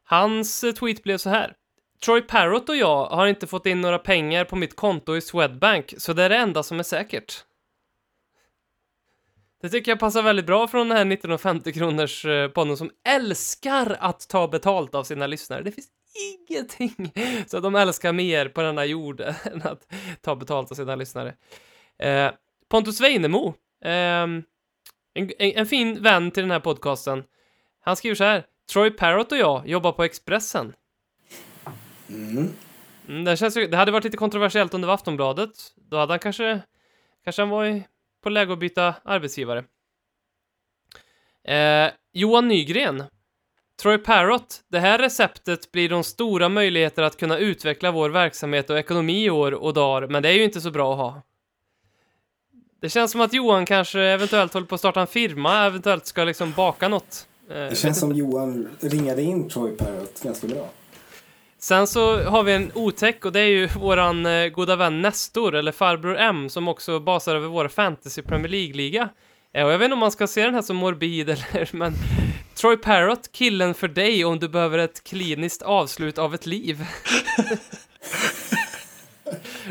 hans 0.03 0.63
eh, 0.63 0.71
tweet 0.71 1.03
blev 1.03 1.17
så 1.17 1.29
här. 1.29 1.53
Troy 2.05 2.21
Parrott 2.21 2.69
och 2.69 2.75
jag 2.75 3.05
har 3.05 3.27
inte 3.27 3.47
fått 3.47 3.65
in 3.65 3.81
några 3.81 3.99
pengar 3.99 4.45
på 4.45 4.55
mitt 4.55 4.75
konto 4.75 5.15
i 5.15 5.21
Swedbank, 5.21 5.93
så 5.97 6.13
det 6.13 6.23
är 6.23 6.29
det 6.29 6.37
enda 6.37 6.63
som 6.63 6.79
är 6.79 6.83
säkert. 6.83 7.43
Det 9.61 9.69
tycker 9.69 9.91
jag 9.91 9.99
passar 9.99 10.23
väldigt 10.23 10.45
bra 10.45 10.67
från 10.67 10.89
den 10.89 10.97
här 10.97 11.05
1950-kronors-podden 11.05 12.69
eh, 12.69 12.75
som 12.75 12.91
älskar 13.07 13.97
att 13.99 14.27
ta 14.29 14.47
betalt 14.47 14.95
av 14.95 15.03
sina 15.03 15.27
lyssnare. 15.27 15.61
Det 15.63 15.71
finns 15.71 15.87
ingenting 16.49 17.11
så 17.47 17.59
de 17.59 17.75
älskar 17.75 18.13
mer 18.13 18.49
på 18.49 18.61
denna 18.61 18.85
jord 18.85 19.21
än 19.43 19.61
att 19.61 19.93
ta 20.21 20.35
betalt 20.35 20.71
av 20.71 20.75
sina 20.75 20.95
lyssnare. 20.95 21.33
Eh, 21.99 22.31
Pontus 22.69 23.01
Weinemo, 23.01 23.47
eh, 23.83 23.91
en, 23.91 24.43
en, 25.13 25.31
en 25.39 25.65
fin 25.65 26.03
vän 26.03 26.31
till 26.31 26.43
den 26.43 26.51
här 26.51 26.59
podcasten. 26.59 27.23
Han 27.81 27.95
skriver 27.95 28.15
så 28.15 28.23
här. 28.23 28.45
Troy 28.73 28.91
Parrott 28.91 29.31
och 29.31 29.37
jag 29.37 29.67
jobbar 29.67 29.91
på 29.91 30.03
Expressen. 30.03 30.73
Mm. 32.09 32.49
Mm, 33.07 33.23
det, 33.23 33.37
känns, 33.37 33.57
ju- 33.57 33.67
det 33.67 33.77
hade 33.77 33.91
varit 33.91 34.03
lite 34.03 34.17
kontroversiellt 34.17 34.73
om 34.73 34.81
det 34.81 34.87
var 34.87 34.93
Aftonbladet. 34.93 35.49
Då 35.75 35.97
hade 35.97 36.13
han 36.13 36.19
kanske, 36.19 36.59
kanske 37.23 37.41
han 37.41 37.49
var 37.49 37.65
i, 37.65 37.83
på 38.23 38.29
läge 38.29 38.53
att 38.53 38.59
byta 38.59 38.93
arbetsgivare. 39.03 39.63
Eh, 41.43 41.91
Johan 42.13 42.47
Nygren. 42.47 43.03
Troy 43.81 43.97
Parrott. 43.97 44.63
Det 44.67 44.79
här 44.79 44.97
receptet 44.99 45.71
blir 45.71 45.89
de 45.89 46.03
stora 46.03 46.49
möjligheter 46.49 47.03
att 47.03 47.17
kunna 47.17 47.37
utveckla 47.37 47.91
vår 47.91 48.09
verksamhet 48.09 48.69
och 48.69 48.77
ekonomi 48.79 49.25
i 49.25 49.29
år 49.29 49.51
och 49.53 49.73
dagar, 49.73 50.07
men 50.07 50.23
det 50.23 50.29
är 50.29 50.33
ju 50.33 50.43
inte 50.43 50.61
så 50.61 50.71
bra 50.71 50.91
att 50.91 50.97
ha. 50.97 51.21
Det 52.81 52.89
känns 52.89 53.11
som 53.11 53.21
att 53.21 53.33
Johan 53.33 53.65
kanske 53.65 53.99
eventuellt 54.01 54.53
håller 54.53 54.67
på 54.67 54.75
att 54.75 54.81
starta 54.81 55.01
en 55.01 55.07
firma, 55.07 55.65
eventuellt 55.65 56.05
ska 56.05 56.23
liksom 56.23 56.51
baka 56.51 56.87
något. 56.87 57.27
Eh, 57.49 57.55
Det 57.55 57.77
känns 57.77 57.99
som 57.99 58.09
inte. 58.11 58.19
Johan 58.19 58.67
ringade 58.79 59.21
in 59.21 59.49
Troy 59.49 59.71
Parrott 59.77 60.21
ganska 60.23 60.47
bra. 60.47 60.69
Sen 61.59 61.87
så 61.87 62.23
har 62.23 62.43
vi 62.43 62.53
en 62.53 62.71
otäck 62.75 63.25
och 63.25 63.31
det 63.31 63.39
är 63.39 63.47
ju 63.47 63.67
våran 63.75 64.25
eh, 64.25 64.47
goda 64.47 64.75
vän 64.75 65.01
Nestor, 65.01 65.55
eller 65.55 65.71
farbror 65.71 66.17
M, 66.17 66.49
som 66.49 66.67
också 66.67 66.99
basar 66.99 67.35
över 67.35 67.47
vår 67.47 67.67
fantasy 67.67 68.21
Premier 68.21 68.49
League-liga. 68.49 69.09
Eh, 69.53 69.65
och 69.65 69.71
jag 69.71 69.77
vet 69.77 69.85
inte 69.85 69.93
om 69.93 69.99
man 69.99 70.11
ska 70.11 70.27
se 70.27 70.45
den 70.45 70.53
här 70.53 70.61
som 70.61 70.75
morbid 70.75 71.29
eller, 71.53 71.75
men 71.75 71.93
Troy 72.55 72.77
Parrott, 72.77 73.31
killen 73.31 73.73
för 73.73 73.87
dig 73.87 74.25
om 74.25 74.39
du 74.39 74.49
behöver 74.49 74.77
ett 74.77 75.03
kliniskt 75.03 75.61
avslut 75.61 76.17
av 76.17 76.33
ett 76.33 76.45
liv. 76.45 76.79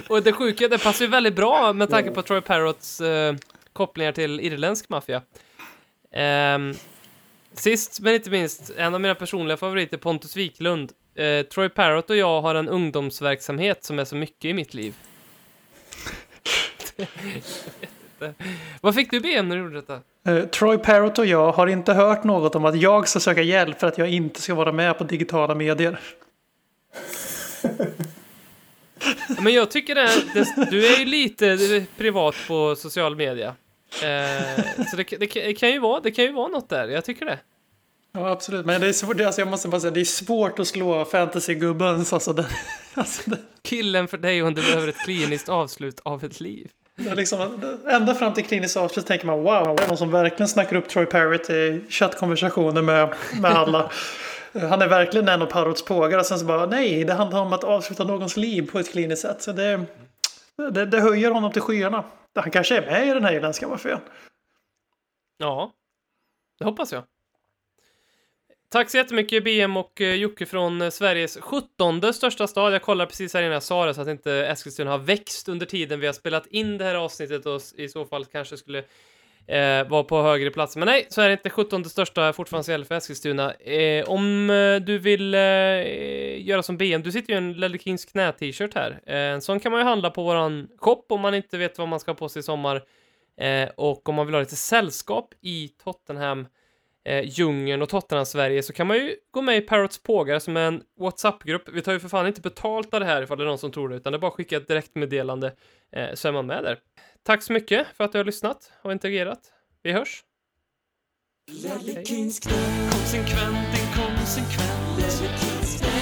och 0.09 0.23
det 0.23 0.33
sjuka, 0.33 0.69
det 0.69 0.79
passar 0.79 1.05
ju 1.05 1.11
väldigt 1.11 1.37
bra 1.37 1.73
med 1.73 1.91
tanke 1.91 2.11
på 2.11 2.23
Troy 2.23 2.41
Parrotts 2.41 3.01
eh, 3.01 3.35
kopplingar 3.73 4.13
till 4.13 4.41
irländsk 4.41 4.89
maffia. 4.89 5.23
Ehm, 6.13 6.75
sist 7.53 8.01
men 8.01 8.15
inte 8.15 8.31
minst, 8.31 8.71
en 8.77 8.95
av 8.95 9.01
mina 9.01 9.15
personliga 9.15 9.57
favoriter, 9.57 9.97
Pontus 9.97 10.37
Wiklund. 10.37 10.93
Eh, 11.17 11.43
Troy 11.43 11.69
Parrott 11.69 12.11
och 12.11 12.17
jag 12.17 12.41
har 12.41 12.55
en 12.55 12.69
ungdomsverksamhet 12.69 13.85
som 13.85 13.99
är 13.99 14.05
så 14.05 14.17
mycket 14.17 14.45
i 14.45 14.55
mitt 14.55 14.75
liv. 14.75 14.95
Vad 18.81 18.95
fick 18.95 19.11
du 19.11 19.21
BM 19.21 19.49
när 19.49 19.57
du 19.57 19.63
gjorde 19.63 19.75
detta? 19.75 20.01
Eh, 20.27 20.45
Troy 20.45 20.79
Parrott 20.79 21.19
och 21.19 21.27
jag 21.27 21.53
har 21.53 21.67
inte 21.67 21.93
hört 21.93 22.25
något 22.25 22.55
om 22.55 22.65
att 22.65 22.81
jag 22.81 23.09
ska 23.09 23.21
söka 23.21 23.43
hjälp 23.43 23.81
för 23.81 23.87
att 23.87 23.99
jag 23.99 24.09
inte 24.09 24.43
ska 24.43 24.55
vara 24.55 24.73
med 24.73 24.99
på 24.99 25.05
digitala 25.05 25.55
medier. 25.55 26.01
Men 29.43 29.53
jag 29.53 29.71
tycker 29.71 29.95
det, 29.95 30.11
det, 30.35 30.71
du 30.71 30.87
är 30.87 30.99
ju 30.99 31.05
lite 31.05 31.87
privat 31.97 32.35
på 32.49 32.77
social 32.77 33.17
media. 33.17 33.55
Eh, 34.03 34.85
så 34.91 34.97
det, 34.97 35.05
det, 35.11 35.27
det 35.27 35.55
kan 35.55 35.71
ju 35.71 35.79
vara, 35.79 36.01
det 36.01 36.11
kan 36.11 36.25
ju 36.25 36.33
vara 36.33 36.49
något 36.49 36.69
där, 36.69 36.89
jag 36.89 37.05
tycker 37.05 37.25
det. 37.25 37.39
Ja, 38.17 38.31
absolut. 38.31 38.67
Men 38.67 38.81
det 38.81 38.89
är 38.89 38.93
svårt, 38.93 39.21
alltså 39.21 39.41
jag 39.41 39.49
måste 39.49 39.69
bara 39.69 39.81
säga, 39.81 39.91
det 39.91 40.01
är 40.01 40.05
svårt 40.05 40.59
att 40.59 40.67
slå 40.67 41.05
fantasy-gubbens. 41.05 42.15
Alltså 42.15 42.33
det, 42.33 42.47
alltså 42.95 43.31
det, 43.31 43.39
Killen 43.63 44.09
för 44.09 44.19
dig 44.19 44.43
om 44.43 44.55
du 44.55 44.63
behöver 44.63 44.89
ett 44.89 44.99
kliniskt 45.05 45.49
avslut 45.49 46.01
av 46.05 46.25
ett 46.25 46.41
liv. 46.41 46.71
det 46.97 47.15
liksom, 47.15 47.61
ända 47.89 48.15
fram 48.15 48.35
till 48.35 48.45
kliniskt 48.45 48.77
avslut 48.77 49.07
tänker 49.07 49.27
man 49.27 49.43
wow, 49.43 49.77
det 49.77 49.83
är 49.83 49.89
någon 49.89 49.97
som 49.97 50.11
verkligen 50.11 50.49
snackar 50.49 50.77
upp 50.77 50.89
Troy 50.89 51.07
Parrott 51.07 51.51
i 51.51 51.85
chattkonversationer 51.89 52.83
med, 52.83 53.15
med 53.41 53.51
alla. 53.51 53.91
Han 54.53 54.83
är 54.83 54.89
verkligen 54.89 55.29
en 55.29 55.43
av 55.43 55.47
Parrotts 55.47 55.85
pågar 55.85 56.19
och 56.19 56.27
sen 56.27 56.39
så 56.39 56.45
bara 56.45 56.67
nej, 56.67 57.05
det 57.05 57.15
handlar 57.15 57.41
om 57.41 57.53
att 57.53 57.65
avsluta 57.65 58.05
någons 58.05 58.37
liv 58.37 58.71
på 58.71 58.79
ett 58.79 58.93
kliniskt 58.93 59.23
sätt. 59.23 59.43
Så 59.43 59.53
det, 59.53 59.85
det, 60.73 60.87
det 60.87 61.01
höjer 61.01 61.31
honom 61.31 61.53
till 61.53 61.63
skyarna. 61.63 62.05
Han 62.35 62.51
kanske 62.51 62.77
är 62.77 62.87
med 62.87 63.09
i 63.09 63.11
den 63.11 63.25
här 63.25 63.33
irländska 63.33 63.69
maffian. 63.69 64.01
Ja, 65.39 65.73
det 66.59 66.65
hoppas 66.65 66.93
jag. 66.93 67.03
Tack 68.69 68.91
så 68.91 68.97
jättemycket 68.97 69.45
BM 69.45 69.77
och 69.77 70.01
eh, 70.01 70.15
Jocke 70.15 70.47
från 70.47 70.83
eh, 70.83 70.91
Sveriges 70.91 71.39
17 71.41 72.13
största 72.13 72.47
stad. 72.47 72.75
Jag 72.75 72.83
kollar 72.83 73.07
precis 73.07 73.35
här 73.35 73.43
innan 73.43 73.53
jag 73.53 73.63
sa 73.63 73.87
det 73.87 73.95
så 73.95 74.01
att 74.01 74.09
inte 74.09 74.33
Eskilstuna 74.33 74.91
har 74.91 74.99
växt 74.99 75.49
under 75.49 75.67
tiden 75.67 76.01
vi 76.01 76.07
har 76.07 76.15
spelat 76.15 76.47
in 76.47 76.79
det 76.79 76.85
här 76.85 76.95
avsnittet 76.95 77.47
och 77.47 77.61
i 77.77 77.89
så 77.89 78.05
fall 78.05 78.25
kanske 78.25 78.57
skulle 78.57 78.79
eh, 79.47 79.89
vara 79.89 80.05
på 80.05 80.23
högre 80.23 80.51
plats. 80.51 80.77
Men 80.77 80.87
nej, 80.87 81.07
så 81.11 81.21
är 81.21 81.29
det 81.29 81.33
inte 81.33 81.51
17 81.51 81.85
största 81.85 82.33
fortfarande 82.33 82.65
så 82.65 82.71
gäller 82.71 82.85
för 82.85 82.95
Eskilstuna. 82.95 83.53
Eh, 83.55 84.05
om 84.09 84.51
eh, 84.51 84.77
du 84.77 84.99
vill 84.99 85.35
eh, 85.35 85.41
göra 86.47 86.63
som 86.63 86.77
BM, 86.77 87.03
du 87.03 87.13
sitter 87.13 87.33
ju 87.33 87.35
i 87.35 87.39
en 87.39 87.53
Lelle 87.53 87.79
Kings 87.79 88.05
knä-t-shirt 88.05 88.75
här. 88.75 89.01
Eh, 89.07 89.17
en 89.17 89.41
sån 89.41 89.61
kan 89.61 89.73
man 89.73 89.81
ju 89.81 89.85
handla 89.85 90.11
på 90.11 90.23
våran 90.23 90.69
shop 90.79 91.05
om 91.09 91.21
man 91.21 91.35
inte 91.35 91.59
vet 91.59 91.79
vad 91.79 91.89
man 91.89 92.01
ska 92.01 92.11
ha 92.11 92.17
på 92.17 92.29
sig 92.29 92.41
i 92.41 92.43
sommar. 92.43 92.83
Eh, 93.41 93.69
och 93.77 94.09
om 94.09 94.15
man 94.15 94.27
vill 94.27 94.35
ha 94.35 94.41
lite 94.41 94.57
sällskap 94.57 95.35
i 95.41 95.69
Tottenham 95.85 96.47
eh, 97.07 97.25
djungeln 97.25 97.83
och 97.83 97.89
Tottenham-Sverige 97.89 98.63
så 98.63 98.73
kan 98.73 98.87
man 98.87 98.97
ju 98.97 99.17
gå 99.31 99.43
med 99.43 99.57
i 99.57 99.61
Parrots 99.61 100.03
Pågar 100.03 100.39
som 100.39 100.57
är 100.57 100.61
en 100.61 100.83
WhatsApp-grupp. 101.01 101.69
Vi 101.73 101.83
tar 101.83 101.93
ju 101.93 102.01
för 102.01 102.09
fan 102.09 102.27
inte 102.27 102.41
betalt 102.41 102.95
av 102.95 103.01
det 103.01 103.07
här 103.07 103.23
ifall 103.23 103.39
det 103.39 103.45
är 103.45 103.49
någon 103.49 103.59
som 103.59 103.73
tror 103.73 103.89
det, 103.89 103.97
utan 103.97 104.13
det 104.13 104.17
är 104.17 104.21
bara 104.21 104.29
att 104.29 104.35
skicka 104.35 104.57
ett 104.57 104.69
direktmeddelande 104.69 105.53
eh, 105.93 106.15
så 106.15 106.29
är 106.29 106.33
man 106.33 106.47
med 106.47 106.65
där. 106.65 106.79
Tack 107.23 107.43
så 107.43 107.53
mycket 107.53 107.87
för 107.97 108.05
att 108.05 108.13
du 108.13 108.19
har 108.19 108.25
lyssnat 108.25 108.73
och 108.83 108.93
interagerat. 108.93 109.41
Vi 109.83 109.93
hörs! 109.93 110.23
Konsekvent, 112.91 113.79
inkonsekvent 113.79 114.97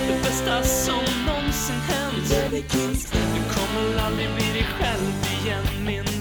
Det 0.09 0.23
bästa 0.23 0.63
som 0.63 1.05
någonsin 1.27 1.77
hänt 1.77 2.29
Du 3.35 3.43
kommer 3.55 3.99
aldrig 4.07 4.29
bli 4.35 4.47
dig 4.53 4.67
själv 4.79 5.13
igen 5.43 5.85
min 5.87 6.14